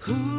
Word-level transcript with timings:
Who? 0.00 0.37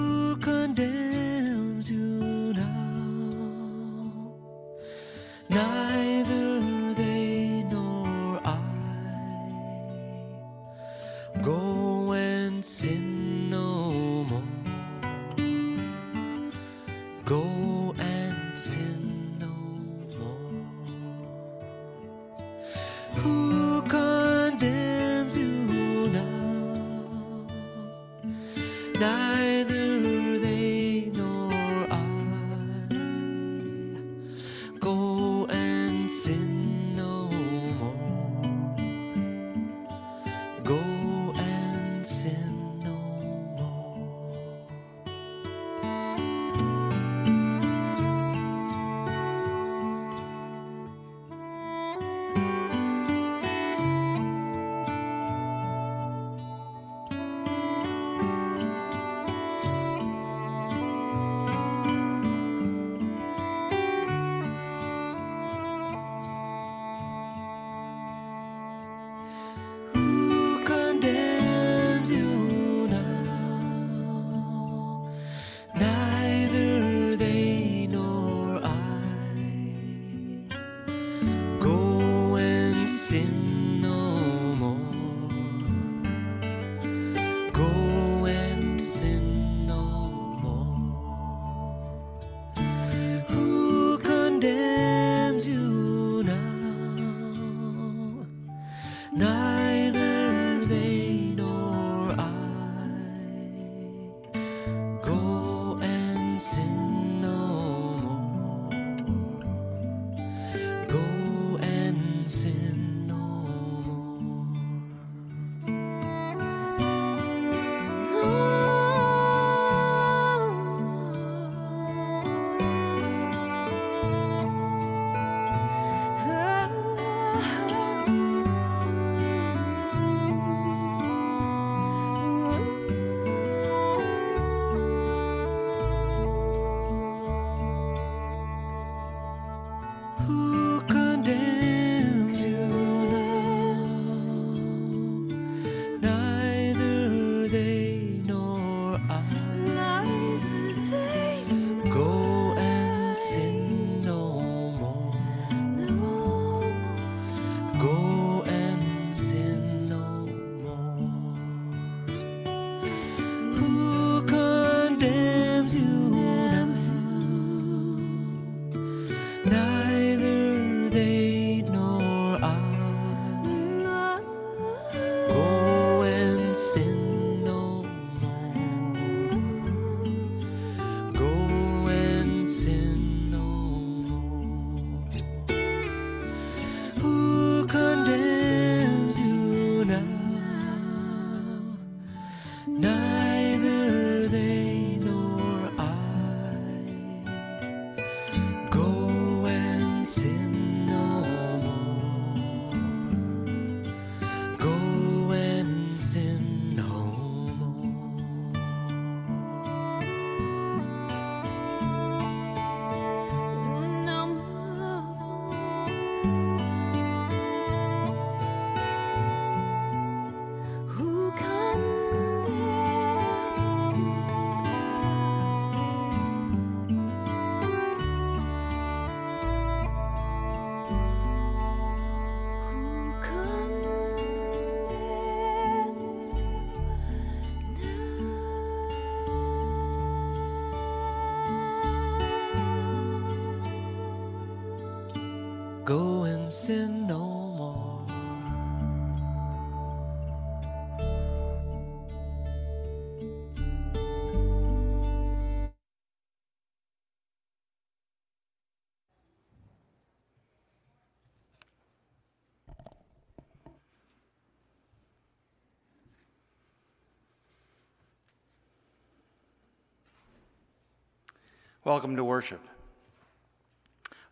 Welcome 271.86 272.18
to 272.18 272.26
worship. 272.26 272.68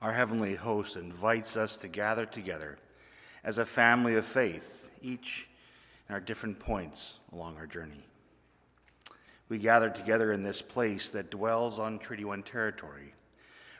Our 0.02 0.12
heavenly 0.12 0.56
host 0.56 0.98
invites 0.98 1.56
us 1.56 1.78
to 1.78 1.88
gather 1.88 2.26
together 2.26 2.78
as 3.42 3.58
a 3.58 3.66
family 3.66 4.16
of 4.16 4.26
faith, 4.26 4.92
each 5.02 5.48
in 6.10 6.16
our 6.16 6.20
different 6.20 6.60
points 6.60 7.22
along 7.32 7.56
our 7.56 7.66
journey. 7.66 8.06
We 9.48 9.60
gather 9.60 9.90
together 9.90 10.34
in 10.34 10.44
this 10.44 10.62
place 10.62 11.10
that 11.12 11.32
dwells 11.32 11.80
on 11.80 12.00
Treaty 12.00 12.26
1 12.26 12.44
territory, 12.44 13.14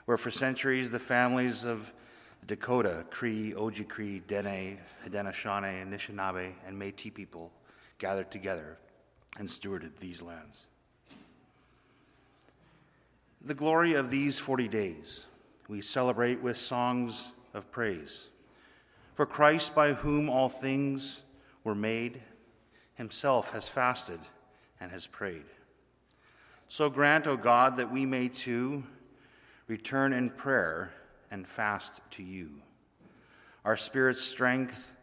where 0.06 0.16
for 0.16 0.30
centuries 0.30 0.90
the 0.90 0.98
families 0.98 1.66
of 1.66 1.92
the 2.40 2.46
Dakota, 2.46 3.04
Cree, 3.10 3.52
Ojibwe, 3.52 4.26
Dene, 4.26 4.78
Haudenosaunee, 5.04 5.86
Anishinaabe, 5.86 6.52
and 6.66 6.78
Metis 6.78 7.12
people 7.12 7.52
gathered 7.98 8.30
together 8.30 8.78
and 9.38 9.46
stewarded 9.46 9.96
these 9.98 10.22
lands. 10.22 10.68
The 13.42 13.54
glory 13.54 13.94
of 13.94 14.10
these 14.10 14.38
40 14.38 14.68
days 14.68 15.26
we 15.68 15.80
celebrate 15.80 16.42
with 16.42 16.56
songs 16.56 17.32
of 17.54 17.70
praise. 17.70 18.28
For 19.14 19.26
Christ, 19.26 19.74
by 19.74 19.92
whom 19.92 20.28
all 20.28 20.48
things 20.48 21.22
were 21.64 21.74
made, 21.74 22.20
himself 22.94 23.52
has 23.52 23.68
fasted 23.68 24.20
and 24.80 24.90
has 24.90 25.06
prayed. 25.06 25.44
So 26.68 26.90
grant, 26.90 27.26
O 27.26 27.36
God, 27.36 27.76
that 27.76 27.90
we 27.90 28.06
may 28.06 28.28
too 28.28 28.84
return 29.66 30.12
in 30.12 30.30
prayer 30.30 30.92
and 31.30 31.46
fast 31.46 32.00
to 32.12 32.22
you. 32.22 32.50
Our 33.64 33.76
spirit's 33.76 34.20
strength 34.20 34.94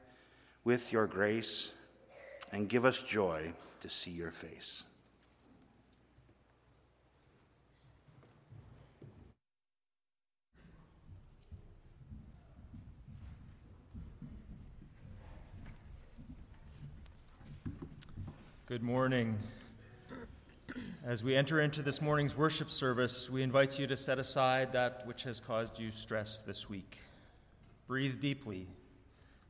with 0.66 0.92
your 0.92 1.08
grace, 1.08 1.72
and 2.52 2.68
give 2.68 2.84
us 2.84 3.04
joy 3.04 3.54
to 3.82 3.90
see 3.90 4.12
your 4.12 4.32
face. 4.32 4.84
Good 18.76 18.84
morning. 18.84 19.38
As 21.06 21.24
we 21.24 21.34
enter 21.34 21.62
into 21.62 21.82
this 21.82 22.02
morning's 22.02 22.36
worship 22.36 22.70
service, 22.70 23.30
we 23.30 23.42
invite 23.42 23.80
you 23.80 23.88
to 23.88 23.96
set 23.96 24.20
aside 24.20 24.74
that 24.74 25.08
which 25.08 25.24
has 25.24 25.40
caused 25.40 25.80
you 25.80 25.92
stress 25.92 26.42
this 26.42 26.70
week. 26.70 26.98
Breathe 27.88 28.20
deeply 28.20 28.68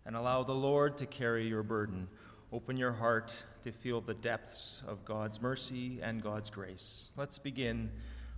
and 0.06 0.16
allow 0.16 0.44
the 0.44 0.54
Lord 0.54 1.00
to 1.00 1.08
carry 1.08 1.48
your 1.48 1.64
burden. 1.64 2.08
Open 2.54 2.78
your 2.78 2.92
heart 2.92 3.34
to 3.64 3.72
feel 3.72 4.00
the 4.00 4.14
depths 4.14 4.84
of 4.88 5.04
God's 5.06 5.42
mercy 5.42 5.98
and 6.04 6.22
God's 6.22 6.52
grace. 6.52 7.10
Let's 7.18 7.40
begin 7.40 7.90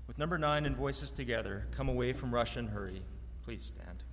with 0.07 0.18
number 0.18 0.38
nine 0.38 0.66
in 0.66 0.74
Voices 0.74 1.12
Together 1.12 1.68
Come 1.72 1.89
Away 1.89 2.13
from 2.13 2.34
Rush 2.34 2.56
and 2.56 2.69
Hurry. 2.69 3.01
Please 3.44 3.66
stand. 3.66 4.04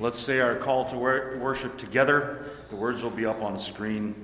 Let's 0.00 0.20
say 0.20 0.40
our 0.40 0.56
call 0.56 0.86
to 0.86 0.96
worship 0.96 1.76
together. 1.76 2.46
The 2.70 2.76
words 2.76 3.02
will 3.02 3.10
be 3.10 3.26
up 3.26 3.42
on 3.42 3.52
the 3.52 3.60
screen. 3.60 4.14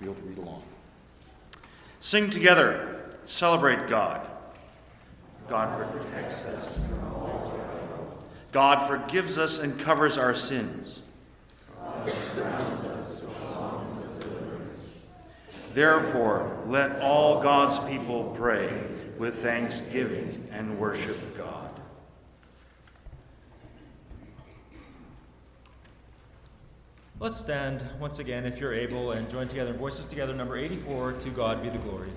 You'll 0.00 0.14
be 0.14 0.20
able 0.20 0.22
to 0.22 0.28
read 0.28 0.38
along. 0.38 0.62
Sing 2.00 2.28
together, 2.28 3.10
celebrate 3.24 3.88
God. 3.88 4.28
God 5.48 5.90
protects 5.90 6.44
us. 6.44 6.86
God 8.52 8.78
forgives 8.82 9.38
us 9.38 9.58
and 9.58 9.80
covers 9.80 10.18
our 10.18 10.34
sins. 10.34 11.02
Therefore, 15.72 16.62
let 16.66 17.00
all 17.02 17.42
God's 17.42 17.78
people 17.80 18.32
pray 18.34 18.82
with 19.18 19.34
thanksgiving 19.34 20.48
and 20.50 20.78
worship 20.78 21.36
God. 21.36 21.66
Let's 27.18 27.38
stand 27.38 27.82
once 27.98 28.18
again, 28.18 28.44
if 28.44 28.58
you're 28.58 28.74
able, 28.74 29.12
and 29.12 29.28
join 29.28 29.48
together 29.48 29.72
in 29.72 29.76
Voices 29.76 30.06
Together, 30.06 30.34
number 30.34 30.56
84, 30.56 31.12
To 31.12 31.30
God 31.30 31.62
Be 31.62 31.70
the 31.70 31.78
Glory. 31.78 32.10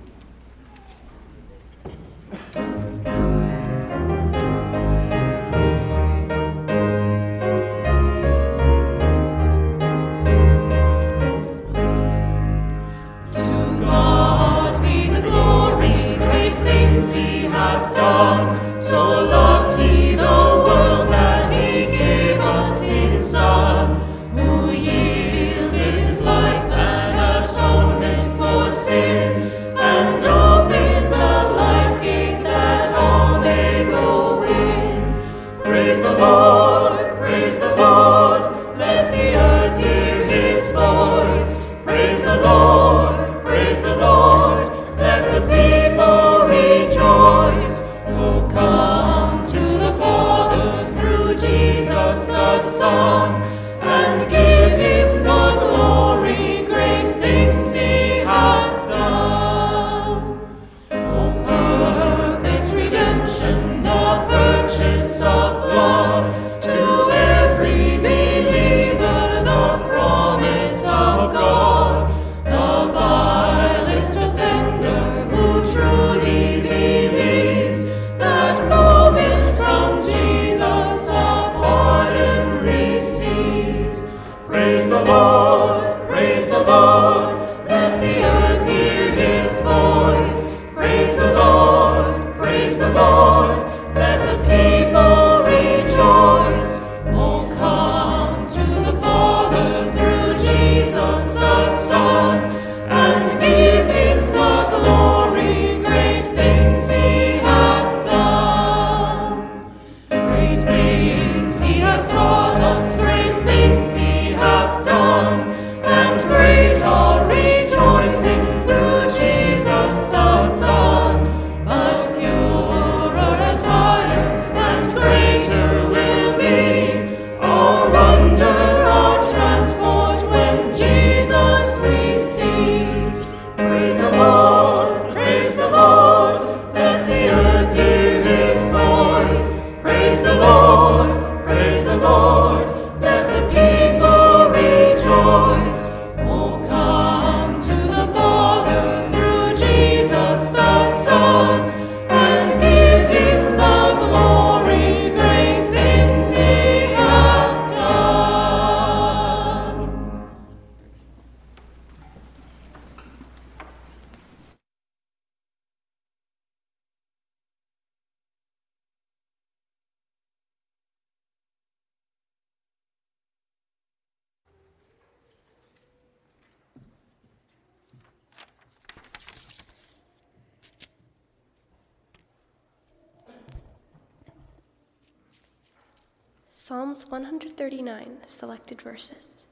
Psalms 186.70 187.08
139, 187.08 188.18
selected 188.28 188.80
verses. 188.80 189.48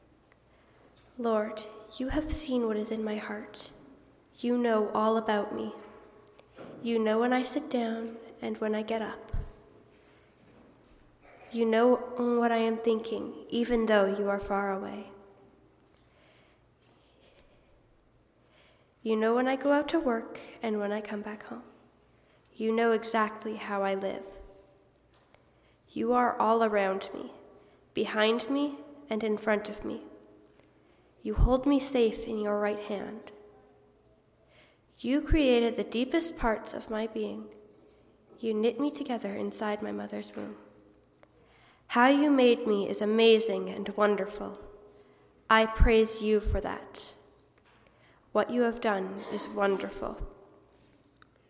Lord, 1.18 1.64
you 1.98 2.10
have 2.10 2.32
seen 2.32 2.68
what 2.68 2.78
is 2.78 2.92
in 2.92 3.04
my 3.04 3.16
heart. 3.16 3.72
You 4.38 4.56
know 4.56 4.92
all 4.94 5.18
about 5.18 5.52
me. 5.52 5.74
You 6.84 7.00
know 7.00 7.18
when 7.18 7.34
I 7.34 7.42
sit 7.42 7.72
down 7.72 8.18
and 8.40 8.60
when 8.60 8.76
I 8.76 8.84
get 8.84 9.02
up. 9.02 9.36
You 11.52 11.66
know 11.66 11.96
what 12.18 12.52
I 12.52 12.58
am 12.58 12.78
thinking, 12.78 13.34
even 13.50 13.88
though 13.88 14.06
you 14.06 14.30
are 14.30 14.40
far 14.40 14.72
away. 14.72 15.10
You 19.02 19.16
know 19.16 19.34
when 19.34 19.48
I 19.48 19.56
go 19.56 19.72
out 19.72 19.88
to 19.88 20.00
work 20.00 20.40
and 20.62 20.80
when 20.80 20.92
I 20.92 21.02
come 21.02 21.24
back 21.24 21.46
home. 21.46 21.64
You 22.54 22.76
know 22.76 22.92
exactly 22.92 23.56
how 23.56 23.82
I 23.82 23.96
live. 23.96 24.22
You 25.98 26.14
are 26.14 26.40
all 26.40 26.64
around 26.64 27.10
me, 27.12 27.32
behind 27.96 28.52
me, 28.52 28.76
and 29.10 29.24
in 29.24 29.36
front 29.36 29.68
of 29.68 29.84
me. 29.84 30.04
You 31.24 31.34
hold 31.34 31.66
me 31.66 31.80
safe 31.80 32.28
in 32.28 32.38
your 32.38 32.60
right 32.60 32.78
hand. 32.78 33.32
You 35.00 35.22
created 35.22 35.76
the 35.76 35.84
deepest 35.84 36.38
parts 36.38 36.76
of 36.76 36.92
my 36.92 37.08
being. 37.08 37.46
You 38.40 38.54
knit 38.54 38.80
me 38.80 38.92
together 38.92 39.34
inside 39.34 39.82
my 39.82 39.92
mother's 39.92 40.32
womb. 40.36 40.58
How 41.88 42.10
you 42.10 42.30
made 42.30 42.68
me 42.68 42.88
is 42.88 43.02
amazing 43.02 43.68
and 43.68 43.90
wonderful. 43.98 44.60
I 45.50 45.66
praise 45.66 46.22
you 46.22 46.40
for 46.40 46.62
that. 46.62 47.14
What 48.34 48.52
you 48.52 48.62
have 48.62 48.82
done 48.82 49.22
is 49.34 49.48
wonderful. 49.48 50.22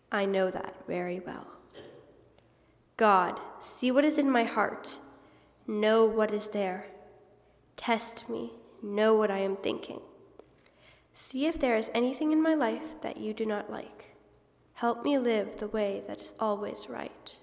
I 0.09 0.23
know 0.23 0.49
that 0.49 0.87
very 0.87 1.19
well. 1.19 1.56
God, 2.97 3.39
see 3.59 3.91
what 3.91 4.03
is 4.03 4.17
in 4.17 4.31
my 4.31 4.43
heart, 4.43 4.99
know 5.67 6.03
what 6.03 6.31
is 6.31 6.47
there. 6.47 6.87
Test 7.75 8.27
me, 8.27 8.53
know 8.81 9.13
what 9.13 9.29
I 9.29 9.37
am 9.37 9.55
thinking. 9.55 10.01
See 11.13 11.45
if 11.45 11.59
there 11.59 11.77
is 11.77 11.91
anything 11.93 12.31
in 12.31 12.41
my 12.41 12.55
life 12.55 12.99
that 13.01 13.17
you 13.17 13.35
do 13.35 13.45
not 13.45 13.71
like. 13.71 14.15
Help 14.73 15.03
me 15.03 15.19
live 15.19 15.57
the 15.57 15.67
way 15.67 16.01
that 16.07 16.19
is 16.19 16.33
always 16.39 16.87
right. 16.89 17.37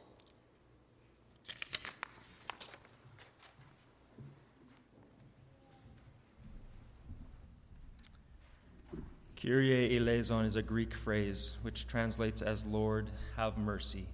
Kyrie 9.41 9.97
eleison 9.97 10.45
is 10.45 10.57
a 10.57 10.63
Greek 10.63 10.95
phrase 10.95 11.59
which 11.63 11.87
translates 11.87 12.43
as 12.43 12.65
Lord, 12.65 13.11
have 13.37 13.57
mercy. 13.57 14.07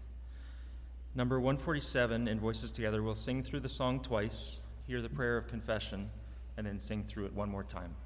Number 1.13 1.41
147 1.41 2.29
in 2.29 2.39
Voices 2.39 2.71
Together 2.71 3.03
we'll 3.03 3.17
sing 3.17 3.43
through 3.43 3.61
the 3.61 3.69
song 3.69 4.01
twice, 4.01 4.61
hear 4.87 5.03
the 5.03 5.09
prayer 5.09 5.37
of 5.37 5.49
confession, 5.49 6.09
and 6.57 6.65
then 6.65 6.79
sing 6.79 7.03
through 7.03 7.27
it 7.27 7.35
one 7.35 7.51
more 7.51 7.65
time. 7.65 7.97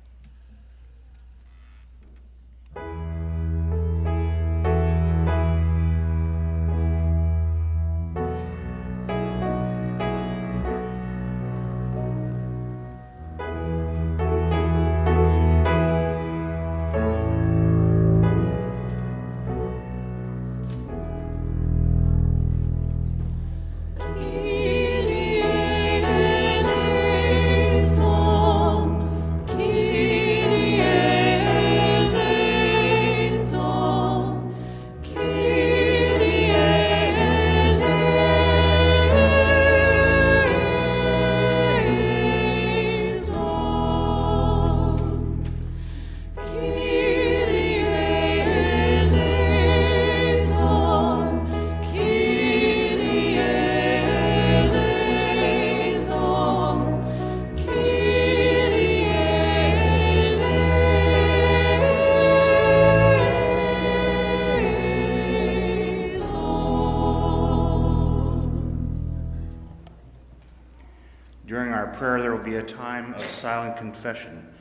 Silent 73.28 73.76
confession 73.76 74.54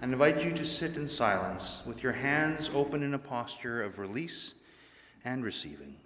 I 0.00 0.04
invite 0.04 0.44
you 0.44 0.52
to 0.52 0.64
sit 0.64 0.98
in 0.98 1.08
silence 1.08 1.82
with 1.86 2.02
your 2.02 2.12
hands 2.12 2.70
open 2.74 3.02
in 3.02 3.14
a 3.14 3.18
posture 3.18 3.82
of 3.82 3.98
release 3.98 4.54
and 5.24 5.42
receiving. 5.42 5.96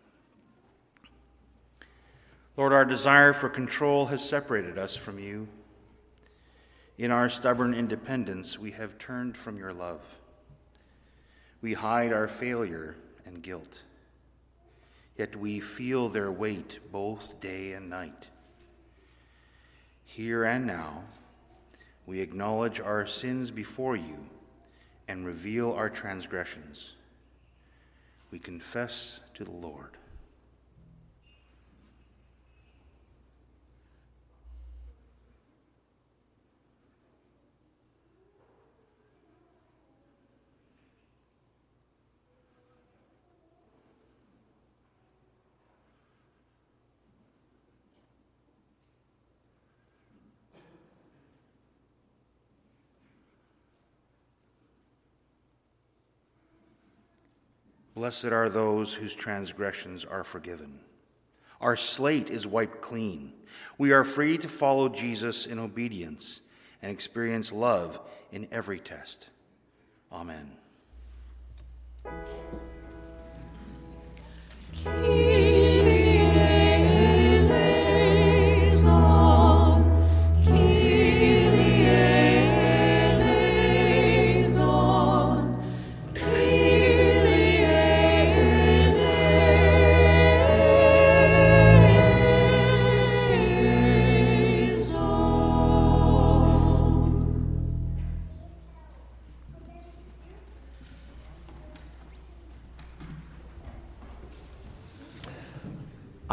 Lord, 2.57 2.73
our 2.73 2.85
desire 2.85 3.33
for 3.33 3.49
control 3.49 4.07
has 4.07 4.27
separated 4.27 4.79
us 4.79 4.95
from 4.95 5.19
you. 5.19 5.49
In 6.99 7.11
our 7.11 7.29
stubborn 7.29 7.75
independence, 7.75 8.59
we 8.59 8.71
have 8.73 8.97
turned 8.99 9.37
from 9.37 9.59
your 9.59 9.73
love. 9.73 10.19
We 11.61 11.75
hide 11.75 12.13
our 12.13 12.29
failure 12.29 12.95
and 13.27 13.43
guilt, 13.43 13.83
yet 15.17 15.35
we 15.35 15.59
feel 15.59 16.09
their 16.09 16.31
weight 16.31 16.79
both 16.93 17.41
day 17.41 17.73
and 17.73 17.91
night. 17.91 18.29
Here 20.05 20.45
and 20.45 20.65
now, 20.67 21.03
we 22.11 22.19
acknowledge 22.19 22.81
our 22.81 23.07
sins 23.07 23.52
before 23.52 23.95
you 23.95 24.19
and 25.07 25.25
reveal 25.25 25.71
our 25.75 25.88
transgressions. 25.88 26.97
We 28.33 28.40
confess 28.40 29.21
to 29.35 29.45
the 29.45 29.52
Lord. 29.52 29.90
Blessed 58.00 58.33
are 58.33 58.49
those 58.49 58.95
whose 58.95 59.14
transgressions 59.14 60.07
are 60.07 60.25
forgiven. 60.25 60.80
Our 61.61 61.76
slate 61.76 62.30
is 62.30 62.47
wiped 62.47 62.80
clean. 62.80 63.35
We 63.76 63.92
are 63.92 64.04
free 64.04 64.38
to 64.38 64.49
follow 64.49 64.88
Jesus 64.88 65.47
in 65.47 65.59
obedience 65.59 66.40
and 66.80 66.90
experience 66.90 67.52
love 67.52 68.00
in 68.33 68.49
every 68.50 68.78
test. 68.78 69.28
Amen. 70.11 70.57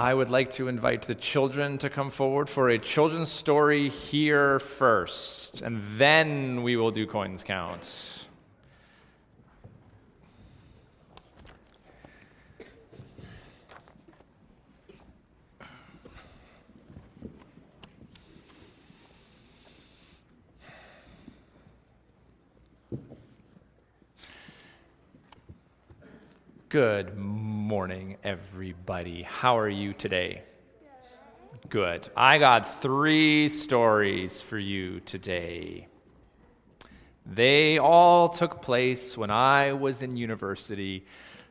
I 0.08 0.14
would 0.14 0.30
like 0.30 0.52
to 0.52 0.70
invite 0.70 1.02
the 1.02 1.16
children 1.16 1.78
to 1.80 1.90
come 1.90 2.12
forward 2.12 2.50
for 2.50 2.70
a 2.70 2.80
children's 2.80 3.30
story 3.30 3.90
here 3.90 4.58
first, 4.58 5.60
and 5.60 5.84
then 5.98 6.64
we 6.64 6.78
will 6.78 6.92
do 6.92 7.06
coins 7.06 7.44
count. 7.44 8.26
Good 26.70 27.18
morning 27.18 27.57
everybody. 28.24 29.24
How 29.24 29.57
are 29.57 29.67
you 29.67 29.91
today? 29.91 30.41
Good. 31.67 32.09
I 32.15 32.38
got 32.38 32.81
three 32.81 33.50
stories 33.50 34.39
for 34.39 34.57
you 34.57 35.01
today. 35.01 35.88
They 37.25 37.77
all 37.77 38.29
took 38.29 38.62
place 38.62 39.17
when 39.17 39.29
I 39.29 39.74
was 39.74 40.01
in 40.01 40.15
university, 40.15 41.05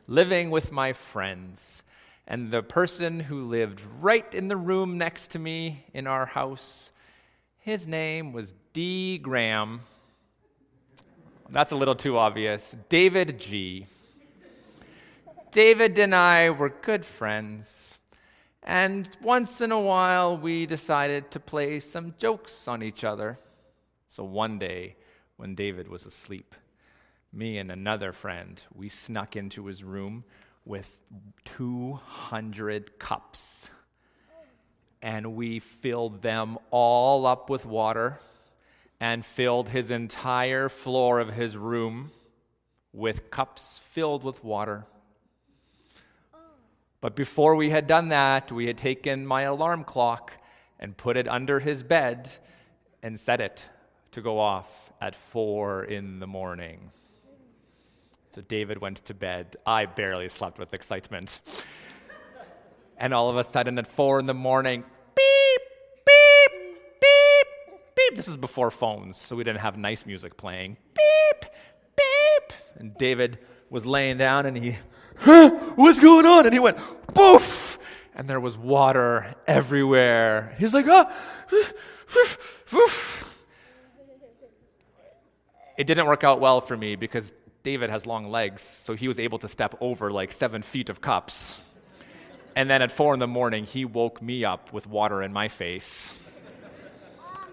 living 0.07 0.49
with 0.49 0.71
my 0.71 0.91
friends. 0.93 1.83
And 2.25 2.49
the 2.49 2.63
person 2.63 3.19
who 3.19 3.43
lived 3.43 3.83
right 4.01 4.33
in 4.33 4.47
the 4.47 4.57
room 4.57 4.97
next 4.97 5.27
to 5.31 5.39
me 5.39 5.85
in 5.93 6.07
our 6.07 6.25
house, 6.25 6.91
his 7.59 7.85
name 7.85 8.33
was 8.33 8.55
D. 8.73 9.19
Graham. 9.19 9.81
That's 11.51 11.71
a 11.71 11.75
little 11.75 11.93
too 11.93 12.17
obvious. 12.17 12.75
David 12.89 13.39
G. 13.39 13.85
David 15.57 15.97
and 15.97 16.13
I 16.13 16.51
were 16.51 16.69
good 16.69 17.03
friends. 17.03 17.97
And 18.61 19.09
once 19.23 19.59
in 19.59 19.71
a 19.71 19.81
while, 19.81 20.37
we 20.37 20.67
decided 20.67 21.31
to 21.31 21.39
play 21.39 21.79
some 21.79 22.13
jokes 22.19 22.67
on 22.67 22.83
each 22.83 23.03
other. 23.03 23.39
So 24.07 24.23
one 24.23 24.59
day, 24.59 24.97
when 25.35 25.55
David 25.55 25.87
was 25.87 26.05
asleep. 26.05 26.53
Me 27.33 27.57
and 27.57 27.71
another 27.71 28.11
friend, 28.11 28.61
we 28.75 28.87
snuck 28.87 29.35
into 29.35 29.65
his 29.65 29.83
room 29.83 30.25
with 30.63 30.95
200 31.45 32.99
cups. 32.99 33.71
And 35.01 35.33
we 35.35 35.57
filled 35.57 36.21
them 36.21 36.59
all 36.69 37.25
up 37.25 37.49
with 37.49 37.65
water 37.65 38.19
and 38.99 39.25
filled 39.25 39.69
his 39.69 39.89
entire 39.89 40.69
floor 40.69 41.19
of 41.19 41.33
his 41.33 41.57
room 41.57 42.11
with 42.93 43.31
cups 43.31 43.79
filled 43.79 44.23
with 44.23 44.43
water. 44.43 44.85
But 47.07 47.15
before 47.15 47.55
we 47.55 47.69
had 47.69 47.87
done 47.87 48.09
that, 48.09 48.51
we 48.51 48.67
had 48.67 48.77
taken 48.77 49.25
my 49.25 49.43
alarm 49.43 49.85
clock 49.85 50.33
and 50.77 50.97
put 50.97 51.15
it 51.15 51.25
under 51.25 51.61
his 51.61 51.81
bed 51.81 52.29
and 53.01 53.17
set 53.17 53.39
it 53.39 53.65
to 54.11 54.21
go 54.21 54.39
off 54.39 54.91
at 54.99 55.15
four 55.15 55.85
in 55.85 56.19
the 56.19 56.27
morning. 56.27 56.91
So 58.31 58.41
David 58.41 58.79
went 58.79 59.05
to 59.05 59.13
bed. 59.13 59.55
I 59.65 59.85
barely 59.85 60.27
slept 60.27 60.59
with 60.59 60.73
excitement. 60.73 61.39
and 62.97 63.13
all 63.13 63.29
of 63.29 63.37
a 63.37 63.43
sudden, 63.45 63.79
at 63.79 63.87
four 63.87 64.19
in 64.19 64.25
the 64.25 64.33
morning, 64.33 64.83
beep, 65.15 65.61
beep, 66.05 66.51
beep, 66.99 67.79
beep. 67.95 68.17
This 68.17 68.27
is 68.27 68.35
before 68.35 68.69
phones, 68.69 69.15
so 69.15 69.37
we 69.37 69.45
didn't 69.45 69.61
have 69.61 69.77
nice 69.77 70.05
music 70.05 70.35
playing. 70.35 70.75
Beep, 70.93 71.51
beep. 71.95 72.57
And 72.75 72.97
David 72.97 73.39
was 73.69 73.85
laying 73.85 74.17
down 74.17 74.45
and 74.45 74.57
he, 74.57 74.75
huh, 75.19 75.49
what's 75.75 75.99
going 75.99 76.25
on? 76.25 76.45
And 76.45 76.53
he 76.53 76.59
went, 76.59 76.77
poof. 77.13 77.79
And 78.15 78.27
there 78.27 78.39
was 78.39 78.57
water 78.57 79.35
everywhere. 79.45 80.55
He's 80.57 80.73
like, 80.73 80.87
ah, 80.87 81.11
it 85.77 85.85
didn't 85.85 86.07
work 86.07 86.23
out 86.23 86.39
well 86.39 86.59
for 86.59 86.75
me 86.75 86.95
because 86.95 87.33
David 87.61 87.89
has 87.89 88.05
long 88.07 88.31
legs, 88.31 88.61
so 88.61 88.95
he 88.95 89.07
was 89.07 89.19
able 89.19 89.37
to 89.39 89.47
step 89.47 89.75
over 89.81 90.11
like 90.11 90.31
seven 90.31 90.61
feet 90.61 90.89
of 90.89 91.01
cups. 91.01 91.61
And 92.55 92.69
then 92.69 92.81
at 92.81 92.91
four 92.91 93.13
in 93.13 93.19
the 93.19 93.27
morning, 93.27 93.65
he 93.65 93.85
woke 93.85 94.19
me 94.19 94.43
up 94.43 94.73
with 94.73 94.87
water 94.87 95.21
in 95.21 95.31
my 95.31 95.47
face. 95.47 96.23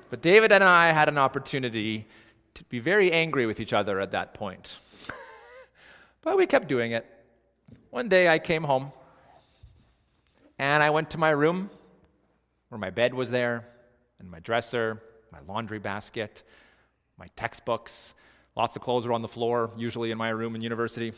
But 0.09 0.23
David 0.23 0.53
and 0.53 0.65
I 0.65 0.93
had 0.93 1.09
an 1.09 1.19
opportunity 1.19 2.07
to 2.55 2.65
be 2.65 2.79
very 2.79 3.13
angry 3.13 3.45
with 3.45 3.61
each 3.61 3.73
other 3.73 4.01
at 4.01 4.13
that 4.13 4.33
point. 4.33 4.79
But 6.23 6.39
we 6.39 6.47
kept 6.47 6.69
doing 6.69 6.93
it. 6.93 7.05
One 7.95 8.09
day 8.09 8.29
I 8.29 8.41
came 8.41 8.65
home 8.65 8.91
and 10.59 10.83
I 10.83 10.91
went 10.91 11.11
to 11.11 11.19
my 11.19 11.31
room 11.31 11.71
where 12.69 12.79
my 12.81 12.91
bed 12.91 13.15
was 13.15 13.31
there, 13.31 13.65
and 14.19 14.29
my 14.29 14.41
dresser, 14.41 15.01
my 15.31 15.39
laundry 15.47 15.79
basket, 15.79 16.43
my 17.17 17.29
textbooks. 17.37 18.17
Lots 18.57 18.75
of 18.75 18.83
clothes 18.83 19.07
were 19.07 19.13
on 19.13 19.23
the 19.23 19.29
floor, 19.29 19.71
usually 19.77 20.11
in 20.11 20.19
my 20.19 20.31
room 20.31 20.57
in 20.57 20.61
university. 20.61 21.13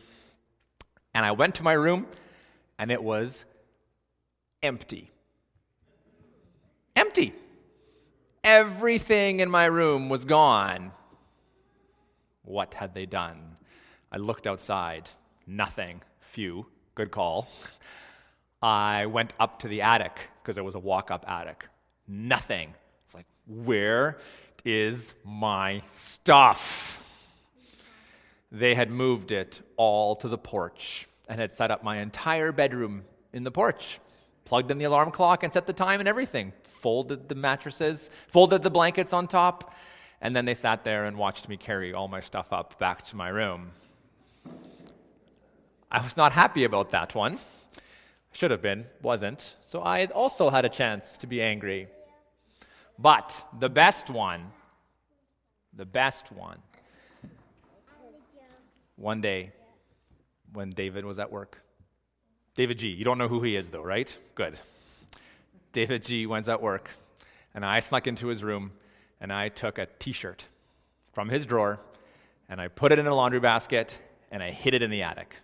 And 1.15 1.25
I 1.25 1.33
went 1.33 1.55
to 1.55 1.63
my 1.63 1.73
room, 1.73 2.09
and 2.79 2.91
it 2.91 3.03
was 3.03 3.47
empty. 4.63 5.11
Empty. 6.95 7.33
Everything 8.45 9.41
in 9.41 9.51
my 9.51 9.65
room 9.65 10.11
was 10.11 10.27
gone. 10.27 10.93
What 12.43 12.75
had 12.75 12.95
they 12.95 13.07
done? 13.07 13.57
I 14.13 14.19
looked 14.19 14.47
outside. 14.47 15.09
Nothing. 15.47 16.03
Phew. 16.37 16.67
Good 16.95 17.11
call. 17.11 17.49
I 18.61 19.07
went 19.07 19.33
up 19.41 19.61
to 19.61 19.69
the 19.69 19.81
attic 19.81 20.29
because 20.43 20.59
it 20.59 20.65
was 20.67 20.75
a 20.75 20.79
walk 20.79 21.11
up 21.11 21.25
attic. 21.27 21.67
Nothing. 22.07 22.75
It's 23.07 23.15
like, 23.15 23.25
where 23.47 24.19
is 24.63 25.15
my 25.25 25.81
stuff. 25.89 27.33
They 28.53 28.75
had 28.75 28.91
moved 28.91 29.33
it 29.33 29.63
all 29.79 30.15
to 30.17 30.29
the 30.29 30.37
porch 30.37 31.09
and 31.27 31.41
had 31.41 31.53
set 31.53 31.71
up 31.71 31.83
my 31.83 32.01
entire 32.01 32.53
bedroom 32.53 33.05
in 33.33 33.43
the 33.43 33.51
porch, 33.51 33.99
plugged 34.45 34.71
in 34.71 34.77
the 34.77 34.85
alarm 34.85 35.13
clock 35.13 35.43
and 35.43 35.51
set 35.51 35.67
the 35.67 35.73
time 35.73 36.01
and 36.01 36.09
everything, 36.09 36.53
folded 36.65 37.31
the 37.31 37.35
mattresses, 37.35 38.11
folded 38.29 38.63
the 38.63 38.69
blankets 38.69 39.15
on 39.15 39.27
top, 39.27 39.75
and 40.21 40.37
then 40.37 40.45
they 40.45 40.53
sat 40.53 40.85
there 40.85 41.07
and 41.07 41.17
watched 41.17 41.49
me 41.49 41.57
carry 41.57 41.95
all 41.95 42.09
my 42.09 42.21
stuff 42.21 42.53
up 42.53 42.79
back 42.79 43.03
to 43.07 43.17
my 43.17 43.31
room. 43.31 43.71
I 45.91 46.03
was 46.03 46.17
not 46.17 46.33
happy 46.33 46.65
about 46.65 46.91
that 46.91 47.15
one. 47.15 47.39
Should 48.33 48.51
have 48.51 48.63
been, 48.63 48.87
wasn't. 49.03 49.55
So 49.65 49.81
I 49.81 50.05
also 50.07 50.51
had 50.51 50.65
a 50.65 50.69
chance 50.69 51.17
to 51.19 51.27
be 51.27 51.41
angry. 51.41 51.89
But 52.99 53.47
the 53.59 53.69
best 53.69 54.11
one, 54.11 54.53
the 55.75 55.87
best 55.87 56.33
one, 56.33 56.59
one 58.97 59.21
day 59.21 59.53
when 60.53 60.71
David 60.71 61.05
was 61.05 61.19
at 61.19 61.31
work. 61.31 61.63
David 62.57 62.79
G. 62.79 62.89
You 62.89 63.05
don't 63.05 63.19
know 63.19 63.29
who 63.29 63.43
he 63.43 63.55
is, 63.55 63.69
though, 63.69 63.83
right? 63.83 64.15
Good. 64.35 64.59
David 65.73 66.03
G. 66.03 66.27
went 66.27 66.49
at 66.49 66.63
work, 66.63 66.91
and 67.55 67.65
I 67.65 67.81
snuck 67.81 68.07
into 68.07 68.29
his 68.29 68.43
room, 68.43 68.73
and 69.21 69.31
I 69.31 69.51
took 69.51 69.77
a 69.79 69.87
t 69.99 70.13
shirt 70.13 70.47
from 71.13 71.29
his 71.29 71.45
drawer, 71.45 71.79
and 72.49 72.61
I 72.61 72.69
put 72.69 72.93
it 72.93 72.99
in 72.99 73.07
a 73.07 73.15
laundry 73.15 73.41
basket, 73.41 73.99
and 74.31 74.43
I 74.43 74.51
hid 74.51 74.73
it 74.73 74.83
in 74.83 74.91
the 74.91 75.03
attic. 75.03 75.37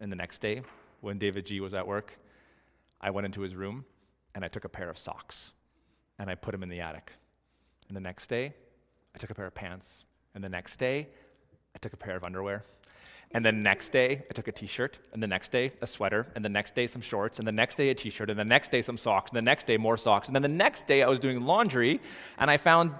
And 0.00 0.10
the 0.10 0.16
next 0.16 0.38
day, 0.40 0.62
when 1.00 1.18
David 1.18 1.46
G. 1.46 1.60
was 1.60 1.74
at 1.74 1.86
work, 1.86 2.18
I 3.00 3.10
went 3.10 3.26
into 3.26 3.40
his 3.40 3.54
room, 3.54 3.84
and 4.34 4.44
I 4.44 4.48
took 4.48 4.64
a 4.64 4.68
pair 4.68 4.90
of 4.90 4.98
socks 4.98 5.52
and 6.18 6.28
I 6.28 6.34
put 6.34 6.52
them 6.52 6.62
in 6.62 6.68
the 6.68 6.80
attic. 6.80 7.12
And 7.88 7.96
the 7.96 8.00
next 8.00 8.28
day, 8.28 8.52
I 9.14 9.18
took 9.18 9.30
a 9.30 9.34
pair 9.34 9.46
of 9.46 9.54
pants. 9.54 10.04
And 10.34 10.44
the 10.44 10.48
next 10.48 10.76
day, 10.76 11.08
I 11.74 11.78
took 11.78 11.94
a 11.94 11.96
pair 11.96 12.14
of 12.14 12.24
underwear. 12.24 12.62
And 13.32 13.44
the 13.44 13.52
next 13.52 13.90
day, 13.90 14.22
I 14.28 14.34
took 14.34 14.46
a 14.46 14.52
t 14.52 14.66
shirt. 14.66 14.98
And 15.12 15.22
the 15.22 15.26
next 15.26 15.50
day, 15.50 15.72
a 15.80 15.86
sweater. 15.86 16.26
And 16.34 16.44
the 16.44 16.50
next 16.50 16.74
day, 16.74 16.86
some 16.86 17.00
shorts. 17.00 17.38
And 17.38 17.48
the 17.48 17.52
next 17.52 17.76
day, 17.76 17.88
a 17.88 17.94
t 17.94 18.10
shirt. 18.10 18.28
And 18.28 18.38
the 18.38 18.44
next 18.44 18.70
day, 18.70 18.82
some 18.82 18.98
socks. 18.98 19.30
And 19.30 19.36
the 19.38 19.42
next 19.42 19.66
day, 19.66 19.78
more 19.78 19.96
socks. 19.96 20.28
And 20.28 20.34
then 20.34 20.42
the 20.42 20.48
next 20.48 20.86
day, 20.86 21.02
I 21.02 21.08
was 21.08 21.20
doing 21.20 21.40
laundry 21.40 22.00
and 22.38 22.50
I 22.50 22.58
found 22.58 22.92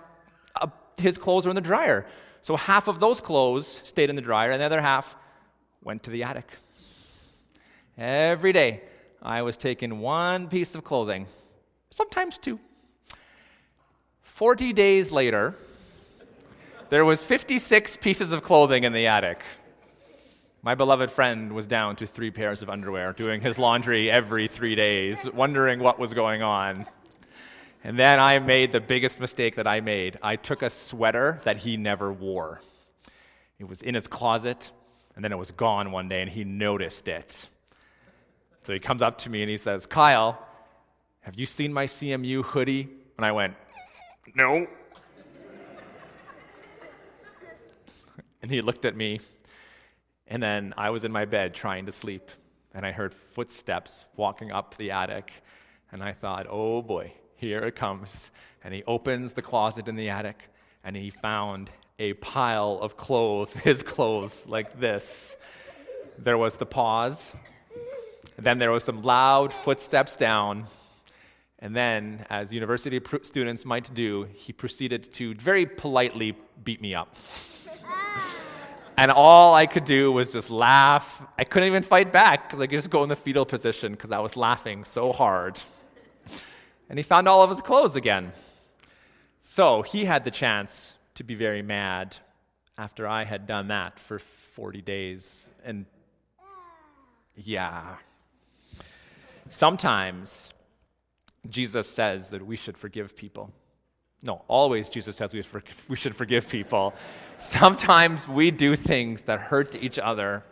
uh, 0.59 0.69
his 0.97 1.19
clothes 1.19 1.45
were 1.45 1.51
in 1.51 1.57
the 1.57 1.61
dryer. 1.61 2.07
So 2.43 2.57
half 2.57 2.89
of 2.89 3.01
those 3.01 3.21
clothes 3.21 3.67
stayed 3.85 4.09
in 4.09 4.17
the 4.17 4.23
dryer, 4.23 4.51
and 4.51 4.61
the 4.61 4.65
other 4.65 4.81
half 4.81 5.15
went 5.83 6.03
to 6.05 6.11
the 6.11 6.23
attic. 6.23 6.51
Every 8.01 8.55
day, 8.55 8.81
I 9.21 9.43
was 9.43 9.59
taking 9.59 10.01
one 10.01 10.49
piece 10.49 10.75
of 10.75 10.83
clothing, 10.83 11.27
sometimes 11.91 12.39
two 12.39 12.59
40 14.23 14.73
days 14.73 15.13
later, 15.13 15.55
there 16.89 17.05
was 17.05 17.25
56 17.25 17.99
pieces 17.99 18.33
of 18.33 18.43
clothing 18.43 18.85
in 18.85 18.95
the 18.95 19.07
attic. 19.07 19.43
My 20.63 20.75
beloved 20.75 21.11
friend 21.11 21.53
was 21.53 21.67
down 21.67 21.95
to 21.97 22.07
three 22.07 22.31
pairs 22.31 22.63
of 22.63 22.71
underwear, 22.71 23.13
doing 23.13 23.43
his 23.43 23.59
laundry 23.59 24.11
every 24.11 24.49
three 24.49 24.75
days, 24.75 25.29
wondering 25.35 25.79
what 25.79 25.99
was 25.99 26.15
going 26.15 26.43
on. 26.43 26.87
And 27.85 27.99
then 27.99 28.19
I 28.19 28.39
made 28.39 28.73
the 28.73 28.81
biggest 28.81 29.21
mistake 29.21 29.57
that 29.57 29.67
I 29.67 29.83
made. 29.83 30.19
I 30.23 30.37
took 30.37 30.63
a 30.63 30.71
sweater 30.71 31.39
that 31.45 31.59
he 31.59 31.77
never 31.77 32.11
wore. 32.11 32.63
It 33.59 33.69
was 33.69 33.83
in 33.83 33.95
his 33.95 34.07
closet, 34.07 34.71
and 35.15 35.23
then 35.23 35.33
it 35.33 35.39
was 35.39 35.51
gone 35.51 35.93
one 35.93 36.09
day, 36.09 36.23
and 36.23 36.31
he 36.31 36.45
noticed 36.45 37.07
it. 37.07 37.51
So 38.63 38.73
he 38.73 38.79
comes 38.79 39.03
up 39.03 39.19
to 39.19 39.31
me 39.31 39.43
and 39.43 39.51
he 39.51 39.57
says, 39.57 39.87
Kyle, 39.87 40.39
have 41.21 41.39
you 41.39 41.47
seen 41.47 41.73
my 41.73 41.87
CMU 41.87 42.45
hoodie? 42.45 42.89
And 43.17 43.25
I 43.25 43.33
went, 43.33 43.55
no. 44.35 44.67
and 48.43 48.51
he 48.51 48.61
looked 48.61 48.85
at 48.85 48.97
me, 48.97 49.21
and 50.27 50.43
then 50.43 50.75
I 50.77 50.91
was 50.91 51.05
in 51.05 51.13
my 51.13 51.25
bed 51.25 51.55
trying 51.55 51.87
to 51.87 51.93
sleep, 51.93 52.31
and 52.75 52.87
I 52.87 52.93
heard 52.93 53.13
footsteps 53.13 54.07
walking 54.17 54.53
up 54.53 54.77
the 54.77 54.91
attic, 54.91 55.43
and 55.93 56.03
I 56.03 56.13
thought, 56.13 56.47
oh 56.49 56.83
boy, 56.83 57.13
here 57.37 57.59
it 57.59 57.77
comes. 57.77 58.31
And 58.63 58.75
he 58.75 58.83
opens 58.85 59.33
the 59.33 59.43
closet 59.43 59.89
in 59.89 59.97
the 59.97 60.09
attic, 60.09 60.49
and 60.85 60.97
he 60.97 61.11
found 61.11 61.71
a 61.99 62.15
pile 62.15 62.79
of 62.81 62.97
clothes, 62.97 63.53
his 63.65 63.83
clothes, 63.83 64.47
like 64.47 64.79
this. 64.81 65.37
there 66.19 66.39
was 66.39 66.57
the 66.57 66.67
pause. 66.67 67.33
Then 68.41 68.59
there 68.59 68.71
was 68.71 68.85
some 68.85 69.03
loud 69.03 69.53
footsteps 69.53 70.17
down. 70.17 70.65
And 71.59 71.77
then, 71.77 72.25
as 72.31 72.55
university 72.55 72.99
pr- 72.99 73.19
students 73.23 73.67
might 73.67 73.93
do, 73.93 74.27
he 74.35 74.55
proceeded 74.55 75.13
to 75.15 75.35
very 75.35 75.67
politely 75.67 76.35
beat 76.65 76.81
me 76.81 76.95
up. 76.95 77.15
and 78.97 79.11
all 79.11 79.55
I 79.55 79.67
could 79.67 79.85
do 79.85 80.11
was 80.11 80.33
just 80.33 80.51
laugh. 80.51 81.23
I 81.39 81.45
couldn't 81.45 81.69
even 81.69 81.83
fight 81.83 82.15
back 82.15 82.49
because 82.49 82.63
I 82.63 82.67
could 82.67 82.79
just 82.79 82.89
go 82.89 83.03
in 83.03 83.11
the 83.11 83.17
fetal 83.17 83.45
position 83.45 83.93
because 83.93 84.11
I 84.11 84.21
was 84.21 84.39
laughing 84.39 84.85
so 84.85 85.13
hard. 85.13 85.61
And 86.89 86.99
he 86.99 87.03
found 87.03 87.29
all 87.29 87.43
of 87.43 87.51
his 87.51 87.61
clothes 87.61 87.95
again. 87.95 88.33
So 89.43 89.83
he 89.83 90.07
had 90.07 90.25
the 90.25 90.31
chance 90.31 90.95
to 91.17 91.25
be 91.25 91.35
very 91.35 91.61
mad 91.61 92.17
after 92.79 93.07
I 93.07 93.25
had 93.25 93.47
done 93.47 93.69
that 93.69 93.99
for 93.99 94.19
40 94.19 94.81
days. 94.81 95.51
And 95.63 95.85
yeah. 97.37 97.97
Sometimes 99.51 100.51
Jesus 101.49 101.89
says 101.89 102.31
that 102.31 102.47
we 102.47 102.57
should 102.57 102.79
forgive 102.79 103.17
people. 103.17 103.53
No, 104.23 104.43
always 104.47 104.89
Jesus 104.89 105.17
says 105.17 105.35
we, 105.35 105.43
we 105.89 105.97
should 105.97 106.15
forgive 106.15 106.49
people. 106.49 106.95
Sometimes 107.39 108.29
we 108.29 108.53
do 108.53 108.77
things 108.77 109.23
that 109.23 109.41
hurt 109.41 109.75
each 109.75 109.99
other, 109.99 110.45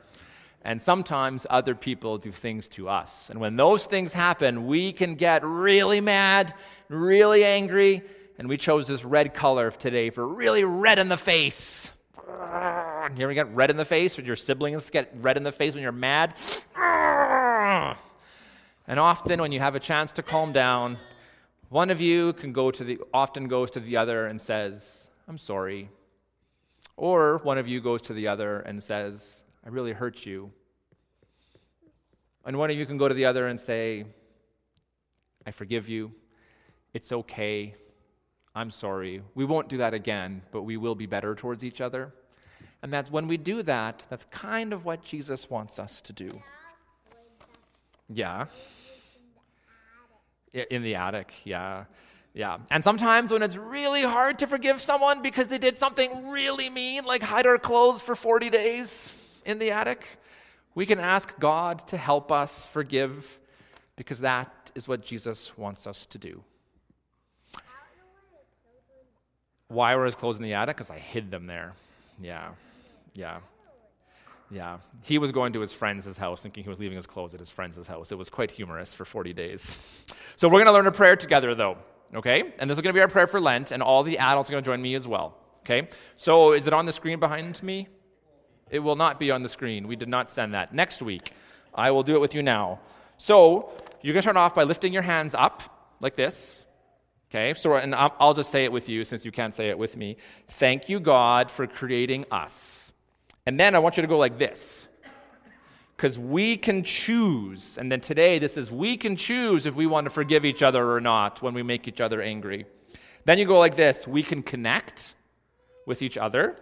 and 0.62 0.82
sometimes 0.82 1.46
other 1.48 1.76
people 1.76 2.18
do 2.18 2.32
things 2.32 2.66
to 2.68 2.88
us. 2.88 3.30
And 3.30 3.40
when 3.40 3.54
those 3.54 3.86
things 3.86 4.12
happen, 4.12 4.66
we 4.66 4.92
can 4.92 5.14
get 5.14 5.44
really 5.44 6.00
mad, 6.00 6.52
really 6.88 7.44
angry, 7.44 8.02
and 8.36 8.48
we 8.48 8.56
chose 8.56 8.88
this 8.88 9.04
red 9.04 9.32
color 9.32 9.70
today 9.70 10.10
for 10.10 10.26
really 10.26 10.64
red 10.64 10.98
in 10.98 11.08
the 11.08 11.16
face. 11.16 11.92
You 12.26 13.24
ever 13.24 13.32
get 13.34 13.54
red 13.54 13.70
in 13.70 13.76
the 13.76 13.84
face, 13.84 14.18
or 14.18 14.22
your 14.22 14.36
siblings 14.36 14.90
get 14.90 15.12
red 15.20 15.36
in 15.36 15.44
the 15.44 15.52
face 15.52 15.74
when 15.74 15.82
you're 15.82 15.92
mad? 15.92 16.34
And 18.88 18.98
often, 18.98 19.40
when 19.42 19.52
you 19.52 19.60
have 19.60 19.74
a 19.74 19.80
chance 19.80 20.12
to 20.12 20.22
calm 20.22 20.52
down, 20.52 20.96
one 21.68 21.90
of 21.90 22.00
you 22.00 22.32
can 22.32 22.54
go 22.54 22.70
to 22.70 22.82
the, 22.82 22.98
often 23.12 23.46
goes 23.46 23.70
to 23.72 23.80
the 23.80 23.98
other 23.98 24.26
and 24.26 24.40
says, 24.40 25.08
I'm 25.28 25.36
sorry. 25.36 25.90
Or 26.96 27.36
one 27.44 27.58
of 27.58 27.68
you 27.68 27.82
goes 27.82 28.00
to 28.02 28.14
the 28.14 28.28
other 28.28 28.60
and 28.60 28.82
says, 28.82 29.42
I 29.62 29.68
really 29.68 29.92
hurt 29.92 30.24
you. 30.24 30.50
And 32.46 32.56
one 32.56 32.70
of 32.70 32.78
you 32.78 32.86
can 32.86 32.96
go 32.96 33.08
to 33.08 33.14
the 33.14 33.26
other 33.26 33.46
and 33.46 33.60
say, 33.60 34.06
I 35.46 35.50
forgive 35.50 35.86
you. 35.86 36.12
It's 36.94 37.12
okay. 37.12 37.74
I'm 38.54 38.70
sorry. 38.70 39.20
We 39.34 39.44
won't 39.44 39.68
do 39.68 39.76
that 39.76 39.92
again, 39.92 40.40
but 40.50 40.62
we 40.62 40.78
will 40.78 40.94
be 40.94 41.04
better 41.04 41.34
towards 41.34 41.62
each 41.62 41.82
other. 41.82 42.14
And 42.82 42.90
that's 42.90 43.10
when 43.10 43.28
we 43.28 43.36
do 43.36 43.62
that, 43.64 44.04
that's 44.08 44.24
kind 44.30 44.72
of 44.72 44.86
what 44.86 45.04
Jesus 45.04 45.50
wants 45.50 45.78
us 45.78 46.00
to 46.00 46.14
do. 46.14 46.40
Yeah. 48.08 48.46
In 50.70 50.82
the 50.82 50.94
attic, 50.94 51.32
yeah. 51.44 51.84
Yeah. 52.34 52.58
And 52.70 52.84
sometimes 52.84 53.32
when 53.32 53.42
it's 53.42 53.56
really 53.56 54.02
hard 54.02 54.38
to 54.40 54.46
forgive 54.46 54.80
someone 54.80 55.22
because 55.22 55.48
they 55.48 55.58
did 55.58 55.76
something 55.76 56.28
really 56.28 56.70
mean, 56.70 57.04
like 57.04 57.22
hide 57.22 57.46
our 57.46 57.58
clothes 57.58 58.00
for 58.00 58.14
40 58.14 58.50
days 58.50 59.42
in 59.44 59.58
the 59.58 59.72
attic, 59.72 60.06
we 60.74 60.86
can 60.86 60.98
ask 60.98 61.36
God 61.38 61.86
to 61.88 61.96
help 61.96 62.30
us 62.30 62.64
forgive 62.64 63.38
because 63.96 64.20
that 64.20 64.70
is 64.74 64.86
what 64.86 65.02
Jesus 65.02 65.56
wants 65.58 65.86
us 65.86 66.06
to 66.06 66.18
do. 66.18 66.42
Why 69.68 69.96
were 69.96 70.06
his 70.06 70.14
clothes 70.14 70.36
in 70.36 70.42
the 70.42 70.54
attic? 70.54 70.76
Because 70.76 70.90
I 70.90 70.98
hid 70.98 71.30
them 71.30 71.46
there. 71.46 71.72
Yeah. 72.20 72.50
Yeah. 73.14 73.38
Yeah. 74.50 74.78
He 75.02 75.18
was 75.18 75.32
going 75.32 75.52
to 75.52 75.60
his 75.60 75.72
friend's 75.72 76.16
house 76.16 76.42
thinking 76.42 76.64
he 76.64 76.70
was 76.70 76.78
leaving 76.78 76.96
his 76.96 77.06
clothes 77.06 77.34
at 77.34 77.40
his 77.40 77.50
friend's 77.50 77.86
house. 77.86 78.12
It 78.12 78.18
was 78.18 78.30
quite 78.30 78.50
humorous 78.50 78.94
for 78.94 79.04
40 79.04 79.32
days. 79.32 80.06
So 80.36 80.48
we're 80.48 80.64
going 80.64 80.66
to 80.66 80.72
learn 80.72 80.86
a 80.86 80.92
prayer 80.92 81.16
together, 81.16 81.54
though, 81.54 81.78
okay? 82.14 82.54
And 82.58 82.70
this 82.70 82.78
is 82.78 82.82
going 82.82 82.94
to 82.94 82.96
be 82.96 83.02
our 83.02 83.08
prayer 83.08 83.26
for 83.26 83.40
Lent, 83.40 83.72
and 83.72 83.82
all 83.82 84.02
the 84.02 84.18
adults 84.18 84.48
are 84.48 84.52
going 84.52 84.64
to 84.64 84.68
join 84.68 84.80
me 84.80 84.94
as 84.94 85.06
well, 85.06 85.36
okay? 85.60 85.88
So 86.16 86.52
is 86.52 86.66
it 86.66 86.72
on 86.72 86.86
the 86.86 86.92
screen 86.92 87.20
behind 87.20 87.62
me? 87.62 87.88
It 88.70 88.80
will 88.80 88.96
not 88.96 89.18
be 89.18 89.30
on 89.30 89.42
the 89.42 89.48
screen. 89.48 89.88
We 89.88 89.96
did 89.96 90.08
not 90.08 90.30
send 90.30 90.54
that. 90.54 90.74
Next 90.74 91.02
week, 91.02 91.32
I 91.74 91.90
will 91.90 92.02
do 92.02 92.14
it 92.14 92.20
with 92.20 92.34
you 92.34 92.42
now. 92.42 92.80
So 93.18 93.72
you're 94.02 94.12
going 94.12 94.20
to 94.20 94.22
start 94.22 94.36
off 94.36 94.54
by 94.54 94.64
lifting 94.64 94.92
your 94.92 95.02
hands 95.02 95.34
up 95.34 95.94
like 96.00 96.16
this. 96.16 96.64
Okay, 97.30 97.52
so 97.52 97.76
and 97.76 97.94
I'll 97.94 98.32
just 98.32 98.50
say 98.50 98.64
it 98.64 98.72
with 98.72 98.88
you 98.88 99.04
since 99.04 99.26
you 99.26 99.30
can't 99.30 99.54
say 99.54 99.68
it 99.68 99.78
with 99.78 99.98
me. 99.98 100.16
Thank 100.48 100.88
you, 100.88 100.98
God, 100.98 101.50
for 101.50 101.66
creating 101.66 102.24
us 102.30 102.87
and 103.48 103.58
then 103.58 103.74
I 103.74 103.78
want 103.78 103.96
you 103.96 104.02
to 104.02 104.06
go 104.06 104.18
like 104.18 104.36
this. 104.36 104.88
Because 105.96 106.18
we 106.18 106.58
can 106.58 106.82
choose. 106.82 107.78
And 107.78 107.90
then 107.90 108.02
today, 108.02 108.38
this 108.38 108.58
is 108.58 108.70
we 108.70 108.98
can 108.98 109.16
choose 109.16 109.64
if 109.64 109.74
we 109.74 109.86
want 109.86 110.04
to 110.04 110.10
forgive 110.10 110.44
each 110.44 110.62
other 110.62 110.92
or 110.92 111.00
not 111.00 111.40
when 111.40 111.54
we 111.54 111.62
make 111.62 111.88
each 111.88 111.98
other 111.98 112.20
angry. 112.20 112.66
Then 113.24 113.38
you 113.38 113.46
go 113.46 113.58
like 113.58 113.74
this 113.74 114.06
we 114.06 114.22
can 114.22 114.42
connect 114.42 115.14
with 115.86 116.02
each 116.02 116.18
other. 116.18 116.58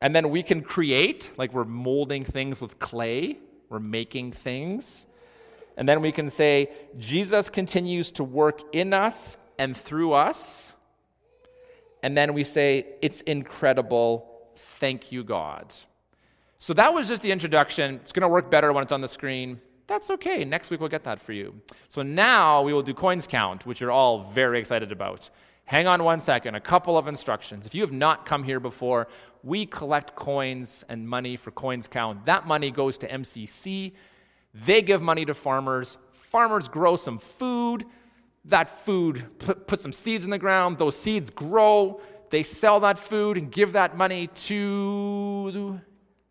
And 0.00 0.12
then 0.12 0.30
we 0.30 0.42
can 0.42 0.62
create, 0.62 1.30
like 1.36 1.52
we're 1.52 1.64
molding 1.64 2.24
things 2.24 2.60
with 2.60 2.80
clay, 2.80 3.38
we're 3.68 3.78
making 3.78 4.32
things. 4.32 5.06
And 5.76 5.88
then 5.88 6.00
we 6.00 6.10
can 6.10 6.28
say, 6.28 6.70
Jesus 6.98 7.48
continues 7.48 8.10
to 8.12 8.24
work 8.24 8.62
in 8.72 8.92
us 8.92 9.36
and 9.60 9.76
through 9.76 10.14
us. 10.14 10.74
And 12.02 12.16
then 12.16 12.34
we 12.34 12.42
say, 12.42 12.96
it's 13.00 13.20
incredible. 13.20 14.26
Thank 14.56 15.12
you, 15.12 15.22
God. 15.22 15.72
So 16.62 16.74
that 16.74 16.92
was 16.92 17.08
just 17.08 17.22
the 17.22 17.32
introduction. 17.32 17.94
It's 17.96 18.12
going 18.12 18.20
to 18.20 18.28
work 18.28 18.50
better 18.50 18.70
when 18.70 18.82
it's 18.82 18.92
on 18.92 19.00
the 19.00 19.08
screen. 19.08 19.62
That's 19.86 20.10
okay. 20.10 20.44
Next 20.44 20.70
week 20.70 20.78
we'll 20.78 20.90
get 20.90 21.04
that 21.04 21.18
for 21.18 21.32
you. 21.32 21.58
So 21.88 22.02
now 22.02 22.60
we 22.60 22.74
will 22.74 22.82
do 22.82 22.92
coins 22.92 23.26
count, 23.26 23.64
which 23.64 23.80
you're 23.80 23.90
all 23.90 24.24
very 24.24 24.60
excited 24.60 24.92
about. 24.92 25.30
Hang 25.64 25.86
on 25.86 26.04
one 26.04 26.20
second, 26.20 26.56
a 26.56 26.60
couple 26.60 26.98
of 26.98 27.08
instructions. 27.08 27.64
If 27.64 27.74
you 27.74 27.80
have 27.80 27.92
not 27.92 28.26
come 28.26 28.44
here 28.44 28.60
before, 28.60 29.08
we 29.42 29.64
collect 29.64 30.14
coins 30.14 30.84
and 30.90 31.08
money 31.08 31.34
for 31.36 31.50
coins 31.50 31.86
count. 31.86 32.26
That 32.26 32.46
money 32.46 32.70
goes 32.70 32.98
to 32.98 33.08
MCC. 33.08 33.92
They 34.52 34.82
give 34.82 35.00
money 35.00 35.24
to 35.24 35.32
farmers. 35.32 35.96
Farmers 36.12 36.68
grow 36.68 36.96
some 36.96 37.18
food. 37.18 37.86
That 38.44 38.68
food 38.68 39.38
put, 39.66 39.80
some 39.80 39.94
seeds 39.94 40.26
in 40.26 40.30
the 40.30 40.38
ground. 40.38 40.76
Those 40.76 40.96
seeds 40.96 41.30
grow. 41.30 42.02
They 42.28 42.42
sell 42.42 42.80
that 42.80 42.98
food 42.98 43.38
and 43.38 43.50
give 43.50 43.72
that 43.72 43.96
money 43.96 44.26
to 44.26 45.80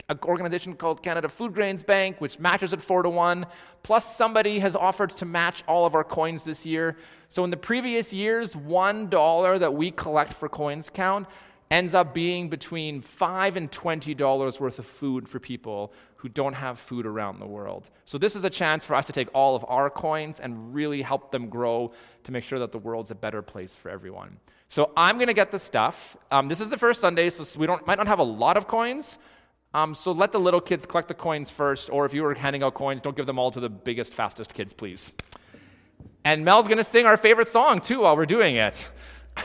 an 0.09 0.19
organization 0.23 0.73
called 0.75 1.03
Canada 1.03 1.29
Food 1.29 1.53
Grains 1.53 1.83
Bank, 1.83 2.19
which 2.19 2.39
matches 2.39 2.73
at 2.73 2.81
four 2.81 3.03
to 3.03 3.09
one. 3.09 3.45
Plus, 3.83 4.15
somebody 4.15 4.59
has 4.59 4.75
offered 4.75 5.11
to 5.17 5.25
match 5.25 5.63
all 5.67 5.85
of 5.85 5.95
our 5.95 6.03
coins 6.03 6.43
this 6.43 6.65
year. 6.65 6.97
So, 7.29 7.43
in 7.43 7.51
the 7.51 7.57
previous 7.57 8.11
years, 8.11 8.55
one 8.55 9.07
dollar 9.07 9.59
that 9.59 9.73
we 9.73 9.91
collect 9.91 10.33
for 10.33 10.49
coins 10.49 10.89
count 10.89 11.27
ends 11.71 11.93
up 11.93 12.15
being 12.15 12.49
between 12.49 13.01
five 13.01 13.55
and 13.55 13.71
twenty 13.71 14.15
dollars 14.15 14.59
worth 14.59 14.79
of 14.79 14.87
food 14.87 15.29
for 15.29 15.39
people 15.39 15.93
who 16.15 16.27
don't 16.27 16.53
have 16.53 16.79
food 16.79 17.05
around 17.05 17.39
the 17.39 17.47
world. 17.47 17.89
So, 18.05 18.17
this 18.17 18.35
is 18.35 18.43
a 18.43 18.49
chance 18.49 18.83
for 18.83 18.95
us 18.95 19.05
to 19.05 19.13
take 19.13 19.29
all 19.33 19.55
of 19.55 19.63
our 19.67 19.91
coins 19.91 20.39
and 20.39 20.73
really 20.73 21.03
help 21.03 21.31
them 21.31 21.49
grow 21.49 21.91
to 22.23 22.31
make 22.31 22.43
sure 22.43 22.59
that 22.59 22.71
the 22.71 22.79
world's 22.79 23.11
a 23.11 23.15
better 23.15 23.43
place 23.43 23.75
for 23.75 23.89
everyone. 23.89 24.39
So, 24.69 24.91
I'm 24.97 25.17
going 25.17 25.27
to 25.27 25.35
get 25.35 25.51
the 25.51 25.59
stuff. 25.59 26.17
Um, 26.31 26.47
this 26.47 26.61
is 26.61 26.71
the 26.71 26.77
first 26.77 26.99
Sunday, 26.99 27.29
so 27.29 27.59
we 27.59 27.67
don't, 27.67 27.85
might 27.85 27.99
not 27.99 28.07
have 28.07 28.19
a 28.19 28.23
lot 28.23 28.57
of 28.57 28.67
coins. 28.67 29.19
Um, 29.73 29.93
so 29.93 30.11
let 30.11 30.31
the 30.31 30.39
little 30.39 30.61
kids 30.61 30.85
collect 30.87 31.07
the 31.07 31.13
coins 31.13 31.49
first, 31.51 31.89
or 31.91 32.05
if 32.05 32.13
you 32.13 32.23
were 32.23 32.33
handing 32.33 32.63
out 32.63 32.73
coins, 32.73 33.01
don't 33.01 33.15
give 33.15 33.27
them 33.27 33.37
all 33.37 33.51
to 33.51 33.59
the 33.59 33.69
biggest, 33.69 34.13
fastest 34.13 34.53
kids, 34.53 34.73
please. 34.73 35.13
And 36.25 36.43
Mel's 36.43 36.67
going 36.67 36.79
to 36.79 36.83
sing 36.83 37.05
our 37.05 37.17
favorite 37.17 37.47
song 37.47 37.79
too 37.79 38.01
while 38.01 38.17
we're 38.17 38.25
doing 38.25 38.55
it. 38.55 38.89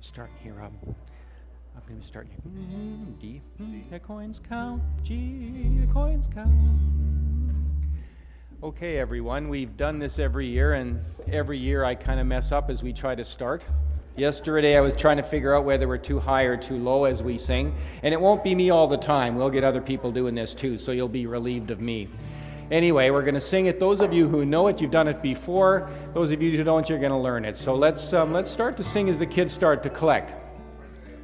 Start 0.00 0.30
here. 0.42 0.60
Um, 0.62 0.76
I'm 1.74 1.82
going 1.88 2.00
to 2.00 2.06
start 2.06 2.26
here. 2.28 2.38
D. 3.20 3.42
The 3.90 3.98
coins 3.98 4.40
count. 4.46 4.82
G. 5.02 5.80
The 5.80 5.92
coins 5.92 6.28
count. 6.32 6.50
Okay, 8.62 8.98
everyone, 8.98 9.48
we've 9.48 9.76
done 9.76 9.98
this 9.98 10.18
every 10.18 10.46
year, 10.46 10.72
and 10.72 11.04
every 11.30 11.58
year 11.58 11.84
I 11.84 11.94
kind 11.94 12.18
of 12.18 12.26
mess 12.26 12.52
up 12.52 12.70
as 12.70 12.82
we 12.82 12.92
try 12.92 13.14
to 13.14 13.24
start. 13.24 13.62
Yesterday, 14.16 14.78
I 14.78 14.80
was 14.80 14.96
trying 14.96 15.18
to 15.18 15.22
figure 15.22 15.54
out 15.54 15.66
whether 15.66 15.86
we're 15.86 15.98
too 15.98 16.18
high 16.18 16.44
or 16.44 16.56
too 16.56 16.78
low 16.78 17.04
as 17.04 17.22
we 17.22 17.36
sing. 17.36 17.74
And 18.02 18.14
it 18.14 18.20
won't 18.20 18.42
be 18.42 18.54
me 18.54 18.70
all 18.70 18.86
the 18.86 18.96
time. 18.96 19.36
We'll 19.36 19.50
get 19.50 19.62
other 19.62 19.82
people 19.82 20.10
doing 20.10 20.34
this 20.34 20.54
too, 20.54 20.78
so 20.78 20.92
you'll 20.92 21.06
be 21.06 21.26
relieved 21.26 21.70
of 21.70 21.82
me. 21.82 22.08
Anyway, 22.70 23.10
we're 23.10 23.22
going 23.22 23.34
to 23.34 23.42
sing 23.42 23.66
it. 23.66 23.78
Those 23.78 24.00
of 24.00 24.14
you 24.14 24.26
who 24.26 24.46
know 24.46 24.68
it, 24.68 24.80
you've 24.80 24.90
done 24.90 25.06
it 25.06 25.20
before. 25.20 25.90
Those 26.14 26.30
of 26.30 26.40
you 26.40 26.56
who 26.56 26.64
don't, 26.64 26.88
you're 26.88 26.98
going 26.98 27.12
to 27.12 27.18
learn 27.18 27.44
it. 27.44 27.58
So 27.58 27.74
let's, 27.74 28.14
um, 28.14 28.32
let's 28.32 28.50
start 28.50 28.78
to 28.78 28.84
sing 28.84 29.10
as 29.10 29.18
the 29.18 29.26
kids 29.26 29.52
start 29.52 29.82
to 29.82 29.90
collect. 29.90 30.34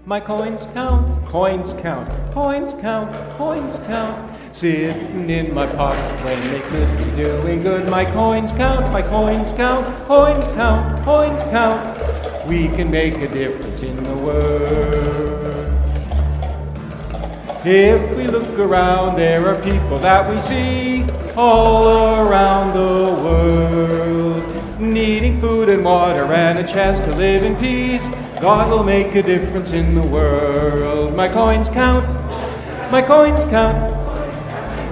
My 0.04 0.20
coins 0.20 0.66
count, 0.74 1.26
coins 1.26 1.72
count, 1.74 2.10
coins 2.32 2.74
count, 2.74 3.10
coins 3.38 3.78
count. 3.86 4.54
Sitting 4.54 5.30
in 5.30 5.54
my 5.54 5.66
pocket 5.66 6.24
when 6.24 6.40
they 6.50 6.60
could 6.60 6.98
be 6.98 7.22
doing 7.22 7.62
good. 7.62 7.88
My 7.88 8.04
coins 8.04 8.52
count, 8.52 8.92
my 8.92 9.00
coins 9.00 9.52
count, 9.52 9.86
coins 10.06 10.46
count, 10.48 11.04
coins 11.04 11.42
count 11.44 12.11
we 12.52 12.68
can 12.68 12.90
make 12.90 13.14
a 13.14 13.28
difference 13.28 13.80
in 13.82 13.96
the 14.04 14.14
world. 14.14 15.72
If 17.64 18.14
we 18.14 18.26
look 18.26 18.58
around, 18.58 19.16
there 19.16 19.48
are 19.48 19.58
people 19.62 19.98
that 20.00 20.28
we 20.28 20.38
see 20.38 21.02
all 21.34 22.28
around 22.28 22.74
the 22.74 23.22
world, 23.22 24.78
needing 24.78 25.40
food 25.40 25.70
and 25.70 25.82
water 25.82 26.24
and 26.26 26.58
a 26.58 26.66
chance 26.70 27.00
to 27.00 27.14
live 27.14 27.42
in 27.42 27.56
peace. 27.56 28.06
God 28.38 28.70
will 28.70 28.84
make 28.84 29.14
a 29.14 29.22
difference 29.22 29.72
in 29.72 29.94
the 29.94 30.02
world. 30.02 31.16
My 31.16 31.28
coins 31.30 31.70
count, 31.70 32.04
my 32.92 33.00
coins 33.00 33.44
count. 33.44 33.78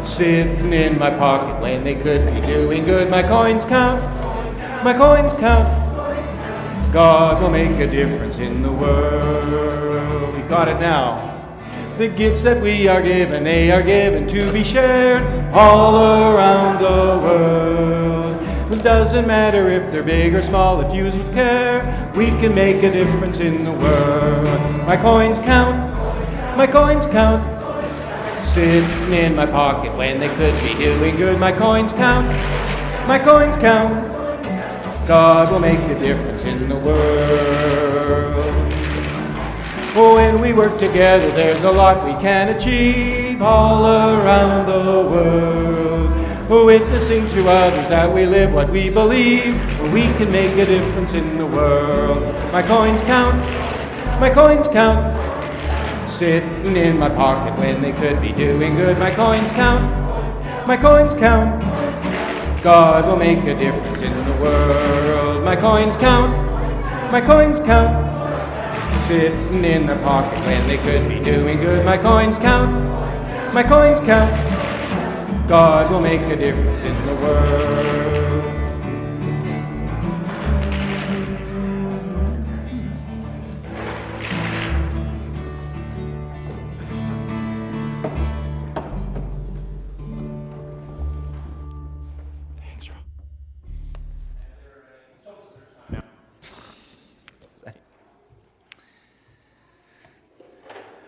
Sitting 0.06 0.72
in 0.72 0.98
my 0.98 1.10
pocket 1.10 1.60
when 1.60 1.84
they 1.84 1.94
could 1.94 2.24
be 2.34 2.40
doing 2.40 2.84
good. 2.86 3.10
My 3.10 3.22
coins 3.22 3.66
count, 3.66 4.00
my 4.82 4.94
coins 4.96 5.34
count. 5.34 5.79
God 6.92 7.40
will 7.40 7.50
make 7.50 7.78
a 7.78 7.86
difference 7.86 8.38
in 8.38 8.62
the 8.62 8.72
world. 8.72 10.34
We 10.34 10.42
got 10.42 10.66
it 10.66 10.80
now. 10.80 11.28
The 11.98 12.08
gifts 12.08 12.42
that 12.42 12.60
we 12.60 12.88
are 12.88 13.00
given, 13.00 13.44
they 13.44 13.70
are 13.70 13.82
given 13.82 14.26
to 14.26 14.52
be 14.52 14.64
shared 14.64 15.22
all 15.54 16.34
around 16.34 16.82
the 16.82 17.24
world. 17.24 18.72
It 18.72 18.82
doesn't 18.82 19.24
matter 19.24 19.68
if 19.68 19.92
they're 19.92 20.02
big 20.02 20.34
or 20.34 20.42
small, 20.42 20.80
if 20.80 20.92
used 20.92 21.16
with 21.16 21.32
care, 21.32 22.10
we 22.16 22.26
can 22.26 22.54
make 22.56 22.82
a 22.82 22.90
difference 22.90 23.38
in 23.38 23.62
the 23.62 23.72
world. 23.72 24.46
My 24.84 24.96
coins 24.96 25.38
count, 25.38 25.76
my 26.56 26.66
coins 26.66 27.06
count. 27.06 27.44
Sitting 28.44 29.12
in 29.12 29.36
my 29.36 29.46
pocket 29.46 29.94
when 29.96 30.18
they 30.18 30.28
could 30.30 30.54
be 30.64 30.74
doing 30.74 31.14
good. 31.16 31.38
My 31.38 31.52
coins 31.52 31.92
count, 31.92 32.26
my 33.06 33.16
coins 33.16 33.56
count. 33.56 34.19
God 35.10 35.50
will 35.50 35.58
make 35.58 35.80
a 35.90 35.98
difference 35.98 36.44
in 36.44 36.68
the 36.68 36.76
world. 36.76 38.44
Oh, 39.96 40.14
when 40.14 40.40
we 40.40 40.52
work 40.52 40.78
together, 40.78 41.28
there's 41.32 41.64
a 41.64 41.70
lot 41.72 42.04
we 42.04 42.12
can 42.22 42.54
achieve 42.54 43.42
all 43.42 43.86
around 43.86 44.66
the 44.66 45.10
world. 45.10 46.12
Oh, 46.48 46.64
witnessing 46.64 47.28
to 47.30 47.48
others 47.48 47.88
that 47.88 48.14
we 48.14 48.24
live 48.24 48.52
what 48.52 48.70
we 48.70 48.88
believe, 48.88 49.56
we 49.92 50.02
can 50.14 50.30
make 50.30 50.52
a 50.52 50.64
difference 50.64 51.12
in 51.12 51.38
the 51.38 51.46
world. 51.46 52.22
My 52.52 52.62
coins 52.62 53.02
count, 53.02 53.34
my 54.20 54.30
coins 54.30 54.68
count. 54.68 55.02
Sitting 56.08 56.76
in 56.76 57.00
my 57.00 57.08
pocket 57.08 57.58
when 57.58 57.82
they 57.82 57.92
could 57.92 58.22
be 58.22 58.30
doing 58.30 58.76
good. 58.76 58.96
My 59.00 59.10
coins 59.10 59.50
count, 59.50 59.82
my 60.68 60.76
coins 60.76 61.14
count. 61.14 61.79
God 62.62 63.06
will 63.06 63.16
make 63.16 63.38
a 63.44 63.58
difference 63.58 64.00
in 64.00 64.12
the 64.26 64.42
world. 64.42 65.42
My 65.42 65.56
coins 65.56 65.96
count, 65.96 66.30
my 67.10 67.22
coins 67.22 67.58
count 67.58 68.06
sitting 69.06 69.64
in 69.64 69.86
the 69.86 69.96
pocket 69.96 70.38
when 70.40 70.68
they 70.68 70.76
could 70.76 71.08
be 71.08 71.20
doing 71.20 71.56
good. 71.56 71.86
My 71.86 71.96
coins 71.96 72.36
count, 72.36 72.70
my 73.54 73.62
coins 73.62 74.00
count. 74.00 74.30
God 75.48 75.90
will 75.90 76.00
make 76.00 76.20
a 76.20 76.36
difference 76.36 76.80
in 76.82 77.06
the 77.06 77.14
world. 77.22 77.99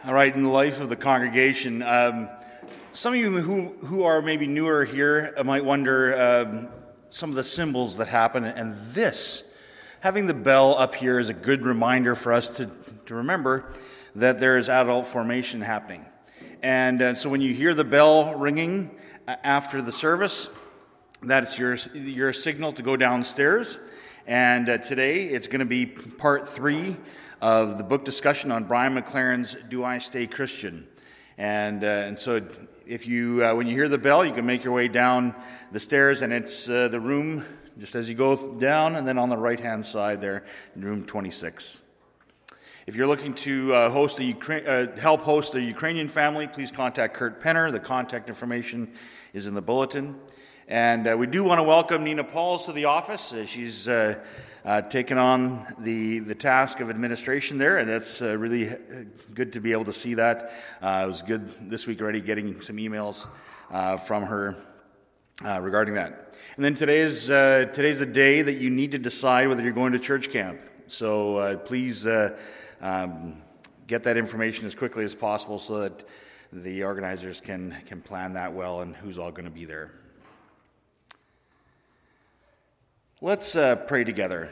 All 0.05 0.15
right, 0.15 0.35
in 0.35 0.43
the 0.43 0.49
life 0.49 0.81
of 0.81 0.89
the 0.89 0.97
congregation, 0.97 1.81
um, 1.81 2.29
some 2.91 3.15
of 3.15 3.21
you 3.21 3.31
who, 3.31 3.69
who 3.87 4.03
are 4.03 4.21
maybe 4.21 4.49
newer 4.49 4.85
here 4.85 5.33
might 5.45 5.65
wonder 5.65 6.21
um, 6.21 6.69
some 7.09 7.31
of 7.31 7.37
the 7.37 7.45
symbols 7.45 7.99
that 7.99 8.09
happen, 8.09 8.43
and 8.45 8.75
this, 8.93 9.45
having 10.01 10.27
the 10.27 10.35
bell 10.35 10.77
up 10.77 10.97
here, 10.97 11.21
is 11.21 11.29
a 11.29 11.35
good 11.35 11.65
reminder 11.65 12.17
for 12.17 12.33
us 12.33 12.49
to, 12.49 12.67
to 13.07 13.15
remember 13.15 13.73
that 14.17 14.41
there 14.41 14.59
is 14.59 14.69
adult 14.69 15.07
formation 15.07 15.61
happening. 15.61 16.05
And 16.65 17.01
uh, 17.01 17.15
so 17.15 17.31
when 17.31 17.41
you 17.41 17.55
hear 17.55 17.73
the 17.73 17.85
bell 17.85 18.37
ringing 18.37 18.91
uh, 19.29 19.37
after 19.45 19.81
the 19.81 19.93
service, 19.93 20.51
that's 21.23 21.61
your, 21.61 21.77
your 21.95 22.33
signal 22.33 22.73
to 22.73 22.83
go 22.83 22.97
downstairs. 22.97 23.79
And 24.27 24.69
uh, 24.69 24.79
today 24.79 25.27
it's 25.27 25.47
going 25.47 25.61
to 25.61 25.65
be 25.65 25.87
part 25.87 26.49
three 26.49 26.97
of 27.43 27.77
the 27.77 27.83
book 27.83 28.05
discussion 28.05 28.53
on 28.53 28.63
Brian 28.63 28.95
McLaren's 28.95 29.57
Do 29.69 29.83
I 29.83 29.99
Stay 29.99 30.29
Christian? 30.29 30.87
And, 31.37 31.83
uh, 31.83 31.87
and 31.87 32.17
so 32.17 32.41
if 32.87 33.09
you, 33.09 33.45
uh, 33.45 33.53
when 33.57 33.67
you 33.67 33.75
hear 33.75 33.89
the 33.89 33.99
bell, 33.99 34.25
you 34.25 34.31
can 34.31 34.47
make 34.47 34.63
your 34.63 34.73
way 34.73 34.87
down 34.87 35.35
the 35.73 35.81
stairs, 35.81 36.23
and 36.23 36.33
it's 36.33 36.69
uh, 36.69 36.87
the 36.87 37.01
room 37.01 37.45
just 37.81 37.97
as 37.97 38.09
you 38.09 38.15
go 38.15 38.61
down, 38.61 38.95
and 38.95 39.09
then 39.09 39.19
on 39.19 39.29
the 39.29 39.37
right 39.37 39.59
hand 39.59 39.85
side 39.85 40.21
there, 40.21 40.45
room 40.77 41.05
26. 41.05 41.81
If 42.87 42.95
you're 42.95 43.09
looking 43.09 43.35
to 43.35 43.75
uh, 43.75 43.91
host 43.91 44.21
a 44.21 44.23
Ukra- 44.23 44.97
uh, 44.97 45.01
help 45.01 45.23
host 45.23 45.57
a 45.57 45.61
Ukrainian 45.61 46.07
family, 46.07 46.47
please 46.47 46.71
contact 46.71 47.15
Kurt 47.15 47.43
Penner. 47.43 47.73
The 47.73 47.81
contact 47.81 48.29
information 48.29 48.93
is 49.33 49.49
in 49.49 49.55
the 49.55 49.63
bulletin. 49.63 50.15
And 50.69 51.09
uh, 51.09 51.17
we 51.19 51.27
do 51.27 51.43
want 51.43 51.59
to 51.59 51.65
welcome 51.65 52.05
Nina 52.05 52.23
Pauls 52.23 52.67
to 52.67 52.73
the 52.73 52.85
office. 52.85 53.35
she's 53.49 53.89
uh, 54.65 54.81
taken 54.81 55.19
on 55.19 55.67
the, 55.79 56.21
the 56.21 56.35
task 56.35 56.81
of 56.81 56.89
administration 56.89 57.59
there, 57.59 57.79
and 57.79 57.89
that's 57.89 58.23
uh, 58.23 58.37
really 58.37 58.69
uh, 58.69 58.75
good 59.35 59.53
to 59.53 59.61
be 59.61 59.73
able 59.73 59.85
to 59.85 59.93
see 59.93 60.15
that. 60.15 60.53
Uh, 60.81 61.03
it 61.05 61.07
was 61.09 61.23
good 61.23 61.47
this 61.71 61.87
week 61.87 62.01
already 62.01 62.21
getting 62.21 62.61
some 62.61 62.77
emails 62.77 63.27
uh, 63.71 63.97
from 63.97 64.25
her 64.25 64.57
uh, 65.45 65.61
regarding 65.61 65.95
that. 65.95 66.37
And 66.57 66.65
then 66.65 66.75
today's, 66.75 67.27
today's 67.27 67.99
the 67.99 68.07
day 68.07 68.43
that 68.43 68.59
you 68.59 68.71
need 68.71 68.93
to 68.93 68.99
decide 68.99 69.49
whether 69.49 69.63
you're 69.63 69.73
going 69.73 69.93
to 69.93 69.99
church 69.99 70.31
camp. 70.31 70.61
So 70.87 71.57
please 71.65 72.07
um, 72.81 73.43
get 73.87 74.05
that 74.05 74.17
information 74.17 74.67
as 74.67 74.75
quickly 74.75 75.05
as 75.05 75.15
possible 75.15 75.59
so 75.59 75.81
that 75.81 76.05
the 76.53 76.85
organizers 76.85 77.41
can, 77.41 77.75
can 77.87 78.03
plan 78.03 78.35
that 78.35 78.53
well 78.53 78.83
and 78.83 78.95
who's 78.95 79.19
all 79.19 79.31
going 79.31 79.47
to 79.47 79.51
be 79.51 79.65
there. 79.65 79.91
Let's 83.25 83.55
uh, 83.55 83.77
pray 83.77 84.03
together. 84.03 84.51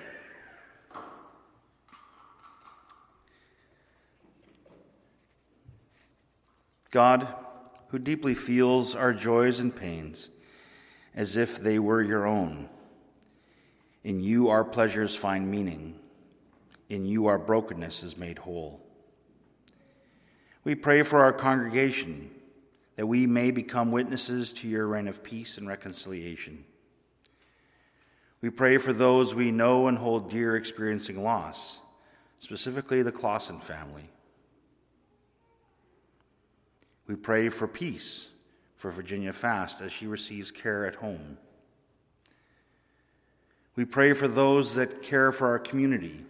God, 6.93 7.27
who 7.89 7.99
deeply 7.99 8.35
feels 8.35 8.95
our 8.95 9.13
joys 9.13 9.59
and 9.59 9.75
pains 9.75 10.29
as 11.17 11.37
if 11.37 11.61
they 11.61 11.81
were 11.81 12.01
your 12.01 12.29
own, 12.29 12.69
in 14.05 14.21
you 14.21 14.51
our 14.51 14.63
pleasures 14.63 15.17
find 15.17 15.51
meaning, 15.51 15.99
in 16.89 17.05
you 17.05 17.27
our 17.27 17.39
brokenness 17.39 18.05
is 18.05 18.17
made 18.17 18.39
whole. 18.39 18.81
We 20.63 20.77
pray 20.77 21.03
for 21.03 21.25
our 21.25 21.33
congregation 21.33 22.31
that 22.95 23.09
we 23.09 23.27
may 23.27 23.51
become 23.51 23.91
witnesses 23.91 24.53
to 24.53 24.69
your 24.69 24.87
reign 24.87 25.09
of 25.09 25.25
peace 25.25 25.59
and 25.59 25.67
reconciliation. 25.67 26.67
We 28.43 28.51
pray 28.51 28.79
for 28.79 28.93
those 28.93 29.35
we 29.35 29.51
know 29.51 29.87
and 29.87 29.99
hold 29.99 30.31
dear 30.31 30.57
experiencing 30.57 31.23
loss, 31.23 31.81
specifically 32.39 33.03
the 33.03 33.13
Clausen 33.13 33.59
family. 33.59 34.09
We 37.07 37.17
pray 37.17 37.49
for 37.51 37.69
peace 37.69 38.29
for 38.77 38.91
Virginia 38.91 39.33
Fast 39.33 39.83
as 39.83 39.93
she 39.93 40.07
receives 40.07 40.51
care 40.51 40.87
at 40.87 40.95
home. 40.95 41.37
We 43.77 43.85
pray 43.85 44.15
for 44.15 44.29
those 44.29 44.75
that 44.77 45.03
care 45.03 45.33
for 45.33 45.49
our 45.49 45.59
community, 45.59 46.25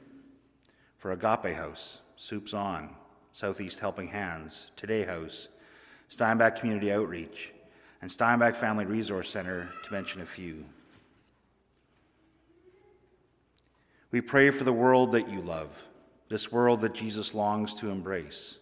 for 0.99 1.13
Agape 1.13 1.55
House, 1.55 2.01
Soups 2.17 2.53
On, 2.55 2.91
Southeast 3.33 3.79
Helping 3.79 4.09
Hands, 4.09 4.71
Today 4.75 5.05
House, 5.05 5.49
Steinbach 6.09 6.57
Community 6.59 6.93
Outreach, 6.93 7.53
and 8.03 8.11
Steinbach 8.11 8.57
Family 8.57 8.85
Resource 8.85 9.29
Center, 9.31 9.69
to 9.85 9.93
mention 9.93 10.21
a 10.23 10.27
few. 10.27 10.65
We 14.11 14.21
pray 14.21 14.51
for 14.51 14.65
the 14.65 14.73
world 14.73 15.13
that 15.13 15.29
you 15.29 15.41
love, 15.41 15.87
this 16.29 16.51
world 16.51 16.81
that 16.81 16.95
Jesus 16.95 17.35
longs 17.35 17.75
to 17.75 17.91
embrace. 17.91 18.59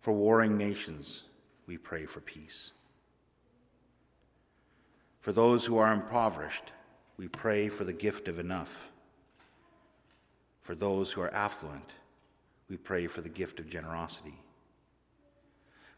For 0.00 0.12
warring 0.12 0.56
nations, 0.56 1.24
we 1.66 1.76
pray 1.76 2.06
for 2.06 2.20
peace. 2.20 2.72
For 5.20 5.32
those 5.32 5.66
who 5.66 5.78
are 5.78 5.92
impoverished, 5.92 6.72
we 7.16 7.28
pray 7.28 7.68
for 7.68 7.84
the 7.84 7.92
gift 7.92 8.28
of 8.28 8.38
enough. 8.38 8.90
For 10.60 10.74
those 10.74 11.12
who 11.12 11.20
are 11.20 11.34
affluent, 11.34 11.94
we 12.68 12.76
pray 12.76 13.06
for 13.06 13.20
the 13.20 13.28
gift 13.28 13.60
of 13.60 13.68
generosity. 13.68 14.38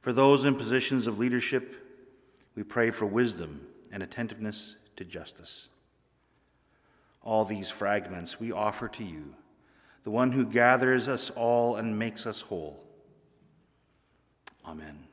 For 0.01 0.13
those 0.13 0.45
in 0.45 0.55
positions 0.55 1.07
of 1.07 1.19
leadership, 1.19 1.77
we 2.55 2.63
pray 2.63 2.91
for 2.91 3.07
wisdom 3.07 3.67
and 3.91 4.03
attentiveness 4.03 4.77
to 4.97 5.05
justice. 5.05 5.69
All 7.25 7.45
these 7.45 7.71
fragments 7.71 8.39
we 8.39 8.53
offer 8.53 8.87
to 8.87 9.03
you, 9.03 9.35
the 10.05 10.11
one 10.11 10.31
who 10.31 10.47
gathers 10.47 11.09
us 11.09 11.31
all 11.31 11.77
and 11.77 11.99
makes 11.99 12.27
us 12.27 12.43
whole. 12.43 12.81
Amen. 14.65 15.05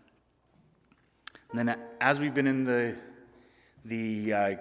And 1.52 1.68
then, 1.68 1.80
as 2.00 2.20
we've 2.20 2.34
been 2.34 2.48
in 2.48 2.66
the 2.66 2.96
the 3.84 4.34
uh, 4.34 4.56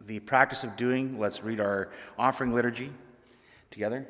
the 0.00 0.20
practice 0.20 0.64
of 0.64 0.76
doing, 0.76 1.18
let's 1.18 1.44
read 1.44 1.60
our 1.60 1.90
offering 2.18 2.54
liturgy 2.54 2.90
together. 3.70 4.06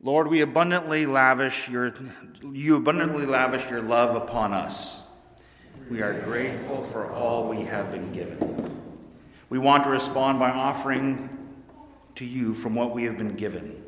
Lord, 0.00 0.28
we 0.28 0.40
abundantly 0.40 1.06
lavish 1.06 1.68
your 1.68 1.92
you 2.42 2.76
abundantly 2.76 3.24
lavish 3.26 3.70
your 3.70 3.82
love 3.82 4.16
upon 4.16 4.52
us. 4.52 5.02
We 5.90 6.02
are 6.02 6.20
grateful 6.20 6.82
for 6.82 7.10
all 7.12 7.48
we 7.48 7.62
have 7.62 7.90
been 7.90 8.12
given. 8.12 8.71
We 9.52 9.58
want 9.58 9.84
to 9.84 9.90
respond 9.90 10.38
by 10.38 10.48
offering 10.48 11.28
to 12.14 12.24
you 12.24 12.54
from 12.54 12.74
what 12.74 12.94
we 12.94 13.04
have 13.04 13.18
been 13.18 13.34
given. 13.34 13.84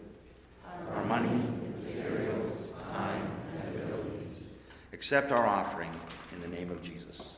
Our 0.95 1.07
money, 1.07 1.41
materials, 1.87 2.73
time, 2.93 3.27
and 3.65 3.75
abilities. 3.75 4.51
Accept 4.93 5.33
our 5.33 5.47
offering 5.47 5.89
in 6.35 6.43
the 6.43 6.49
name 6.55 6.71
of 6.71 6.83
Jesus. 6.83 7.34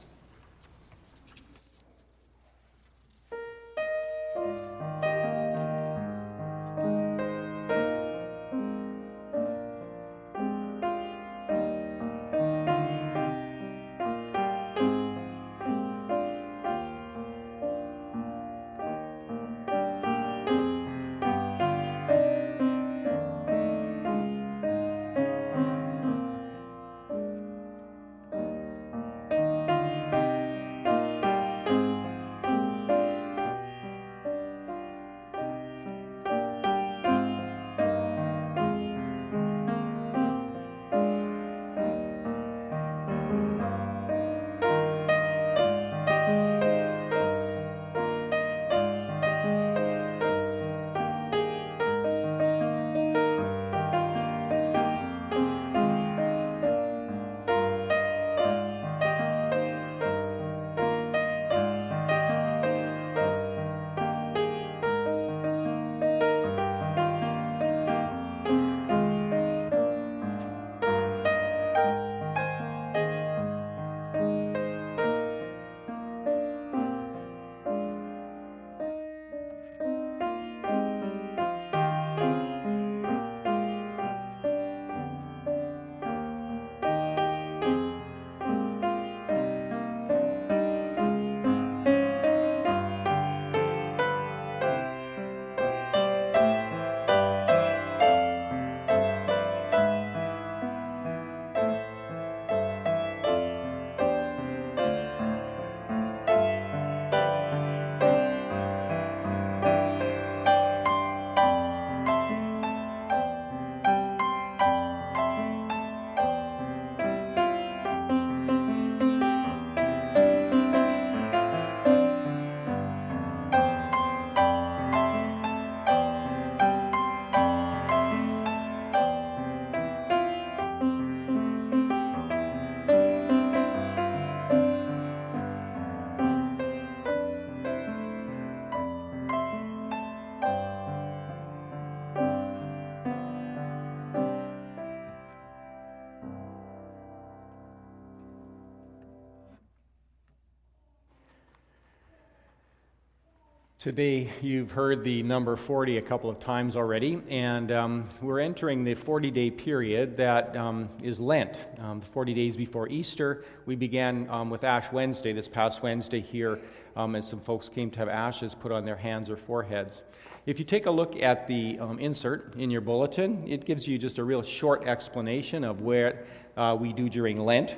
Today, 153.86 154.28
you've 154.42 154.72
heard 154.72 155.04
the 155.04 155.22
number 155.22 155.54
40 155.54 155.98
a 155.98 156.02
couple 156.02 156.28
of 156.28 156.40
times 156.40 156.74
already, 156.74 157.22
and 157.30 157.70
um, 157.70 158.08
we're 158.20 158.40
entering 158.40 158.82
the 158.82 158.94
40 158.96 159.30
day 159.30 159.48
period 159.48 160.16
that 160.16 160.56
um, 160.56 160.88
is 161.04 161.20
Lent. 161.20 161.66
Um, 161.78 162.00
40 162.00 162.34
days 162.34 162.56
before 162.56 162.88
Easter, 162.88 163.44
we 163.64 163.76
began 163.76 164.28
um, 164.28 164.50
with 164.50 164.64
Ash 164.64 164.90
Wednesday 164.90 165.32
this 165.32 165.46
past 165.46 165.84
Wednesday 165.84 166.20
here, 166.20 166.58
um, 166.96 167.14
as 167.14 167.28
some 167.28 167.38
folks 167.38 167.68
came 167.68 167.88
to 167.92 168.00
have 168.00 168.08
ashes 168.08 168.56
put 168.56 168.72
on 168.72 168.84
their 168.84 168.96
hands 168.96 169.30
or 169.30 169.36
foreheads. 169.36 170.02
If 170.46 170.58
you 170.58 170.64
take 170.64 170.86
a 170.86 170.90
look 170.90 171.14
at 171.22 171.46
the 171.46 171.78
um, 171.78 172.00
insert 172.00 172.56
in 172.56 172.72
your 172.72 172.80
bulletin, 172.80 173.46
it 173.46 173.66
gives 173.66 173.86
you 173.86 173.98
just 173.98 174.18
a 174.18 174.24
real 174.24 174.42
short 174.42 174.84
explanation 174.88 175.62
of 175.62 175.82
where 175.82 176.26
uh, 176.56 176.76
we 176.76 176.92
do 176.92 177.08
during 177.08 177.38
Lent 177.38 177.76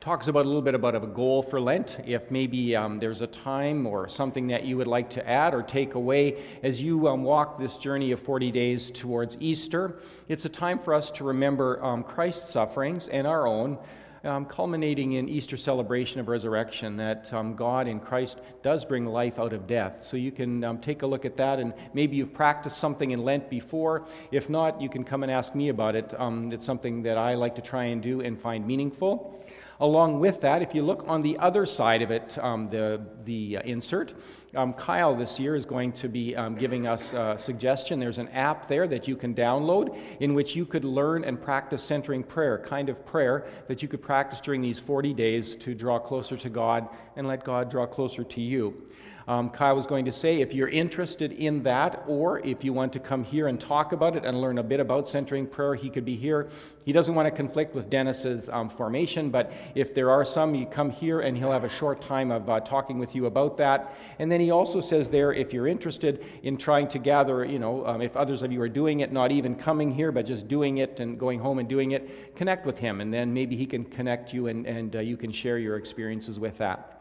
talks 0.00 0.28
about 0.28 0.44
a 0.44 0.48
little 0.48 0.62
bit 0.62 0.76
about 0.76 0.94
a 0.94 1.00
goal 1.00 1.42
for 1.42 1.60
Lent. 1.60 1.98
If 2.06 2.30
maybe 2.30 2.76
um, 2.76 3.00
there's 3.00 3.20
a 3.20 3.26
time 3.26 3.84
or 3.84 4.08
something 4.08 4.46
that 4.46 4.64
you 4.64 4.76
would 4.76 4.86
like 4.86 5.10
to 5.10 5.28
add 5.28 5.54
or 5.54 5.62
take 5.62 5.94
away 5.94 6.40
as 6.62 6.80
you 6.80 7.08
um, 7.08 7.24
walk 7.24 7.58
this 7.58 7.76
journey 7.78 8.12
of 8.12 8.20
40 8.20 8.52
days 8.52 8.92
towards 8.92 9.36
Easter, 9.40 9.98
it's 10.28 10.44
a 10.44 10.48
time 10.48 10.78
for 10.78 10.94
us 10.94 11.10
to 11.12 11.24
remember 11.24 11.82
um, 11.84 12.04
Christ's 12.04 12.52
sufferings 12.52 13.08
and 13.08 13.26
our 13.26 13.46
own. 13.46 13.78
Um, 14.24 14.46
culminating 14.46 15.12
in 15.12 15.28
Easter 15.28 15.56
celebration 15.56 16.20
of 16.20 16.26
resurrection, 16.26 16.96
that 16.96 17.32
um, 17.32 17.54
God 17.54 17.86
in 17.86 18.00
Christ 18.00 18.40
does 18.64 18.84
bring 18.84 19.06
life 19.06 19.38
out 19.38 19.52
of 19.52 19.68
death. 19.68 20.02
So 20.02 20.16
you 20.16 20.32
can 20.32 20.64
um, 20.64 20.78
take 20.78 21.02
a 21.02 21.06
look 21.06 21.24
at 21.24 21.36
that, 21.36 21.60
and 21.60 21.72
maybe 21.94 22.16
you've 22.16 22.34
practiced 22.34 22.78
something 22.78 23.12
in 23.12 23.22
Lent 23.22 23.48
before. 23.48 24.06
If 24.32 24.50
not, 24.50 24.82
you 24.82 24.88
can 24.88 25.04
come 25.04 25.22
and 25.22 25.30
ask 25.30 25.54
me 25.54 25.68
about 25.68 25.94
it. 25.94 26.12
It's 26.18 26.66
something 26.66 27.04
that 27.04 27.16
I 27.16 27.34
like 27.34 27.54
to 27.54 27.62
try 27.62 27.84
and 27.84 28.02
do 28.02 28.20
and 28.20 28.38
find 28.38 28.66
meaningful. 28.66 29.40
Along 29.80 30.18
with 30.18 30.40
that, 30.40 30.60
if 30.60 30.74
you 30.74 30.82
look 30.82 31.04
on 31.06 31.22
the 31.22 31.38
other 31.38 31.64
side 31.64 32.02
of 32.02 32.10
it, 32.10 32.36
um, 32.38 32.66
the, 32.66 33.00
the 33.24 33.58
uh, 33.58 33.62
insert, 33.62 34.12
um, 34.56 34.72
Kyle 34.72 35.14
this 35.14 35.38
year 35.38 35.54
is 35.54 35.64
going 35.64 35.92
to 35.92 36.08
be 36.08 36.34
um, 36.34 36.56
giving 36.56 36.88
us 36.88 37.12
a 37.12 37.36
suggestion. 37.38 38.00
There's 38.00 38.18
an 38.18 38.26
app 38.30 38.66
there 38.66 38.88
that 38.88 39.06
you 39.06 39.14
can 39.14 39.36
download 39.36 39.96
in 40.18 40.34
which 40.34 40.56
you 40.56 40.66
could 40.66 40.84
learn 40.84 41.22
and 41.22 41.40
practice 41.40 41.80
centering 41.80 42.24
prayer, 42.24 42.58
kind 42.58 42.88
of 42.88 43.06
prayer 43.06 43.46
that 43.68 43.80
you 43.80 43.86
could 43.86 44.02
practice 44.02 44.40
during 44.40 44.62
these 44.62 44.80
40 44.80 45.14
days 45.14 45.54
to 45.56 45.76
draw 45.76 46.00
closer 46.00 46.36
to 46.36 46.48
God 46.48 46.88
and 47.14 47.28
let 47.28 47.44
God 47.44 47.70
draw 47.70 47.86
closer 47.86 48.24
to 48.24 48.40
you. 48.40 48.84
Um, 49.28 49.50
Kyle 49.50 49.76
was 49.76 49.84
going 49.84 50.06
to 50.06 50.12
say 50.12 50.40
if 50.40 50.54
you're 50.54 50.70
interested 50.70 51.32
in 51.32 51.62
that, 51.64 52.02
or 52.06 52.40
if 52.46 52.64
you 52.64 52.72
want 52.72 52.94
to 52.94 52.98
come 52.98 53.22
here 53.22 53.46
and 53.46 53.60
talk 53.60 53.92
about 53.92 54.16
it 54.16 54.24
and 54.24 54.40
learn 54.40 54.56
a 54.56 54.62
bit 54.62 54.80
about 54.80 55.06
centering 55.06 55.46
prayer, 55.46 55.74
he 55.74 55.90
could 55.90 56.06
be 56.06 56.16
here. 56.16 56.48
He 56.86 56.92
doesn't 56.94 57.14
want 57.14 57.26
to 57.26 57.30
conflict 57.30 57.74
with 57.74 57.90
Dennis's 57.90 58.48
um, 58.48 58.70
formation, 58.70 59.28
but 59.28 59.52
if 59.74 59.94
there 59.94 60.10
are 60.10 60.24
some, 60.24 60.54
you 60.54 60.64
come 60.64 60.88
here 60.88 61.20
and 61.20 61.36
he'll 61.36 61.52
have 61.52 61.64
a 61.64 61.68
short 61.68 62.00
time 62.00 62.30
of 62.30 62.48
uh, 62.48 62.60
talking 62.60 62.98
with 62.98 63.14
you 63.14 63.26
about 63.26 63.58
that. 63.58 63.94
And 64.18 64.32
then 64.32 64.40
he 64.40 64.50
also 64.50 64.80
says 64.80 65.10
there, 65.10 65.34
if 65.34 65.52
you're 65.52 65.68
interested 65.68 66.24
in 66.42 66.56
trying 66.56 66.88
to 66.88 66.98
gather, 66.98 67.44
you 67.44 67.58
know, 67.58 67.86
um, 67.86 68.00
if 68.00 68.16
others 68.16 68.40
of 68.40 68.50
you 68.50 68.62
are 68.62 68.68
doing 68.68 69.00
it, 69.00 69.12
not 69.12 69.30
even 69.30 69.54
coming 69.54 69.92
here, 69.92 70.10
but 70.10 70.24
just 70.24 70.48
doing 70.48 70.78
it 70.78 71.00
and 71.00 71.18
going 71.18 71.38
home 71.38 71.58
and 71.58 71.68
doing 71.68 71.90
it, 71.90 72.34
connect 72.34 72.64
with 72.64 72.78
him, 72.78 73.02
and 73.02 73.12
then 73.12 73.34
maybe 73.34 73.56
he 73.56 73.66
can 73.66 73.84
connect 73.84 74.32
you 74.32 74.46
and, 74.46 74.66
and 74.66 74.96
uh, 74.96 75.00
you 75.00 75.18
can 75.18 75.30
share 75.30 75.58
your 75.58 75.76
experiences 75.76 76.40
with 76.40 76.56
that. 76.56 76.97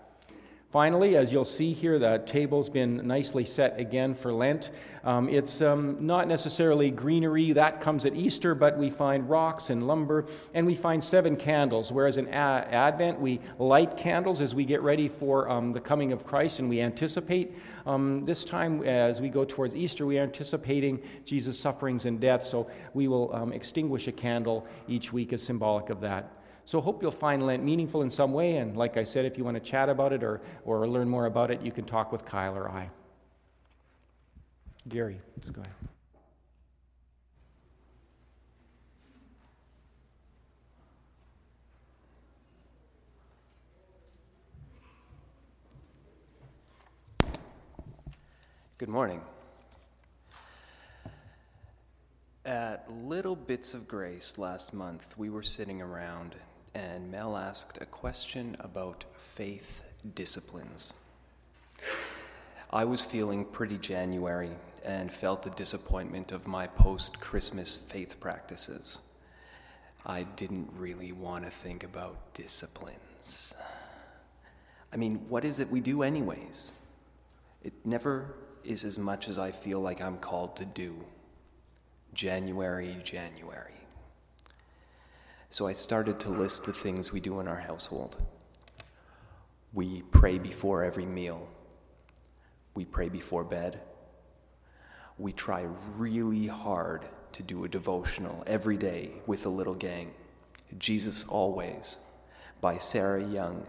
Finally, 0.77 1.17
as 1.17 1.31
you'll 1.31 1.43
see 1.43 1.73
here, 1.73 1.97
the 1.97 2.21
table's 2.27 2.69
been 2.69 2.97
nicely 2.97 3.43
set 3.43 3.79
again 3.79 4.13
for 4.13 4.31
Lent. 4.31 4.69
Um, 5.03 5.27
it's 5.27 5.59
um, 5.59 5.97
not 6.05 6.27
necessarily 6.27 6.91
greenery, 6.91 7.51
that 7.53 7.81
comes 7.81 8.05
at 8.05 8.15
Easter, 8.15 8.53
but 8.53 8.77
we 8.77 8.91
find 8.91 9.27
rocks 9.27 9.71
and 9.71 9.87
lumber, 9.87 10.27
and 10.53 10.67
we 10.67 10.75
find 10.75 11.03
seven 11.03 11.35
candles. 11.35 11.91
Whereas 11.91 12.17
in 12.17 12.27
a- 12.27 12.31
Advent, 12.69 13.19
we 13.19 13.39
light 13.57 13.97
candles 13.97 14.39
as 14.39 14.53
we 14.53 14.65
get 14.65 14.83
ready 14.83 15.09
for 15.09 15.49
um, 15.49 15.73
the 15.73 15.81
coming 15.81 16.11
of 16.11 16.23
Christ 16.23 16.59
and 16.59 16.69
we 16.69 16.79
anticipate. 16.79 17.55
Um, 17.87 18.23
this 18.23 18.45
time, 18.45 18.83
as 18.83 19.19
we 19.19 19.29
go 19.29 19.45
towards 19.45 19.73
Easter, 19.73 20.05
we 20.05 20.19
are 20.19 20.23
anticipating 20.23 21.01
Jesus' 21.25 21.59
sufferings 21.59 22.05
and 22.05 22.19
death, 22.19 22.43
so 22.43 22.69
we 22.93 23.07
will 23.07 23.33
um, 23.33 23.51
extinguish 23.51 24.07
a 24.07 24.11
candle 24.11 24.67
each 24.87 25.11
week 25.11 25.33
as 25.33 25.41
symbolic 25.41 25.89
of 25.89 26.01
that. 26.01 26.33
So 26.67 26.81
hope 26.81 27.01
you'll 27.01 27.11
find 27.11 27.45
Lent 27.45 27.63
meaningful 27.63 28.01
in 28.01 28.11
some 28.11 28.33
way. 28.33 28.57
And 28.57 28.75
like 28.75 28.97
I 28.97 29.05
said, 29.05 29.23
if 29.23 29.37
you 29.37 29.45
want 29.45 29.55
to 29.55 29.61
chat 29.61 29.87
about 29.87 30.11
it 30.11 30.21
or, 30.21 30.41
or 30.65 30.85
learn 30.85 31.07
more 31.07 31.25
about 31.25 31.49
it, 31.49 31.61
you 31.61 31.71
can 31.71 31.85
talk 31.85 32.11
with 32.11 32.25
Kyle 32.25 32.57
or 32.57 32.69
I. 32.69 32.89
Gary, 34.89 35.17
let's 35.37 35.49
go 35.49 35.61
ahead. 35.61 35.73
Good 48.77 48.89
morning. 48.89 49.21
At 52.43 52.91
Little 52.91 53.37
Bits 53.37 53.73
of 53.73 53.87
Grace 53.87 54.37
last 54.37 54.73
month, 54.73 55.17
we 55.17 55.29
were 55.29 55.43
sitting 55.43 55.81
around 55.81 56.35
and 56.77 57.09
Mel 57.09 57.35
asked 57.35 57.79
a 57.81 57.87
question 57.87 58.55
about 58.59 59.03
faith 59.13 59.83
disciplines. 60.13 60.93
I 62.71 62.85
was 62.85 63.03
feeling 63.03 63.45
pretty 63.45 63.79
January 63.79 64.51
and 64.85 65.11
felt 65.11 65.41
the 65.41 65.49
disappointment 65.49 66.31
of 66.31 66.45
my 66.45 66.67
post 66.67 67.19
Christmas 67.19 67.77
faith 67.77 68.19
practices. 68.19 68.99
I 70.05 70.23
didn't 70.35 70.69
really 70.77 71.11
want 71.11 71.45
to 71.45 71.49
think 71.49 71.83
about 71.83 72.33
disciplines. 72.35 73.55
I 74.93 74.97
mean, 74.97 75.25
what 75.29 75.45
is 75.45 75.59
it 75.59 75.71
we 75.71 75.81
do, 75.81 76.03
anyways? 76.03 76.71
It 77.63 77.73
never 77.85 78.35
is 78.63 78.83
as 78.83 78.99
much 78.99 79.29
as 79.29 79.39
I 79.39 79.49
feel 79.49 79.79
like 79.79 79.99
I'm 79.99 80.17
called 80.17 80.55
to 80.57 80.65
do. 80.65 81.05
January, 82.13 82.97
January. 83.03 83.76
So 85.49 85.67
I 85.67 85.73
started 85.73 86.19
to 86.21 86.29
list 86.29 86.65
the 86.65 86.73
things 86.73 87.11
we 87.11 87.19
do 87.19 87.39
in 87.39 87.47
our 87.47 87.59
household. 87.59 88.17
We 89.73 90.01
pray 90.11 90.39
before 90.39 90.83
every 90.83 91.05
meal. 91.05 91.47
We 92.75 92.85
pray 92.85 93.09
before 93.09 93.43
bed. 93.43 93.79
We 95.17 95.33
try 95.33 95.67
really 95.95 96.47
hard 96.47 97.07
to 97.33 97.43
do 97.43 97.63
a 97.63 97.69
devotional 97.69 98.43
every 98.45 98.77
day 98.77 99.13
with 99.25 99.45
a 99.45 99.49
little 99.49 99.75
gang. 99.75 100.13
Jesus 100.77 101.23
Always 101.27 101.99
by 102.59 102.77
Sarah 102.77 103.25
Young. 103.25 103.65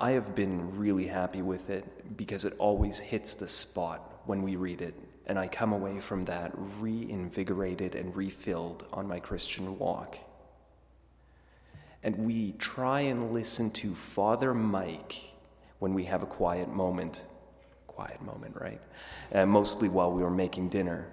I 0.00 0.12
have 0.12 0.34
been 0.34 0.78
really 0.78 1.06
happy 1.06 1.42
with 1.42 1.70
it 1.70 2.16
because 2.16 2.44
it 2.44 2.54
always 2.58 2.98
hits 2.98 3.34
the 3.34 3.48
spot 3.48 4.22
when 4.24 4.42
we 4.42 4.56
read 4.56 4.80
it 4.80 4.94
and 5.26 5.38
I 5.38 5.46
come 5.46 5.72
away 5.72 6.00
from 6.00 6.24
that 6.24 6.52
reinvigorated 6.56 7.94
and 7.94 8.16
refilled 8.16 8.84
on 8.92 9.06
my 9.06 9.20
Christian 9.20 9.78
walk. 9.78 10.18
And 12.02 12.26
we 12.26 12.52
try 12.52 13.00
and 13.00 13.32
listen 13.32 13.70
to 13.72 13.94
Father 13.94 14.54
Mike 14.54 15.34
when 15.78 15.94
we 15.94 16.04
have 16.04 16.22
a 16.22 16.26
quiet 16.26 16.68
moment. 16.68 17.26
Quiet 17.86 18.22
moment, 18.22 18.56
right? 18.60 18.80
Uh, 19.32 19.46
mostly 19.46 19.88
while 19.88 20.12
we 20.12 20.22
were 20.22 20.30
making 20.30 20.68
dinner. 20.68 21.08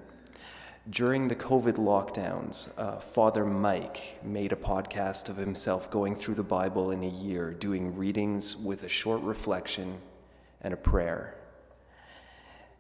During 0.89 1.27
the 1.27 1.35
COVID 1.35 1.75
lockdowns, 1.75 2.71
uh, 2.77 2.99
Father 2.99 3.43
Mike 3.43 4.19
made 4.23 4.53
a 4.53 4.55
podcast 4.55 5.27
of 5.27 5.35
himself 5.35 5.91
going 5.91 6.15
through 6.15 6.35
the 6.35 6.43
Bible 6.43 6.91
in 6.91 7.03
a 7.03 7.09
year, 7.09 7.53
doing 7.53 7.95
readings 7.97 8.55
with 8.55 8.83
a 8.83 8.89
short 8.89 9.21
reflection 9.21 9.97
and 10.61 10.73
a 10.73 10.77
prayer. 10.77 11.35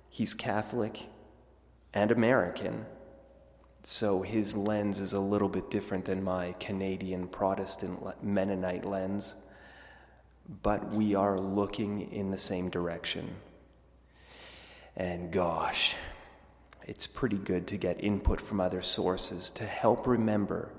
He's 0.09 0.33
Catholic, 0.33 1.07
and 1.97 2.11
American. 2.11 2.85
So 3.83 4.21
his 4.21 4.55
lens 4.55 4.99
is 4.99 5.13
a 5.13 5.19
little 5.19 5.49
bit 5.49 5.69
different 5.69 6.05
than 6.05 6.23
my 6.23 6.53
Canadian 6.59 7.27
Protestant 7.27 8.23
Mennonite 8.23 8.85
lens, 8.85 9.35
but 10.61 10.89
we 10.89 11.15
are 11.15 11.39
looking 11.39 12.11
in 12.11 12.31
the 12.31 12.37
same 12.37 12.69
direction. 12.69 13.35
And 14.95 15.31
gosh, 15.31 15.95
it's 16.83 17.07
pretty 17.07 17.37
good 17.37 17.67
to 17.67 17.77
get 17.77 18.03
input 18.03 18.41
from 18.41 18.59
other 18.59 18.81
sources 18.81 19.51
to 19.51 19.63
help 19.63 20.07
remember 20.07 20.71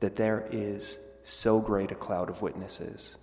that 0.00 0.16
there 0.16 0.46
is 0.50 1.06
so 1.22 1.60
great 1.60 1.90
a 1.90 1.94
cloud 1.94 2.30
of 2.30 2.42
witnesses. 2.42 3.18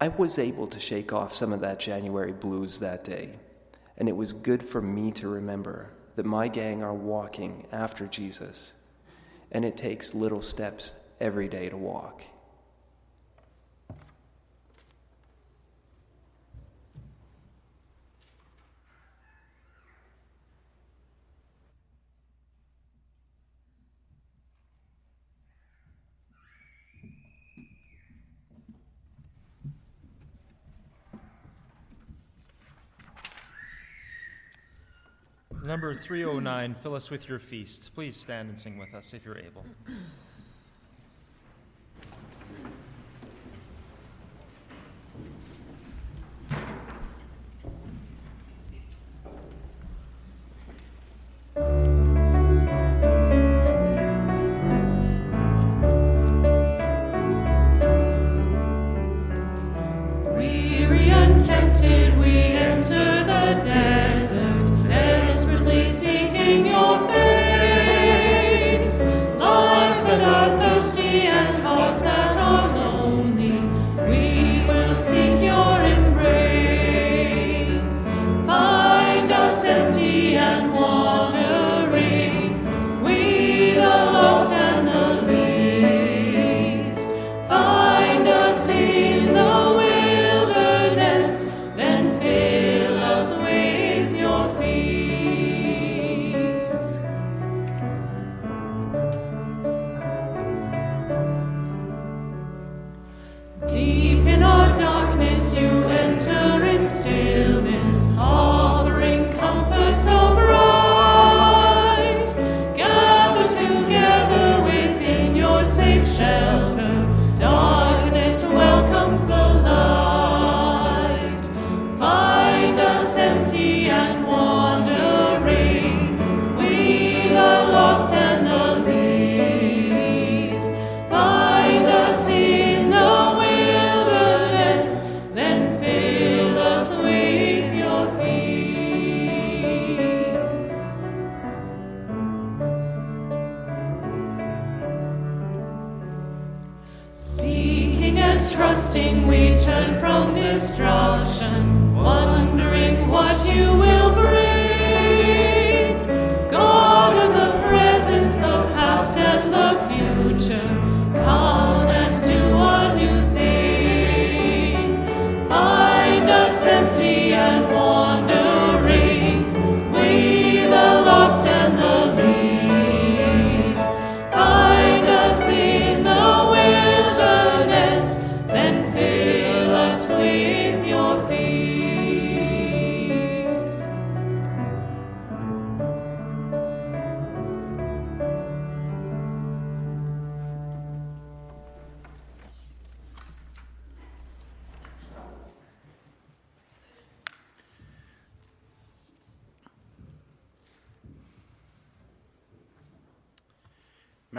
I 0.00 0.08
was 0.08 0.38
able 0.38 0.66
to 0.68 0.80
shake 0.80 1.12
off 1.12 1.34
some 1.34 1.52
of 1.52 1.60
that 1.60 1.78
January 1.78 2.32
blues 2.32 2.78
that 2.78 3.04
day. 3.04 3.38
And 3.98 4.08
it 4.08 4.16
was 4.16 4.32
good 4.32 4.62
for 4.62 4.80
me 4.80 5.12
to 5.12 5.28
remember 5.28 5.90
that 6.16 6.26
my 6.26 6.48
gang 6.48 6.82
are 6.82 6.94
walking 6.94 7.66
after 7.72 8.06
Jesus, 8.06 8.74
and 9.52 9.64
it 9.64 9.76
takes 9.76 10.14
little 10.14 10.42
steps 10.42 10.94
every 11.18 11.48
day 11.48 11.68
to 11.68 11.76
walk. 11.76 12.24
Number 35.62 35.94
309, 35.94 36.74
fill 36.74 36.94
us 36.94 37.10
with 37.10 37.28
your 37.28 37.38
feasts. 37.38 37.88
Please 37.88 38.16
stand 38.16 38.48
and 38.48 38.58
sing 38.58 38.78
with 38.78 38.94
us 38.94 39.12
if 39.12 39.24
you're 39.24 39.38
able. 39.38 39.64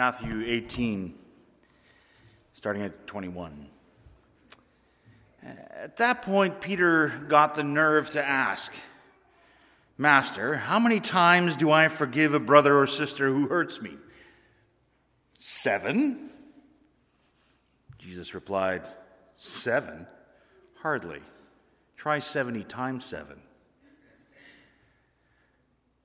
Matthew 0.01 0.43
18, 0.47 1.13
starting 2.53 2.81
at 2.81 3.05
21. 3.05 3.67
At 5.43 5.97
that 5.97 6.23
point, 6.23 6.59
Peter 6.59 7.09
got 7.27 7.53
the 7.53 7.61
nerve 7.61 8.09
to 8.13 8.27
ask, 8.27 8.73
Master, 9.99 10.55
how 10.55 10.79
many 10.79 10.99
times 10.99 11.55
do 11.55 11.69
I 11.69 11.87
forgive 11.87 12.33
a 12.33 12.39
brother 12.39 12.75
or 12.79 12.87
sister 12.87 13.29
who 13.29 13.47
hurts 13.47 13.79
me? 13.79 13.91
Seven? 15.35 16.31
Jesus 17.99 18.33
replied, 18.33 18.81
Seven? 19.35 20.07
Hardly. 20.81 21.19
Try 21.95 22.17
70 22.17 22.63
times 22.63 23.05
seven. 23.05 23.39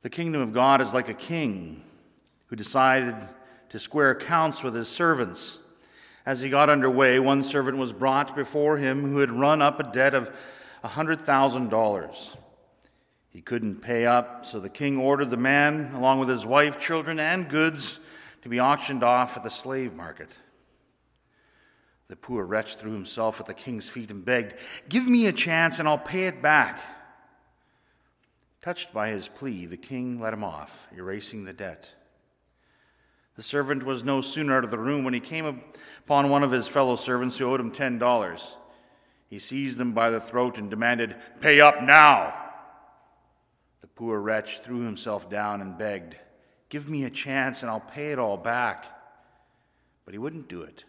The 0.02 0.10
kingdom 0.10 0.42
of 0.42 0.52
God 0.52 0.82
is 0.82 0.92
like 0.92 1.08
a 1.08 1.14
king 1.14 1.82
who 2.48 2.56
decided 2.56 3.14
to 3.70 3.78
square 3.78 4.10
accounts 4.10 4.62
with 4.62 4.74
his 4.74 4.88
servants. 4.88 5.58
As 6.24 6.40
he 6.40 6.48
got 6.48 6.70
underway, 6.70 7.18
one 7.18 7.44
servant 7.44 7.78
was 7.78 7.92
brought 7.92 8.34
before 8.34 8.78
him 8.78 9.02
who 9.02 9.18
had 9.18 9.30
run 9.30 9.62
up 9.62 9.78
a 9.78 9.92
debt 9.92 10.14
of 10.14 10.28
a 10.82 10.88
$100,000. 10.88 12.36
He 13.30 13.42
couldn't 13.42 13.82
pay 13.82 14.06
up, 14.06 14.44
so 14.44 14.60
the 14.60 14.68
king 14.68 14.98
ordered 14.98 15.30
the 15.30 15.36
man, 15.36 15.92
along 15.94 16.20
with 16.20 16.28
his 16.28 16.46
wife, 16.46 16.80
children, 16.80 17.20
and 17.20 17.48
goods, 17.48 18.00
to 18.42 18.48
be 18.48 18.60
auctioned 18.60 19.02
off 19.02 19.36
at 19.36 19.42
the 19.42 19.50
slave 19.50 19.96
market. 19.96 20.38
The 22.08 22.16
poor 22.16 22.44
wretch 22.44 22.76
threw 22.76 22.92
himself 22.92 23.40
at 23.40 23.46
the 23.46 23.54
king's 23.54 23.88
feet 23.88 24.10
and 24.10 24.24
begged, 24.24 24.54
Give 24.88 25.06
me 25.06 25.26
a 25.26 25.32
chance 25.32 25.78
and 25.78 25.88
I'll 25.88 25.98
pay 25.98 26.26
it 26.26 26.40
back. 26.40 26.80
Touched 28.62 28.92
by 28.92 29.10
his 29.10 29.28
plea, 29.28 29.66
the 29.66 29.76
king 29.76 30.20
let 30.20 30.32
him 30.32 30.44
off, 30.44 30.88
erasing 30.96 31.44
the 31.44 31.52
debt. 31.52 31.92
The 33.36 33.42
servant 33.42 33.82
was 33.82 34.02
no 34.02 34.22
sooner 34.22 34.56
out 34.56 34.64
of 34.64 34.70
the 34.70 34.78
room 34.78 35.04
when 35.04 35.14
he 35.14 35.20
came 35.20 35.62
upon 36.04 36.30
one 36.30 36.42
of 36.42 36.50
his 36.50 36.68
fellow 36.68 36.96
servants 36.96 37.36
who 37.36 37.50
owed 37.50 37.60
him 37.60 37.70
ten 37.70 37.98
dollars. 37.98 38.56
He 39.28 39.38
seized 39.38 39.80
him 39.80 39.92
by 39.92 40.10
the 40.10 40.20
throat 40.20 40.58
and 40.58 40.70
demanded, 40.70 41.16
Pay 41.40 41.60
up 41.60 41.82
now! 41.82 42.34
The 43.80 43.88
poor 43.88 44.20
wretch 44.20 44.60
threw 44.60 44.80
himself 44.80 45.28
down 45.28 45.60
and 45.60 45.76
begged, 45.76 46.16
Give 46.68 46.88
me 46.88 47.04
a 47.04 47.10
chance 47.10 47.62
and 47.62 47.70
I'll 47.70 47.80
pay 47.80 48.12
it 48.12 48.18
all 48.18 48.36
back. 48.36 48.86
But 50.04 50.14
he 50.14 50.18
wouldn't 50.18 50.48
do 50.48 50.62
it. 50.62 50.84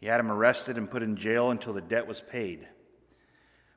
He 0.00 0.06
had 0.06 0.20
him 0.20 0.30
arrested 0.30 0.78
and 0.78 0.90
put 0.90 1.02
in 1.02 1.16
jail 1.16 1.50
until 1.50 1.72
the 1.72 1.80
debt 1.80 2.06
was 2.06 2.20
paid. 2.20 2.68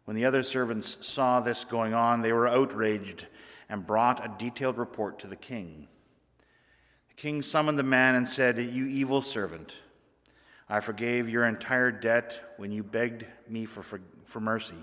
When 0.06 0.16
the 0.16 0.26
other 0.26 0.44
servants 0.44 1.06
saw 1.06 1.42
this 1.42 1.66
going 1.66 1.94
on, 1.94 2.22
they 2.22 2.32
were 2.32 2.48
outraged 2.48 3.28
and 3.68 3.86
brought 3.86 4.24
a 4.24 4.34
detailed 4.38 4.78
report 4.78 5.20
to 5.20 5.28
the 5.28 5.36
king. 5.36 5.88
King 7.18 7.41
summoned 7.41 7.80
the 7.80 7.84
man 7.84 8.13
and 8.13 8.28
said, 8.28 8.59
You 8.59 8.86
evil 8.86 9.24
servant, 9.24 9.76
I 10.70 10.80
forgave 10.80 11.28
your 11.28 11.45
entire 11.45 11.91
debt 11.91 12.41
when 12.57 12.72
you 12.72 12.84
begged 12.84 13.26
me 13.49 13.65
for, 13.65 13.82
for, 13.82 13.99
for 14.24 14.39
mercy. 14.39 14.78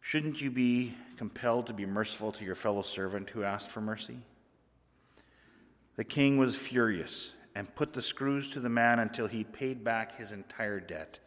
Shouldn't 0.00 0.40
you 0.40 0.50
be 0.50 0.94
compelled 1.18 1.66
to 1.66 1.74
be 1.74 1.84
merciful 1.84 2.32
to 2.32 2.44
your 2.44 2.54
fellow 2.54 2.80
servant 2.80 3.28
who 3.30 3.44
asked 3.44 3.70
for 3.70 3.82
mercy? 3.82 4.16
The 5.96 6.04
king 6.04 6.38
was 6.38 6.56
furious 6.56 7.34
and 7.54 7.72
put 7.74 7.92
the 7.92 8.00
screws 8.00 8.48
to 8.54 8.60
the 8.60 8.70
man 8.70 8.98
until 8.98 9.26
he 9.26 9.44
paid 9.44 9.84
back 9.84 10.16
his 10.16 10.32
entire 10.32 10.80
debt. 10.80 11.18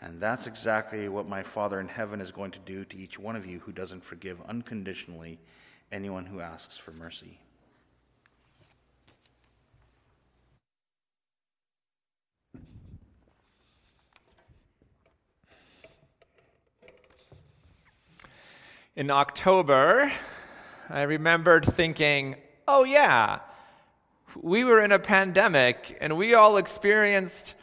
And 0.00 0.20
that's 0.20 0.46
exactly 0.46 1.08
what 1.08 1.28
my 1.28 1.42
Father 1.42 1.80
in 1.80 1.88
heaven 1.88 2.20
is 2.20 2.30
going 2.30 2.52
to 2.52 2.60
do 2.60 2.84
to 2.84 2.96
each 2.96 3.18
one 3.18 3.34
of 3.34 3.44
you 3.44 3.58
who 3.58 3.72
doesn't 3.72 4.04
forgive 4.04 4.40
unconditionally 4.42 5.40
anyone 5.90 6.26
who 6.26 6.40
asks 6.40 6.78
for 6.78 6.92
mercy. 6.92 7.40
In 18.94 19.10
October, 19.10 20.12
I 20.90 21.02
remembered 21.02 21.64
thinking, 21.64 22.36
oh, 22.68 22.84
yeah, 22.84 23.38
we 24.36 24.64
were 24.64 24.84
in 24.84 24.92
a 24.92 24.98
pandemic 24.98 25.96
and 25.98 26.18
we 26.18 26.34
all 26.34 26.58
experienced 26.58 27.54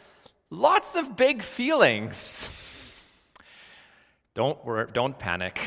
lots 0.50 0.96
of 0.96 1.16
big 1.16 1.42
feelings. 1.42 2.48
Don't, 4.34 4.64
worry, 4.64 4.88
don't 4.92 5.16
panic. 5.16 5.60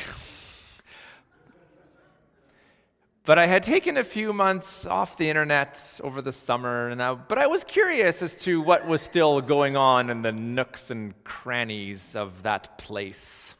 But 3.24 3.38
I 3.38 3.46
had 3.46 3.62
taken 3.62 3.96
a 3.96 4.04
few 4.04 4.34
months 4.34 4.84
off 4.84 5.16
the 5.16 5.30
internet 5.30 5.98
over 6.04 6.20
the 6.20 6.32
summer, 6.32 6.88
and 6.88 7.02
I, 7.02 7.14
but 7.14 7.38
I 7.38 7.46
was 7.46 7.64
curious 7.64 8.20
as 8.20 8.36
to 8.36 8.60
what 8.60 8.86
was 8.86 9.00
still 9.00 9.40
going 9.40 9.78
on 9.78 10.10
in 10.10 10.20
the 10.20 10.32
nooks 10.32 10.90
and 10.90 11.14
crannies 11.24 12.14
of 12.14 12.42
that 12.42 12.76
place. 12.76 13.54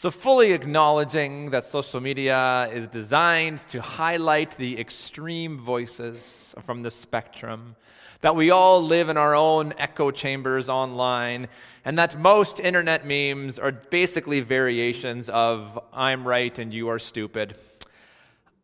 So, 0.00 0.10
fully 0.10 0.52
acknowledging 0.52 1.50
that 1.50 1.62
social 1.62 2.00
media 2.00 2.70
is 2.72 2.88
designed 2.88 3.58
to 3.68 3.82
highlight 3.82 4.56
the 4.56 4.80
extreme 4.80 5.58
voices 5.58 6.54
from 6.62 6.82
the 6.82 6.90
spectrum, 6.90 7.76
that 8.22 8.34
we 8.34 8.50
all 8.50 8.80
live 8.80 9.10
in 9.10 9.18
our 9.18 9.34
own 9.34 9.74
echo 9.76 10.10
chambers 10.10 10.70
online, 10.70 11.48
and 11.84 11.98
that 11.98 12.18
most 12.18 12.60
internet 12.60 13.06
memes 13.06 13.58
are 13.58 13.72
basically 13.72 14.40
variations 14.40 15.28
of 15.28 15.78
I'm 15.92 16.26
right 16.26 16.58
and 16.58 16.72
you 16.72 16.88
are 16.88 16.98
stupid. 16.98 17.58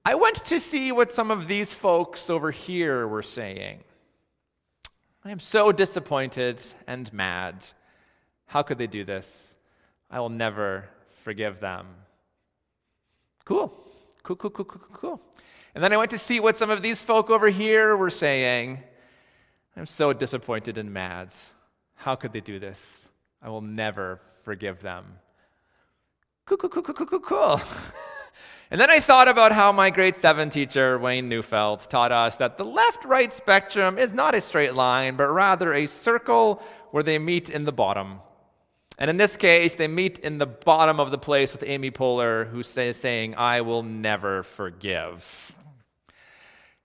I 0.07 0.15
went 0.15 0.43
to 0.47 0.59
see 0.59 0.91
what 0.91 1.13
some 1.13 1.31
of 1.31 1.49
these 1.49 1.71
folks 1.71 2.31
over 2.31 2.51
here 2.51 3.07
were 3.07 3.23
saying. 3.23 3.81
I 5.23 5.33
am 5.33 5.41
so 5.41 5.71
disappointed 5.71 6.63
and 6.87 7.13
mad. 7.13 7.67
How 8.47 8.63
could 8.63 8.79
they 8.79 8.87
do 8.87 9.05
this? 9.05 9.55
I 10.11 10.21
will 10.21 10.31
never 10.31 10.89
forgive 11.27 11.59
them. 11.59 11.89
Cool. 13.45 13.73
Cool, 14.23 14.37
cool, 14.37 14.51
cool, 14.51 14.65
cool, 14.65 14.81
cool. 14.93 15.21
And 15.75 15.83
then 15.83 15.93
I 15.93 15.97
went 15.97 16.13
to 16.13 16.19
see 16.19 16.39
what 16.39 16.57
some 16.57 16.71
of 16.71 16.83
these 16.83 17.03
folk 17.03 17.31
over 17.31 17.49
here 17.49 17.97
were 17.97 18.11
saying. 18.11 18.81
I'm 19.77 19.87
so 19.87 20.13
disappointed 20.13 20.79
and 20.79 20.93
mad. 20.93 21.35
How 21.97 22.15
could 22.15 22.33
they 22.33 22.41
do 22.41 22.61
this? 22.61 23.09
I 23.43 23.49
will 23.49 23.61
never 23.61 24.21
forgive 24.45 24.83
them. 24.83 25.19
Cool, 26.45 26.59
cool, 26.59 26.71
cool, 26.71 26.83
cool, 26.85 27.07
cool, 27.07 27.21
cool. 27.21 27.61
And 28.69 28.81
then 28.81 28.91
I 28.91 28.99
thought 28.99 29.29
about 29.29 29.53
how 29.53 29.71
my 29.71 29.91
grade 29.91 30.17
7 30.17 30.51
teacher, 30.51 30.99
Wayne 30.99 31.29
Neufeld, 31.29 31.89
taught 31.89 32.11
us 32.11 32.39
that 32.39 32.59
the 32.59 32.65
left 32.65 33.05
right 33.05 33.33
spectrum 33.33 33.97
is 33.97 34.13
not 34.13 34.35
a 34.35 34.41
straight 34.41 34.75
line, 34.75 35.15
but 35.15 35.29
rather 35.29 35.73
a 35.73 35.87
circle 35.87 36.61
where 36.91 37.05
they 37.05 37.21
meet 37.21 37.49
in 37.49 37.65
the 37.65 37.71
bottom. 37.71 38.19
And 38.99 39.11
in 39.11 39.19
this 39.19 39.37
case, 39.37 39.77
they 39.77 39.89
meet 39.89 40.19
in 40.21 40.39
the 40.39 40.47
bottom 40.47 41.01
of 41.01 41.11
the 41.11 41.19
place 41.19 41.53
with 41.53 41.63
Amy 41.67 41.91
Poehler, 41.91 42.49
who 42.49 42.63
says, 42.63 42.97
saying, 42.97 43.35
I 43.37 43.61
will 43.61 43.83
never 43.83 44.43
forgive. 44.43 45.53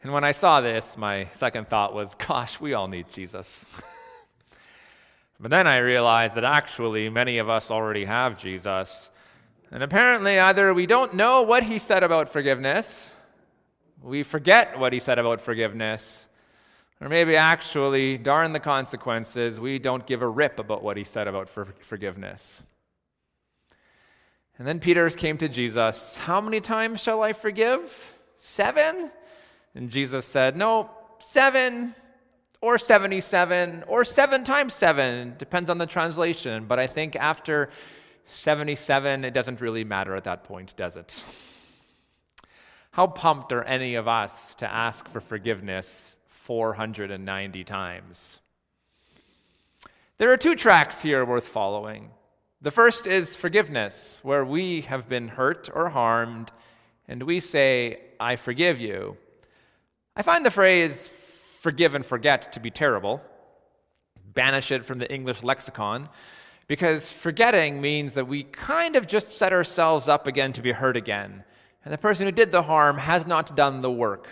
And 0.03 0.11
when 0.11 0.23
I 0.23 0.31
saw 0.31 0.61
this, 0.61 0.97
my 0.97 1.27
second 1.33 1.69
thought 1.69 1.93
was, 1.93 2.15
gosh, 2.27 2.59
we 2.59 2.73
all 2.73 2.87
need 2.87 3.09
Jesus. 3.09 3.65
but 5.39 5.51
then 5.51 5.67
I 5.67 5.77
realized 5.77 6.35
that 6.35 6.43
actually 6.43 7.09
many 7.09 7.37
of 7.37 7.49
us 7.49 7.71
already 7.71 8.05
have 8.05 8.37
Jesus. 8.37 9.09
And 9.71 9.81
apparently, 9.81 10.37
either 10.37 10.73
we 10.73 10.85
don't 10.85 11.13
know 11.13 11.43
what 11.43 11.63
he 11.63 11.79
said 11.79 12.03
about 12.03 12.27
forgiveness, 12.27 13.13
we 14.01 14.23
forget 14.23 14.77
what 14.77 14.91
he 14.91 14.99
said 14.99 15.17
about 15.17 15.39
forgiveness, 15.39 16.27
Or 17.01 17.09
maybe 17.09 17.35
actually, 17.35 18.19
darn 18.19 18.53
the 18.53 18.59
consequences, 18.59 19.59
we 19.59 19.79
don't 19.79 20.05
give 20.05 20.21
a 20.21 20.27
rip 20.27 20.59
about 20.59 20.83
what 20.83 20.97
he 20.97 21.03
said 21.03 21.27
about 21.27 21.49
for- 21.49 21.73
forgiveness. 21.79 22.61
And 24.59 24.67
then 24.67 24.79
Peter 24.79 25.09
came 25.09 25.37
to 25.39 25.49
Jesus, 25.49 26.17
How 26.17 26.39
many 26.39 26.61
times 26.61 27.01
shall 27.01 27.23
I 27.23 27.33
forgive? 27.33 28.13
Seven? 28.37 29.09
And 29.73 29.89
Jesus 29.89 30.27
said, 30.27 30.55
No, 30.55 30.91
seven 31.17 31.95
or 32.61 32.77
77 32.77 33.85
or 33.87 34.05
seven 34.05 34.43
times 34.43 34.75
seven. 34.75 35.33
Depends 35.39 35.71
on 35.71 35.79
the 35.79 35.87
translation. 35.87 36.65
But 36.65 36.77
I 36.77 36.85
think 36.85 37.15
after 37.15 37.71
77, 38.25 39.25
it 39.25 39.33
doesn't 39.33 39.59
really 39.59 39.83
matter 39.83 40.15
at 40.15 40.25
that 40.25 40.43
point, 40.43 40.75
does 40.77 40.95
it? 40.95 41.23
How 42.91 43.07
pumped 43.07 43.51
are 43.51 43.63
any 43.63 43.95
of 43.95 44.07
us 44.07 44.53
to 44.55 44.71
ask 44.71 45.09
for 45.09 45.19
forgiveness 45.19 46.17
490 46.51 47.63
times? 47.63 48.41
There 50.17 50.33
are 50.33 50.35
two 50.35 50.53
tracks 50.53 51.01
here 51.01 51.23
worth 51.23 51.47
following. 51.47 52.09
The 52.61 52.71
first 52.71 53.07
is 53.07 53.37
forgiveness, 53.37 54.19
where 54.21 54.43
we 54.43 54.81
have 54.81 55.07
been 55.07 55.29
hurt 55.29 55.69
or 55.73 55.87
harmed, 55.87 56.51
and 57.07 57.23
we 57.23 57.39
say, 57.39 58.01
I 58.19 58.35
forgive 58.35 58.81
you. 58.81 59.15
I 60.17 60.23
find 60.23 60.45
the 60.45 60.51
phrase 60.51 61.09
forgive 61.61 61.95
and 61.95 62.05
forget 62.05 62.51
to 62.51 62.59
be 62.59 62.69
terrible. 62.69 63.21
Banish 64.33 64.73
it 64.73 64.83
from 64.83 64.99
the 64.99 65.09
English 65.09 65.43
lexicon, 65.43 66.09
because 66.67 67.09
forgetting 67.09 67.79
means 67.79 68.13
that 68.15 68.27
we 68.27 68.43
kind 68.43 68.97
of 68.97 69.07
just 69.07 69.29
set 69.29 69.53
ourselves 69.53 70.09
up 70.09 70.27
again 70.27 70.51
to 70.51 70.61
be 70.61 70.73
hurt 70.73 70.97
again, 70.97 71.45
and 71.85 71.93
the 71.93 71.97
person 71.97 72.25
who 72.25 72.33
did 72.33 72.51
the 72.51 72.63
harm 72.63 72.97
has 72.97 73.25
not 73.25 73.55
done 73.55 73.81
the 73.81 73.89
work. 73.89 74.27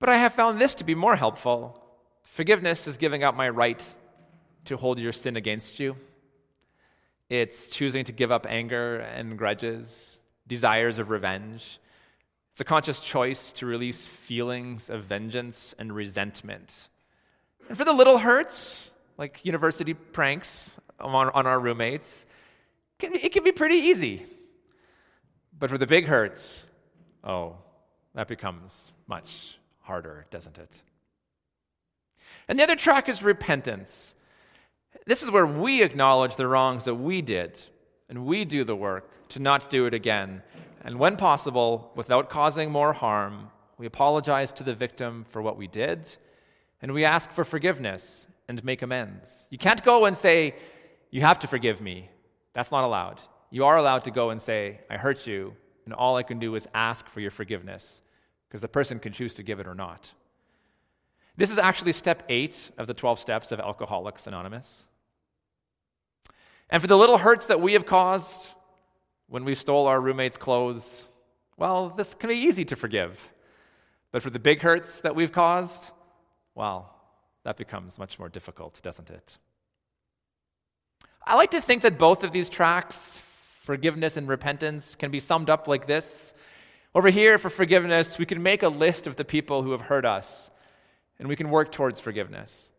But 0.00 0.08
I 0.08 0.16
have 0.16 0.32
found 0.32 0.58
this 0.58 0.74
to 0.76 0.84
be 0.84 0.94
more 0.94 1.14
helpful. 1.14 1.84
Forgiveness 2.22 2.86
is 2.86 2.96
giving 2.96 3.22
up 3.22 3.36
my 3.36 3.50
right 3.50 3.84
to 4.64 4.78
hold 4.78 4.98
your 4.98 5.12
sin 5.12 5.36
against 5.36 5.78
you. 5.78 5.94
It's 7.28 7.68
choosing 7.68 8.04
to 8.04 8.12
give 8.12 8.32
up 8.32 8.46
anger 8.48 8.98
and 8.98 9.36
grudges, 9.36 10.20
desires 10.48 10.98
of 10.98 11.10
revenge. 11.10 11.78
It's 12.50 12.60
a 12.60 12.64
conscious 12.64 12.98
choice 12.98 13.52
to 13.54 13.66
release 13.66 14.06
feelings 14.06 14.88
of 14.88 15.04
vengeance 15.04 15.74
and 15.78 15.92
resentment. 15.92 16.88
And 17.68 17.76
for 17.76 17.84
the 17.84 17.92
little 17.92 18.18
hurts, 18.18 18.90
like 19.18 19.44
university 19.44 19.94
pranks 19.94 20.80
on, 20.98 21.30
on 21.30 21.46
our 21.46 21.60
roommates, 21.60 22.26
it 22.98 23.32
can 23.32 23.44
be 23.44 23.52
pretty 23.52 23.76
easy. 23.76 24.24
But 25.56 25.68
for 25.68 25.78
the 25.78 25.86
big 25.86 26.06
hurts, 26.06 26.66
oh, 27.22 27.56
that 28.14 28.28
becomes 28.28 28.92
much 29.06 29.58
harder, 29.90 30.24
doesn't 30.30 30.56
it? 30.56 30.82
And 32.46 32.56
the 32.56 32.62
other 32.62 32.76
track 32.76 33.08
is 33.08 33.24
repentance. 33.24 34.14
This 35.04 35.22
is 35.24 35.32
where 35.32 35.46
we 35.64 35.82
acknowledge 35.82 36.36
the 36.36 36.46
wrongs 36.46 36.84
that 36.84 36.94
we 36.94 37.20
did, 37.22 37.60
and 38.08 38.24
we 38.24 38.44
do 38.44 38.62
the 38.62 38.76
work 38.76 39.04
to 39.30 39.40
not 39.40 39.68
do 39.68 39.86
it 39.86 39.94
again. 39.94 40.42
And 40.84 41.00
when 41.00 41.16
possible, 41.16 41.90
without 41.96 42.30
causing 42.30 42.70
more 42.70 42.92
harm, 42.92 43.50
we 43.78 43.86
apologize 43.86 44.52
to 44.52 44.62
the 44.62 44.74
victim 44.74 45.26
for 45.28 45.42
what 45.42 45.56
we 45.56 45.66
did, 45.66 45.98
and 46.80 46.92
we 46.92 47.04
ask 47.04 47.32
for 47.32 47.44
forgiveness 47.44 48.28
and 48.46 48.62
make 48.62 48.82
amends. 48.82 49.48
You 49.50 49.58
can't 49.58 49.84
go 49.84 50.04
and 50.06 50.16
say, 50.16 50.54
You 51.10 51.22
have 51.22 51.40
to 51.40 51.48
forgive 51.48 51.80
me. 51.80 52.10
That's 52.52 52.70
not 52.70 52.84
allowed. 52.84 53.20
You 53.50 53.64
are 53.64 53.76
allowed 53.76 54.04
to 54.04 54.12
go 54.12 54.30
and 54.30 54.40
say, 54.40 54.80
I 54.88 54.96
hurt 54.96 55.26
you, 55.26 55.56
and 55.84 55.92
all 55.94 56.16
I 56.16 56.22
can 56.22 56.38
do 56.38 56.54
is 56.54 56.68
ask 56.74 57.08
for 57.08 57.20
your 57.20 57.32
forgiveness, 57.32 58.02
because 58.50 58.60
the 58.60 58.68
person 58.68 58.98
can 58.98 59.12
choose 59.12 59.32
to 59.34 59.44
give 59.44 59.60
it 59.60 59.68
or 59.68 59.76
not. 59.76 60.10
This 61.36 61.52
is 61.52 61.58
actually 61.58 61.92
step 61.92 62.24
eight 62.28 62.72
of 62.76 62.88
the 62.88 62.94
12 62.94 63.20
steps 63.20 63.52
of 63.52 63.60
Alcoholics 63.60 64.26
Anonymous. 64.26 64.86
And 66.68 66.82
for 66.82 66.88
the 66.88 66.98
little 66.98 67.18
hurts 67.18 67.46
that 67.46 67.60
we 67.60 67.74
have 67.74 67.86
caused 67.86 68.52
when 69.28 69.44
we 69.44 69.54
stole 69.54 69.86
our 69.86 70.00
roommate's 70.00 70.36
clothes, 70.36 71.08
well, 71.56 71.90
this 71.90 72.14
can 72.14 72.28
be 72.28 72.34
easy 72.34 72.64
to 72.64 72.76
forgive. 72.76 73.30
But 74.10 74.22
for 74.22 74.30
the 74.30 74.40
big 74.40 74.62
hurts 74.62 75.00
that 75.02 75.14
we've 75.14 75.30
caused, 75.30 75.92
well, 76.56 76.92
that 77.44 77.56
becomes 77.56 77.98
much 78.00 78.18
more 78.18 78.28
difficult, 78.28 78.82
doesn't 78.82 79.10
it? 79.10 79.38
I 81.24 81.36
like 81.36 81.52
to 81.52 81.60
think 81.60 81.82
that 81.82 81.98
both 81.98 82.24
of 82.24 82.32
these 82.32 82.50
tracks, 82.50 83.22
forgiveness 83.60 84.16
and 84.16 84.26
repentance, 84.26 84.96
can 84.96 85.12
be 85.12 85.20
summed 85.20 85.48
up 85.48 85.68
like 85.68 85.86
this. 85.86 86.34
Over 86.92 87.10
here, 87.10 87.38
for 87.38 87.50
forgiveness, 87.50 88.18
we 88.18 88.26
can 88.26 88.42
make 88.42 88.64
a 88.64 88.68
list 88.68 89.06
of 89.06 89.14
the 89.14 89.24
people 89.24 89.62
who 89.62 89.70
have 89.70 89.82
hurt 89.82 90.04
us, 90.04 90.50
and 91.18 91.28
we 91.28 91.36
can 91.36 91.48
work 91.48 91.70
towards 91.70 92.00
forgiveness. 92.00 92.72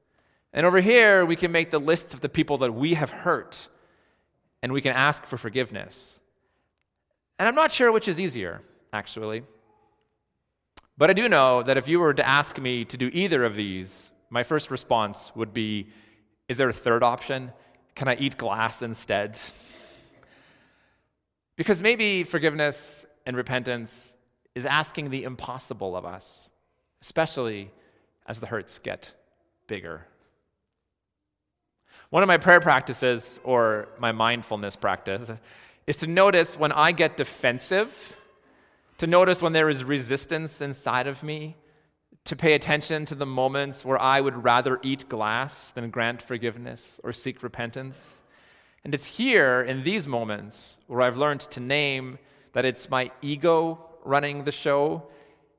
And 0.52 0.66
over 0.66 0.82
here, 0.82 1.26
we 1.26 1.38
can 1.38 1.54
make 1.54 1.72
the 1.72 1.80
lists 1.80 2.14
of 2.14 2.20
the 2.20 2.28
people 2.28 2.58
that 2.58 2.74
we 2.74 2.96
have 2.96 3.10
hurt, 3.10 3.70
and 4.62 4.74
we 4.74 4.82
can 4.82 4.92
ask 4.92 5.26
for 5.26 5.38
forgiveness. 5.38 6.20
And 7.40 7.48
I'm 7.48 7.56
not 7.56 7.72
sure 7.72 7.90
which 7.90 8.10
is 8.10 8.20
easier, 8.20 8.62
actually. 8.92 9.44
But 10.98 11.10
I 11.10 11.14
do 11.14 11.30
know 11.30 11.64
that 11.64 11.78
if 11.78 11.88
you 11.88 12.02
were 12.02 12.14
to 12.14 12.28
ask 12.28 12.60
me 12.60 12.84
to 12.86 12.98
do 12.98 13.10
either 13.14 13.46
of 13.46 13.56
these, 13.56 14.12
my 14.30 14.44
first 14.44 14.70
response 14.70 15.32
would 15.36 15.54
be 15.54 15.88
Is 16.50 16.58
there 16.58 16.70
a 16.70 16.74
third 16.74 17.02
option? 17.02 17.54
Can 17.96 18.10
I 18.10 18.16
eat 18.16 18.38
glass 18.38 18.82
instead? 18.82 19.38
Because 21.58 21.82
maybe 21.82 22.24
forgiveness 22.24 23.06
and 23.26 23.36
repentance 23.36 24.16
is 24.56 24.66
asking 24.66 25.10
the 25.10 25.24
impossible 25.24 25.96
of 25.96 26.06
us, 26.06 26.50
especially 27.02 27.72
as 28.26 28.40
the 28.40 28.48
hurts 28.48 28.80
get 28.80 29.14
bigger. 29.68 30.06
One 32.10 32.24
of 32.24 32.28
my 32.28 32.38
prayer 32.38 32.60
practices, 32.60 33.40
or 33.44 33.88
my 33.98 34.12
mindfulness 34.12 34.76
practice, 34.76 35.32
is 35.88 35.96
to 35.98 36.08
notice 36.08 36.58
when 36.58 36.72
I 36.72 36.92
get 36.92 37.18
defensive, 37.18 38.16
to 38.98 39.08
notice 39.08 39.42
when 39.42 39.54
there 39.54 39.70
is 39.70 39.84
resistance 39.84 40.62
inside 40.62 41.08
of 41.08 41.24
me, 41.24 41.56
to 42.26 42.36
pay 42.36 42.54
attention 42.54 43.06
to 43.06 43.16
the 43.16 43.26
moments 43.26 43.84
where 43.84 44.00
I 44.00 44.22
would 44.22 44.44
rather 44.44 44.80
eat 44.84 45.10
glass 45.10 45.72
than 45.72 45.90
grant 45.90 46.22
forgiveness 46.22 47.00
or 47.04 47.14
seek 47.14 47.42
repentance. 47.42 48.22
And 48.84 48.94
it's 48.94 49.06
here 49.06 49.62
in 49.62 49.84
these 49.84 50.08
moments 50.08 50.80
where 50.88 51.02
I've 51.02 51.18
learned 51.18 51.42
to 51.42 51.60
name 51.60 52.20
that 52.54 52.66
it's 52.66 52.90
my 52.90 53.12
ego 53.22 53.80
running 54.04 54.44
the 54.44 54.52
show, 54.52 55.04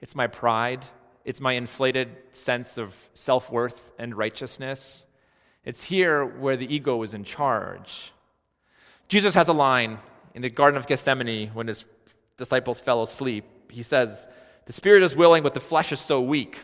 it's 0.01 0.15
my 0.15 0.27
pride, 0.27 0.85
it's 1.25 1.41
my 1.41 1.53
inflated 1.53 2.09
sense 2.33 2.79
of 2.79 3.09
self 3.15 3.51
worth 3.51 3.93
and 3.99 4.17
righteousness. 4.17 5.07
It's 5.65 5.85
here 5.85 6.25
where 6.25 6.57
the 6.57 6.73
ego 6.75 7.03
is 7.03 7.15
in 7.15 7.23
charge. 7.23 8.13
Jesus 9.09 9.35
has 9.35 9.49
a 9.49 9.53
line 9.53 9.99
in 10.35 10.43
the 10.43 10.51
Garden 10.51 10.77
of 10.77 10.87
Gethsemane 10.87 11.51
when 11.51 11.69
his 11.69 11.85
disciples 12.37 12.81
fell 12.81 13.03
asleep. 13.03 13.45
He 13.71 13.83
says, 13.83 14.29
The 14.67 14.73
spirit 14.73 15.03
is 15.03 15.15
willing, 15.15 15.43
but 15.43 15.55
the 15.55 15.61
flesh 15.61 15.93
is 15.93 16.01
so 16.01 16.21
weak. 16.21 16.59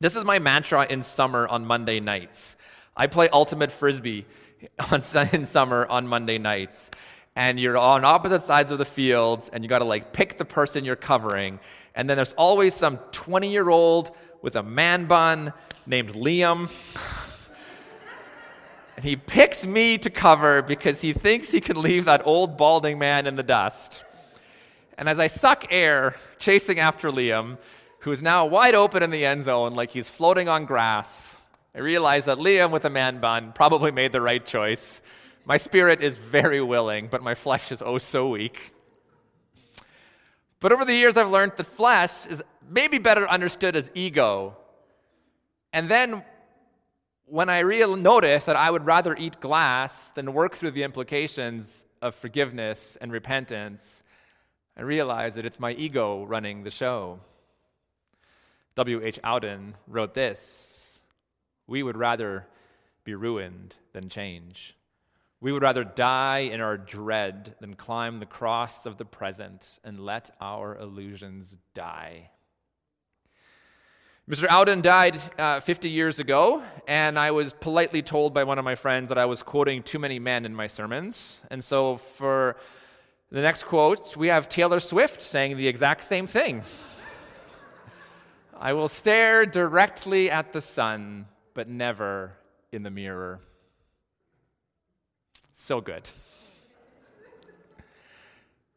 This 0.00 0.16
is 0.16 0.24
my 0.24 0.38
mantra 0.38 0.86
in 0.88 1.02
summer 1.02 1.48
on 1.48 1.64
Monday 1.64 2.00
nights. 2.00 2.56
I 2.96 3.06
play 3.06 3.28
ultimate 3.30 3.72
frisbee 3.72 4.26
in 5.32 5.46
summer 5.46 5.86
on 5.86 6.06
Monday 6.06 6.38
nights. 6.38 6.90
And 7.36 7.58
you're 7.58 7.76
on 7.76 8.04
opposite 8.04 8.42
sides 8.42 8.70
of 8.70 8.78
the 8.78 8.84
field, 8.84 9.50
and 9.52 9.64
you 9.64 9.68
got 9.68 9.80
to 9.80 9.84
like 9.84 10.12
pick 10.12 10.38
the 10.38 10.44
person 10.44 10.84
you're 10.84 10.96
covering. 10.96 11.58
And 11.94 12.08
then 12.08 12.16
there's 12.16 12.32
always 12.34 12.74
some 12.74 12.98
20 13.12 13.50
year 13.50 13.68
old 13.68 14.10
with 14.42 14.56
a 14.56 14.62
man 14.62 15.06
bun 15.06 15.52
named 15.86 16.10
Liam. 16.10 16.70
And 18.96 19.04
he 19.04 19.16
picks 19.16 19.66
me 19.66 19.98
to 19.98 20.10
cover 20.10 20.62
because 20.62 21.00
he 21.00 21.12
thinks 21.12 21.50
he 21.50 21.60
can 21.60 21.82
leave 21.82 22.04
that 22.04 22.24
old 22.24 22.56
balding 22.56 22.98
man 22.98 23.26
in 23.26 23.34
the 23.34 23.42
dust. 23.42 24.04
And 24.96 25.08
as 25.08 25.18
I 25.18 25.26
suck 25.26 25.66
air, 25.70 26.14
chasing 26.38 26.78
after 26.78 27.10
Liam, 27.10 27.58
who 28.00 28.12
is 28.12 28.22
now 28.22 28.46
wide 28.46 28.74
open 28.74 29.02
in 29.02 29.10
the 29.10 29.26
end 29.26 29.44
zone 29.44 29.72
like 29.72 29.90
he's 29.90 30.08
floating 30.08 30.48
on 30.48 30.64
grass, 30.64 31.36
I 31.74 31.80
realize 31.80 32.26
that 32.26 32.38
Liam 32.38 32.70
with 32.70 32.84
a 32.84 32.90
man 32.90 33.18
bun 33.18 33.52
probably 33.52 33.90
made 33.90 34.12
the 34.12 34.20
right 34.20 34.44
choice. 34.44 35.02
My 35.46 35.58
spirit 35.58 36.02
is 36.02 36.16
very 36.16 36.62
willing, 36.62 37.08
but 37.08 37.22
my 37.22 37.34
flesh 37.34 37.70
is 37.70 37.82
oh 37.82 37.98
so 37.98 38.30
weak. 38.30 38.72
But 40.58 40.72
over 40.72 40.86
the 40.86 40.94
years, 40.94 41.18
I've 41.18 41.30
learned 41.30 41.52
that 41.56 41.66
flesh 41.66 42.26
is 42.26 42.42
maybe 42.66 42.96
better 42.96 43.28
understood 43.28 43.76
as 43.76 43.90
ego. 43.94 44.56
And 45.74 45.90
then 45.90 46.24
when 47.26 47.50
I 47.50 47.58
real 47.58 47.96
noticed 47.96 48.46
that 48.46 48.56
I 48.56 48.70
would 48.70 48.86
rather 48.86 49.14
eat 49.16 49.40
glass 49.40 50.10
than 50.10 50.32
work 50.32 50.54
through 50.54 50.70
the 50.70 50.82
implications 50.82 51.84
of 52.00 52.14
forgiveness 52.14 52.96
and 53.00 53.12
repentance, 53.12 54.02
I 54.78 54.82
realized 54.82 55.36
that 55.36 55.44
it's 55.44 55.60
my 55.60 55.72
ego 55.72 56.24
running 56.24 56.64
the 56.64 56.70
show. 56.70 57.20
W.H. 58.76 59.20
Auden 59.22 59.74
wrote 59.86 60.14
this 60.14 61.00
We 61.66 61.82
would 61.82 61.98
rather 61.98 62.46
be 63.04 63.14
ruined 63.14 63.76
than 63.92 64.08
change. 64.08 64.74
We 65.44 65.52
would 65.52 65.62
rather 65.62 65.84
die 65.84 66.48
in 66.50 66.62
our 66.62 66.78
dread 66.78 67.56
than 67.60 67.74
climb 67.74 68.18
the 68.18 68.24
cross 68.24 68.86
of 68.86 68.96
the 68.96 69.04
present 69.04 69.78
and 69.84 70.00
let 70.00 70.34
our 70.40 70.74
illusions 70.74 71.58
die. 71.74 72.30
Mr. 74.26 74.48
Auden 74.48 74.80
died 74.80 75.20
uh, 75.38 75.60
50 75.60 75.90
years 75.90 76.18
ago, 76.18 76.62
and 76.88 77.18
I 77.18 77.32
was 77.32 77.52
politely 77.52 78.00
told 78.00 78.32
by 78.32 78.44
one 78.44 78.58
of 78.58 78.64
my 78.64 78.74
friends 78.74 79.10
that 79.10 79.18
I 79.18 79.26
was 79.26 79.42
quoting 79.42 79.82
too 79.82 79.98
many 79.98 80.18
men 80.18 80.46
in 80.46 80.54
my 80.54 80.66
sermons. 80.66 81.42
And 81.50 81.62
so 81.62 81.98
for 81.98 82.56
the 83.30 83.42
next 83.42 83.64
quote, 83.64 84.16
we 84.16 84.28
have 84.28 84.48
Taylor 84.48 84.80
Swift 84.80 85.20
saying 85.20 85.58
the 85.58 85.68
exact 85.68 86.04
same 86.04 86.26
thing. 86.26 86.62
I 88.58 88.72
will 88.72 88.88
stare 88.88 89.44
directly 89.44 90.30
at 90.30 90.54
the 90.54 90.62
sun, 90.62 91.26
but 91.52 91.68
never 91.68 92.32
in 92.72 92.82
the 92.82 92.90
mirror. 92.90 93.40
So 95.54 95.80
good. 95.80 96.08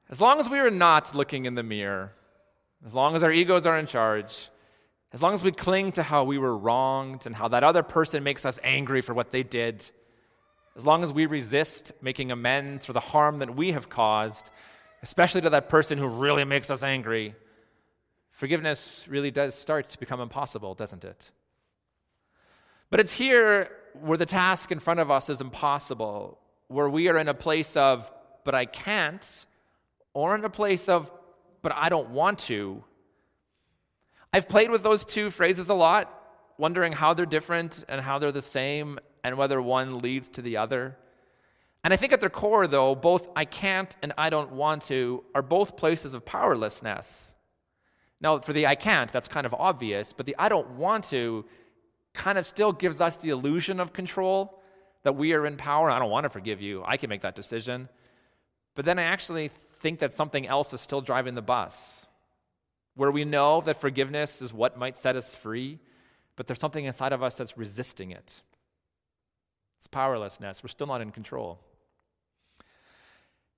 As 0.10 0.22
long 0.22 0.40
as 0.40 0.48
we 0.48 0.60
are 0.60 0.70
not 0.70 1.14
looking 1.16 1.46
in 1.46 1.56
the 1.56 1.64
mirror, 1.64 2.14
as 2.86 2.94
long 2.94 3.16
as 3.16 3.24
our 3.24 3.32
egos 3.32 3.66
are 3.66 3.78
in 3.78 3.88
charge, 3.88 4.50
as 5.12 5.22
long 5.22 5.34
as 5.34 5.44
we 5.44 5.52
cling 5.52 5.92
to 5.94 6.04
how 6.04 6.24
we 6.24 6.38
were 6.38 6.56
wronged 6.58 7.26
and 7.26 7.36
how 7.36 7.48
that 7.50 7.64
other 7.64 7.84
person 7.84 8.24
makes 8.24 8.46
us 8.46 8.60
angry 8.64 9.02
for 9.02 9.14
what 9.14 9.32
they 9.32 9.44
did, 9.44 9.90
as 10.78 10.86
long 10.86 11.04
as 11.04 11.12
we 11.12 11.26
resist 11.26 11.92
making 12.02 12.32
amends 12.32 12.86
for 12.86 12.94
the 12.94 13.00
harm 13.00 13.40
that 13.40 13.56
we 13.56 13.72
have 13.72 13.90
caused, 13.90 14.50
especially 15.02 15.42
to 15.42 15.50
that 15.50 15.70
person 15.70 15.98
who 15.98 16.08
really 16.08 16.46
makes 16.46 16.70
us 16.70 16.84
angry, 16.84 17.36
forgiveness 18.32 19.06
really 19.10 19.32
does 19.32 19.56
start 19.56 19.90
to 19.90 20.00
become 20.00 20.22
impossible, 20.22 20.76
doesn't 20.76 21.04
it? 21.04 21.32
But 22.90 23.00
it's 23.00 23.14
here 23.14 23.72
where 23.94 24.18
the 24.18 24.26
task 24.26 24.72
in 24.72 24.80
front 24.80 25.00
of 25.00 25.10
us 25.10 25.30
is 25.30 25.42
impossible, 25.42 26.38
where 26.68 26.90
we 26.90 27.08
are 27.10 27.18
in 27.18 27.28
a 27.28 27.34
place 27.34 27.76
of, 27.78 28.12
but 28.44 28.56
I 28.56 28.66
can't, 28.66 29.46
or 30.14 30.36
in 30.36 30.44
a 30.44 30.50
place 30.50 30.90
of, 30.90 31.12
but 31.62 31.74
I 31.76 31.90
don't 31.90 32.10
want 32.10 32.40
to. 32.40 32.84
I've 34.34 34.48
played 34.48 34.70
with 34.70 34.84
those 34.84 35.06
two 35.06 35.32
phrases 35.32 35.70
a 35.70 35.74
lot, 35.74 36.14
wondering 36.58 36.92
how 36.92 37.14
they're 37.14 37.26
different 37.26 37.84
and 37.88 38.02
how 38.02 38.20
they're 38.20 38.32
the 38.32 38.42
same 38.42 39.00
and 39.24 39.38
whether 39.38 39.62
one 39.62 40.00
leads 40.00 40.30
to 40.30 40.42
the 40.42 40.58
other. 40.58 40.98
And 41.84 41.94
I 41.94 41.98
think 41.98 42.12
at 42.12 42.20
their 42.20 42.30
core, 42.30 42.68
though, 42.68 42.96
both 42.96 43.30
I 43.36 43.46
can't 43.46 43.96
and 44.02 44.14
I 44.18 44.30
don't 44.30 44.52
want 44.52 44.84
to 44.84 45.24
are 45.34 45.42
both 45.42 45.78
places 45.78 46.14
of 46.14 46.26
powerlessness. 46.26 47.34
Now, 48.20 48.40
for 48.40 48.52
the 48.52 48.68
I 48.68 48.76
can't, 48.76 49.12
that's 49.12 49.28
kind 49.28 49.46
of 49.46 49.54
obvious, 49.54 50.12
but 50.12 50.26
the 50.26 50.36
I 50.38 50.50
don't 50.50 50.72
want 50.72 51.06
to 51.06 51.46
kind 52.14 52.38
of 52.38 52.46
still 52.46 52.74
gives 52.74 53.00
us 53.00 53.16
the 53.16 53.30
illusion 53.30 53.80
of 53.80 53.94
control 53.94 54.60
that 55.04 55.16
we 55.16 55.34
are 55.34 55.46
in 55.46 55.58
power. 55.58 55.90
I 55.90 56.00
don't 56.00 56.10
want 56.10 56.26
to 56.26 56.30
forgive 56.30 56.62
you. 56.62 56.84
I 56.86 56.98
can 56.98 57.10
make 57.10 57.22
that 57.22 57.36
decision. 57.36 57.90
But 58.76 58.86
then 58.86 59.00
I 59.00 59.04
actually 59.04 59.52
think 59.80 60.00
that 60.00 60.14
something 60.14 60.48
else 60.48 60.74
is 60.74 60.82
still 60.82 61.02
driving 61.02 61.36
the 61.36 61.42
bus 61.42 62.08
where 62.96 63.12
we 63.12 63.24
know 63.24 63.62
that 63.62 63.80
forgiveness 63.80 64.42
is 64.42 64.52
what 64.52 64.78
might 64.78 64.98
set 64.98 65.16
us 65.16 65.36
free, 65.36 65.80
but 66.36 66.48
there's 66.48 66.60
something 66.60 66.86
inside 66.86 67.14
of 67.14 67.22
us 67.22 67.38
that's 67.38 67.58
resisting 67.58 68.10
it. 68.10 68.42
It's 69.78 69.88
powerlessness. 69.88 70.64
We're 70.64 70.70
still 70.70 70.88
not 70.88 71.02
in 71.02 71.12
control. 71.12 71.60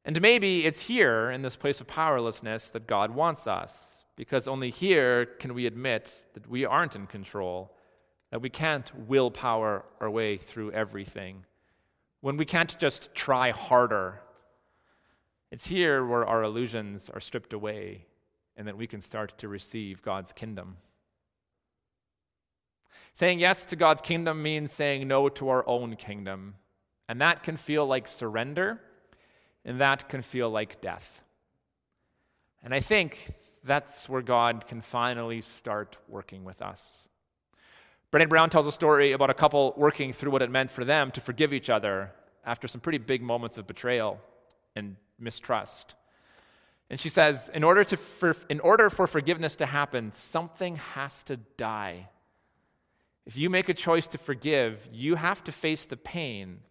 And 0.03 0.21
maybe 0.21 0.65
it's 0.65 0.81
here, 0.81 1.31
in 1.31 1.41
this 1.41 1.55
place 1.55 1.79
of 1.79 1.87
powerlessness, 1.87 2.67
that 2.69 2.85
God 2.85 3.11
wants 3.11 3.47
us, 3.47 4.03
because 4.17 4.47
only 4.47 4.71
here 4.71 5.25
can 5.25 5.53
we 5.53 5.65
admit 5.65 6.25
that 6.33 6.49
we 6.49 6.65
aren't 6.65 6.95
in 6.95 7.07
control, 7.07 7.73
that 8.31 8.41
we 8.41 8.49
can't 8.49 8.91
willpower 9.07 9.85
our 9.99 10.09
way 10.09 10.37
through 10.37 10.71
everything, 10.71 11.45
when 12.21 12.37
we 12.37 12.45
can't 12.45 12.77
just 12.79 13.13
try 13.15 13.51
harder. 13.51 14.21
It's 15.51 15.67
here 15.67 16.05
where 16.05 16.25
our 16.25 16.43
illusions 16.43 17.09
are 17.09 17.21
stripped 17.21 17.53
away 17.53 18.05
and 18.55 18.67
that 18.67 18.77
we 18.77 18.87
can 18.87 19.01
start 19.01 19.37
to 19.37 19.47
receive 19.47 20.01
God's 20.01 20.33
kingdom. 20.33 20.77
Saying 23.13 23.39
yes 23.39 23.65
to 23.65 23.75
God's 23.75 24.01
kingdom 24.01 24.43
means 24.43 24.71
saying 24.71 25.07
no 25.07 25.29
to 25.29 25.49
our 25.49 25.67
own 25.67 25.95
kingdom. 25.95 26.55
And 27.07 27.19
that 27.21 27.41
can 27.41 27.57
feel 27.57 27.87
like 27.87 28.07
surrender, 28.07 28.79
and 29.65 29.81
that 29.81 30.07
can 30.09 30.21
feel 30.21 30.49
like 30.49 30.79
death. 30.79 31.23
And 32.63 32.73
I 32.73 32.81
think 32.81 33.33
that's 33.63 34.07
where 34.07 34.21
God 34.21 34.67
can 34.67 34.81
finally 34.81 35.41
start 35.41 35.97
working 36.07 36.43
with 36.43 36.61
us. 36.61 37.07
Brené 38.11 38.27
Brown 38.27 38.49
tells 38.49 38.65
a 38.65 38.71
story 38.71 39.11
about 39.11 39.29
a 39.29 39.35
couple 39.35 39.73
working 39.77 40.13
through 40.13 40.31
what 40.31 40.41
it 40.41 40.49
meant 40.49 40.71
for 40.71 40.83
them 40.83 41.11
to 41.11 41.21
forgive 41.21 41.53
each 41.53 41.69
other 41.69 42.11
after 42.43 42.67
some 42.67 42.81
pretty 42.81 42.97
big 42.97 43.21
moments 43.21 43.57
of 43.57 43.67
betrayal 43.67 44.19
and 44.75 44.95
mistrust. 45.19 45.95
And 46.89 46.99
she 46.99 47.09
says, 47.09 47.51
in 47.53 47.63
order, 47.63 47.83
to 47.83 47.97
for, 47.97 48.35
in 48.49 48.59
order 48.61 48.89
for 48.89 49.05
forgiveness 49.05 49.55
to 49.57 49.67
happen, 49.67 50.11
something 50.11 50.77
has 50.77 51.21
to 51.23 51.37
die. 51.57 52.09
If 53.27 53.37
you 53.37 53.51
make 53.51 53.69
a 53.69 53.75
choice 53.75 54.07
to 54.07 54.17
forgive, 54.17 54.89
you 54.91 55.13
have 55.13 55.43
to 55.43 55.51
face 55.51 55.85
the 55.85 55.97
pain. 55.97 56.61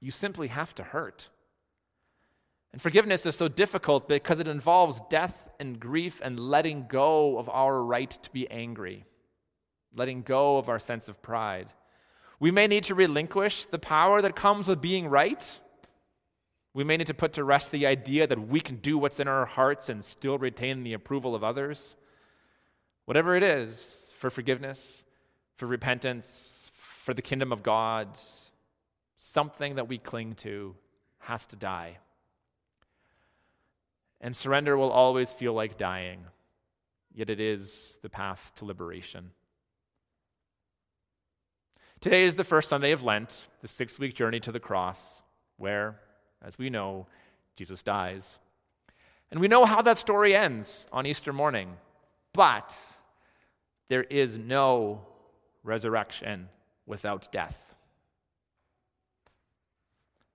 You 0.00 0.10
simply 0.10 0.48
have 0.48 0.74
to 0.74 0.82
hurt. 0.82 1.30
And 2.72 2.82
forgiveness 2.82 3.24
is 3.24 3.34
so 3.34 3.48
difficult 3.48 4.06
because 4.06 4.40
it 4.40 4.48
involves 4.48 5.00
death 5.08 5.48
and 5.58 5.80
grief 5.80 6.20
and 6.22 6.38
letting 6.38 6.86
go 6.86 7.38
of 7.38 7.48
our 7.48 7.82
right 7.82 8.10
to 8.10 8.30
be 8.30 8.50
angry, 8.50 9.06
letting 9.96 10.22
go 10.22 10.58
of 10.58 10.68
our 10.68 10.78
sense 10.78 11.08
of 11.08 11.20
pride. 11.22 11.68
We 12.38 12.50
may 12.50 12.66
need 12.66 12.84
to 12.84 12.94
relinquish 12.94 13.64
the 13.66 13.78
power 13.78 14.22
that 14.22 14.36
comes 14.36 14.68
with 14.68 14.80
being 14.80 15.08
right 15.08 15.58
we 16.76 16.84
may 16.84 16.98
need 16.98 17.06
to 17.06 17.14
put 17.14 17.32
to 17.32 17.42
rest 17.42 17.70
the 17.70 17.86
idea 17.86 18.26
that 18.26 18.48
we 18.48 18.60
can 18.60 18.76
do 18.76 18.98
what's 18.98 19.18
in 19.18 19.28
our 19.28 19.46
hearts 19.46 19.88
and 19.88 20.04
still 20.04 20.36
retain 20.36 20.82
the 20.82 20.92
approval 20.92 21.34
of 21.34 21.42
others. 21.42 21.96
Whatever 23.06 23.34
it 23.34 23.42
is, 23.42 24.12
for 24.18 24.28
forgiveness, 24.28 25.02
for 25.54 25.64
repentance, 25.64 26.70
for 26.74 27.14
the 27.14 27.22
kingdom 27.22 27.50
of 27.50 27.62
God, 27.62 28.18
something 29.16 29.76
that 29.76 29.88
we 29.88 29.96
cling 29.96 30.34
to 30.34 30.76
has 31.20 31.46
to 31.46 31.56
die. 31.56 31.96
And 34.20 34.36
surrender 34.36 34.76
will 34.76 34.90
always 34.90 35.32
feel 35.32 35.54
like 35.54 35.78
dying, 35.78 36.26
yet 37.14 37.30
it 37.30 37.40
is 37.40 37.98
the 38.02 38.10
path 38.10 38.52
to 38.56 38.66
liberation. 38.66 39.30
Today 42.00 42.24
is 42.24 42.36
the 42.36 42.44
first 42.44 42.68
Sunday 42.68 42.92
of 42.92 43.02
Lent, 43.02 43.48
the 43.62 43.68
six 43.68 43.98
week 43.98 44.14
journey 44.14 44.40
to 44.40 44.52
the 44.52 44.60
cross, 44.60 45.22
where 45.56 45.98
as 46.42 46.58
we 46.58 46.70
know, 46.70 47.06
Jesus 47.56 47.82
dies. 47.82 48.38
And 49.30 49.40
we 49.40 49.48
know 49.48 49.64
how 49.64 49.82
that 49.82 49.98
story 49.98 50.34
ends 50.34 50.86
on 50.92 51.06
Easter 51.06 51.32
morning. 51.32 51.76
But 52.32 52.76
there 53.88 54.04
is 54.04 54.38
no 54.38 55.00
resurrection 55.64 56.48
without 56.86 57.32
death. 57.32 57.74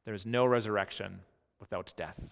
There 0.05 0.13
is 0.15 0.25
no 0.25 0.45
resurrection 0.45 1.19
without 1.59 1.93
death. 1.95 2.27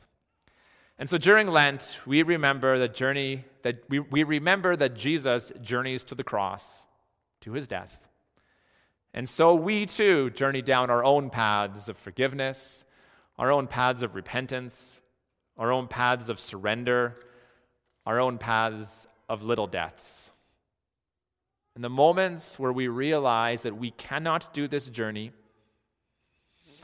And 0.97 1.09
so 1.09 1.17
during 1.17 1.47
Lent, 1.47 2.01
we 2.05 2.23
remember 2.23 2.77
the 2.77 2.89
journey 2.89 3.45
that 3.61 3.84
we, 3.88 3.99
we 3.99 4.23
remember 4.23 4.75
that 4.75 4.95
Jesus 4.95 5.53
journeys 5.61 6.03
to 6.05 6.15
the 6.15 6.23
cross, 6.23 6.88
to 7.41 7.53
his 7.53 7.67
death. 7.67 8.09
And 9.14 9.28
so 9.28 9.55
we 9.55 9.86
too 9.86 10.30
journey 10.30 10.62
down 10.62 10.89
our 10.89 11.03
own 11.03 11.30
paths 11.30 11.89
of 11.89 11.97
forgiveness 11.97 12.86
our 13.39 13.53
own 13.53 13.68
paths 13.68 14.03
of 14.03 14.16
repentance, 14.16 15.01
our 15.57 15.72
own 15.72 15.88
paths 15.88 16.28
of 16.28 16.39
surrender, 16.39 17.16
our 18.05 18.20
own 18.20 18.38
paths 18.38 19.07
of 19.30 19.45
little 19.45 19.66
deaths. 19.66 20.32
In 21.78 21.82
the 21.82 21.89
moments 21.89 22.60
where 22.60 22.74
we 22.74 22.89
realize 22.89 23.62
that 23.62 23.78
we 23.78 23.91
cannot 23.91 24.53
do 24.53 24.68
this 24.68 24.89
journey, 24.89 25.32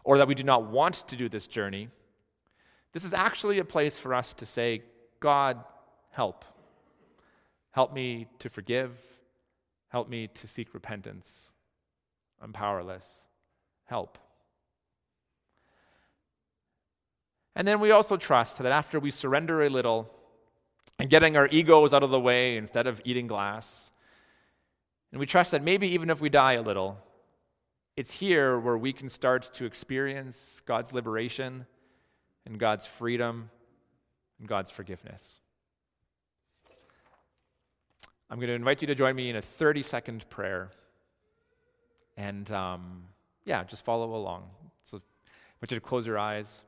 or 0.05 0.17
that 0.17 0.30
we 0.30 0.36
do 0.36 0.43
not 0.43 0.71
want 0.71 1.05
to 1.09 1.17
do 1.17 1.28
this 1.28 1.45
journey, 1.45 1.89
this 2.93 3.03
is 3.03 3.13
actually 3.13 3.59
a 3.59 3.65
place 3.65 3.97
for 3.97 4.13
us 4.13 4.34
to 4.36 4.45
say, 4.45 4.82
God, 5.19 5.61
help. 6.11 6.45
Help 7.71 7.93
me 7.93 8.28
to 8.39 8.49
forgive. 8.49 8.91
Help 9.89 10.07
me 10.07 10.28
to 10.36 10.47
seek 10.47 10.73
repentance. 10.73 11.51
I'm 12.41 12.53
powerless. 12.53 13.19
Help. 13.86 14.17
And 17.55 17.67
then 17.67 17.79
we 17.79 17.91
also 17.91 18.17
trust 18.17 18.57
that 18.57 18.71
after 18.71 18.99
we 18.99 19.11
surrender 19.11 19.63
a 19.63 19.69
little 19.69 20.11
and 20.99 21.09
getting 21.09 21.38
our 21.38 21.47
egos 21.51 21.93
out 21.93 22.03
of 22.03 22.09
the 22.09 22.19
way 22.19 22.57
instead 22.57 22.88
of 22.88 23.01
eating 23.05 23.27
glass, 23.27 23.91
and 25.11 25.19
we 25.19 25.25
trust 25.25 25.51
that 25.51 25.63
maybe 25.63 25.88
even 25.88 26.09
if 26.09 26.19
we 26.19 26.29
die 26.29 26.53
a 26.53 26.61
little, 26.61 26.97
it's 27.95 28.11
here 28.11 28.59
where 28.59 28.77
we 28.77 28.91
can 28.91 29.07
start 29.07 29.53
to 29.53 29.65
experience 29.65 30.61
God's 30.65 30.91
liberation 30.91 31.65
and 32.45 32.59
God's 32.59 32.86
freedom 32.86 33.49
and 34.39 34.47
God's 34.47 34.71
forgiveness. 34.71 35.39
I'm 38.29 38.39
going 38.39 38.49
to 38.49 38.53
invite 38.55 38.81
you 38.81 38.88
to 38.88 38.95
join 38.95 39.15
me 39.15 39.29
in 39.29 39.38
a 39.38 39.41
30 39.41 39.81
second 39.83 40.29
prayer. 40.29 40.71
And 42.18 42.49
um, 42.51 43.05
yeah, 43.45 43.63
just 43.63 43.84
follow 43.84 44.16
along. 44.16 44.43
So 44.84 44.97
I 44.97 45.01
want 45.61 45.72
you 45.72 45.78
to 45.78 45.82
close 45.82 46.07
your 46.07 46.18
eyes. 46.18 46.63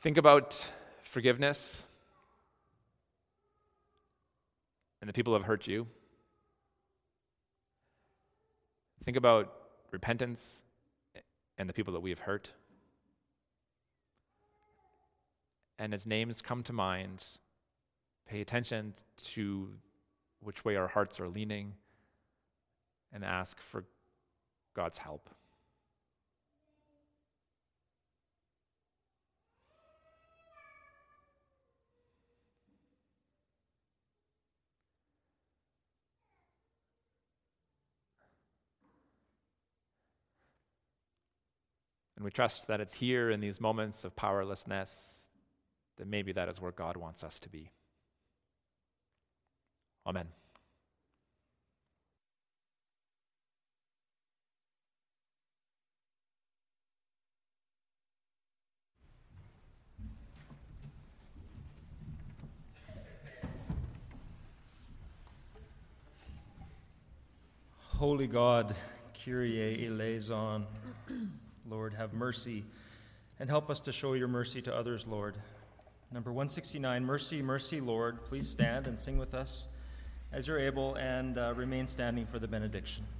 Think 0.00 0.16
about 0.16 0.56
forgiveness. 1.02 1.84
and 5.00 5.08
the 5.08 5.12
people 5.12 5.32
who 5.32 5.38
have 5.38 5.46
hurt 5.46 5.66
you. 5.66 5.86
Think 9.04 9.16
about 9.16 9.52
repentance 9.90 10.62
and 11.56 11.68
the 11.68 11.72
people 11.72 11.92
that 11.94 12.00
we 12.00 12.10
have 12.10 12.20
hurt. 12.20 12.50
And 15.78 15.94
as 15.94 16.06
names 16.06 16.42
come 16.42 16.62
to 16.64 16.72
mind, 16.72 17.24
pay 18.28 18.42
attention 18.42 18.94
to 19.24 19.70
which 20.40 20.64
way 20.64 20.76
our 20.76 20.88
hearts 20.88 21.18
are 21.18 21.28
leaning 21.28 21.72
and 23.12 23.24
ask 23.24 23.60
for 23.60 23.84
God's 24.74 24.98
help. 24.98 25.30
And 42.20 42.24
we 42.26 42.30
trust 42.30 42.66
that 42.66 42.82
it's 42.82 42.92
here 42.92 43.30
in 43.30 43.40
these 43.40 43.62
moments 43.62 44.04
of 44.04 44.14
powerlessness 44.14 45.30
that 45.96 46.06
maybe 46.06 46.32
that 46.32 46.50
is 46.50 46.60
where 46.60 46.70
God 46.70 46.98
wants 46.98 47.24
us 47.24 47.40
to 47.40 47.48
be. 47.48 47.70
Amen. 50.06 50.26
Holy 68.10 68.26
God, 68.26 68.74
Kyrie 69.14 69.86
eleison. 69.86 70.66
Lord, 71.64 71.94
have 71.94 72.12
mercy 72.12 72.64
and 73.38 73.48
help 73.48 73.70
us 73.70 73.78
to 73.78 73.92
show 73.92 74.14
your 74.14 74.26
mercy 74.26 74.60
to 74.62 74.74
others, 74.74 75.06
Lord. 75.06 75.36
Number 76.10 76.32
169, 76.32 77.04
Mercy, 77.04 77.40
Mercy, 77.40 77.80
Lord. 77.80 78.24
Please 78.24 78.48
stand 78.48 78.88
and 78.88 78.98
sing 78.98 79.16
with 79.16 79.32
us 79.32 79.68
as 80.32 80.48
you're 80.48 80.58
able 80.58 80.96
and 80.96 81.38
uh, 81.38 81.54
remain 81.54 81.86
standing 81.86 82.26
for 82.26 82.40
the 82.40 82.48
benediction. 82.48 83.04
benediction 83.04 83.19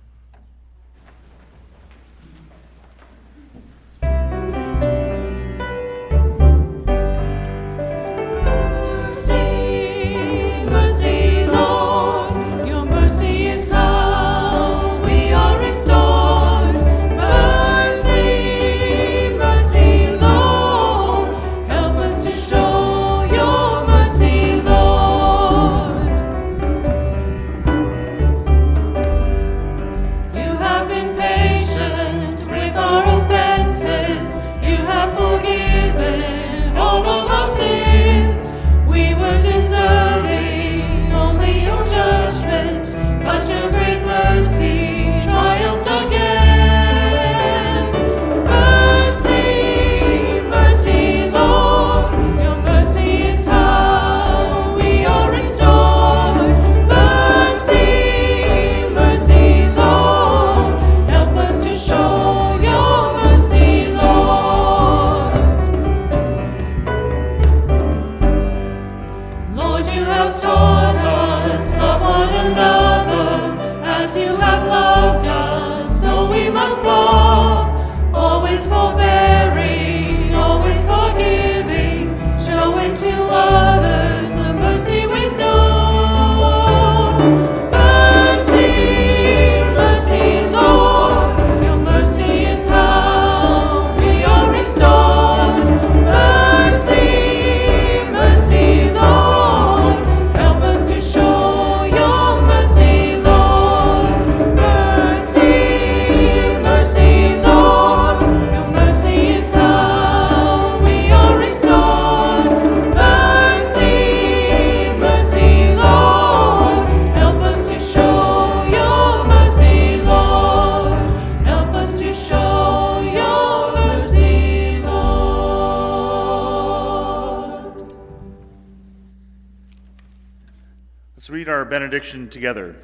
together. 132.41 132.75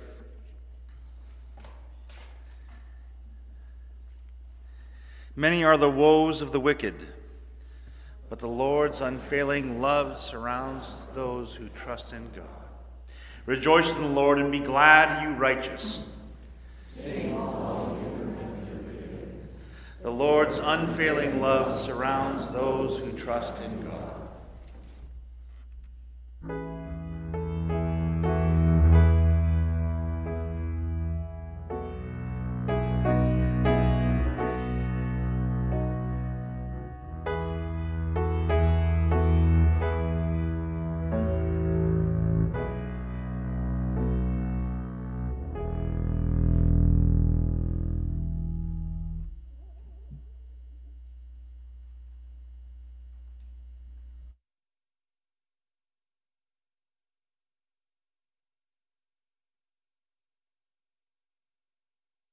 Many 5.35 5.65
are 5.65 5.79
the 5.79 5.89
woes 5.91 6.43
of 6.43 6.53
the 6.53 6.61
wicked, 6.61 6.95
but 8.29 8.39
the 8.39 8.49
Lord's 8.49 9.01
unfailing 9.01 9.81
love 9.81 10.19
surrounds 10.19 11.07
those 11.15 11.57
who 11.57 11.71
trust 11.71 12.13
in 12.13 12.29
God. 12.37 12.45
Rejoice 13.47 13.97
in 13.97 14.03
the 14.03 14.09
Lord 14.09 14.39
and 14.39 14.53
be 14.53 14.61
glad, 14.61 15.23
you 15.23 15.35
righteous. 15.37 16.05
The 20.03 20.11
Lord's 20.11 20.59
unfailing 20.59 21.41
love 21.41 21.75
surrounds 21.75 22.47
those 22.49 22.99
who 22.99 23.11
trust 23.13 23.65
in 23.65 23.85
God. 23.85 23.86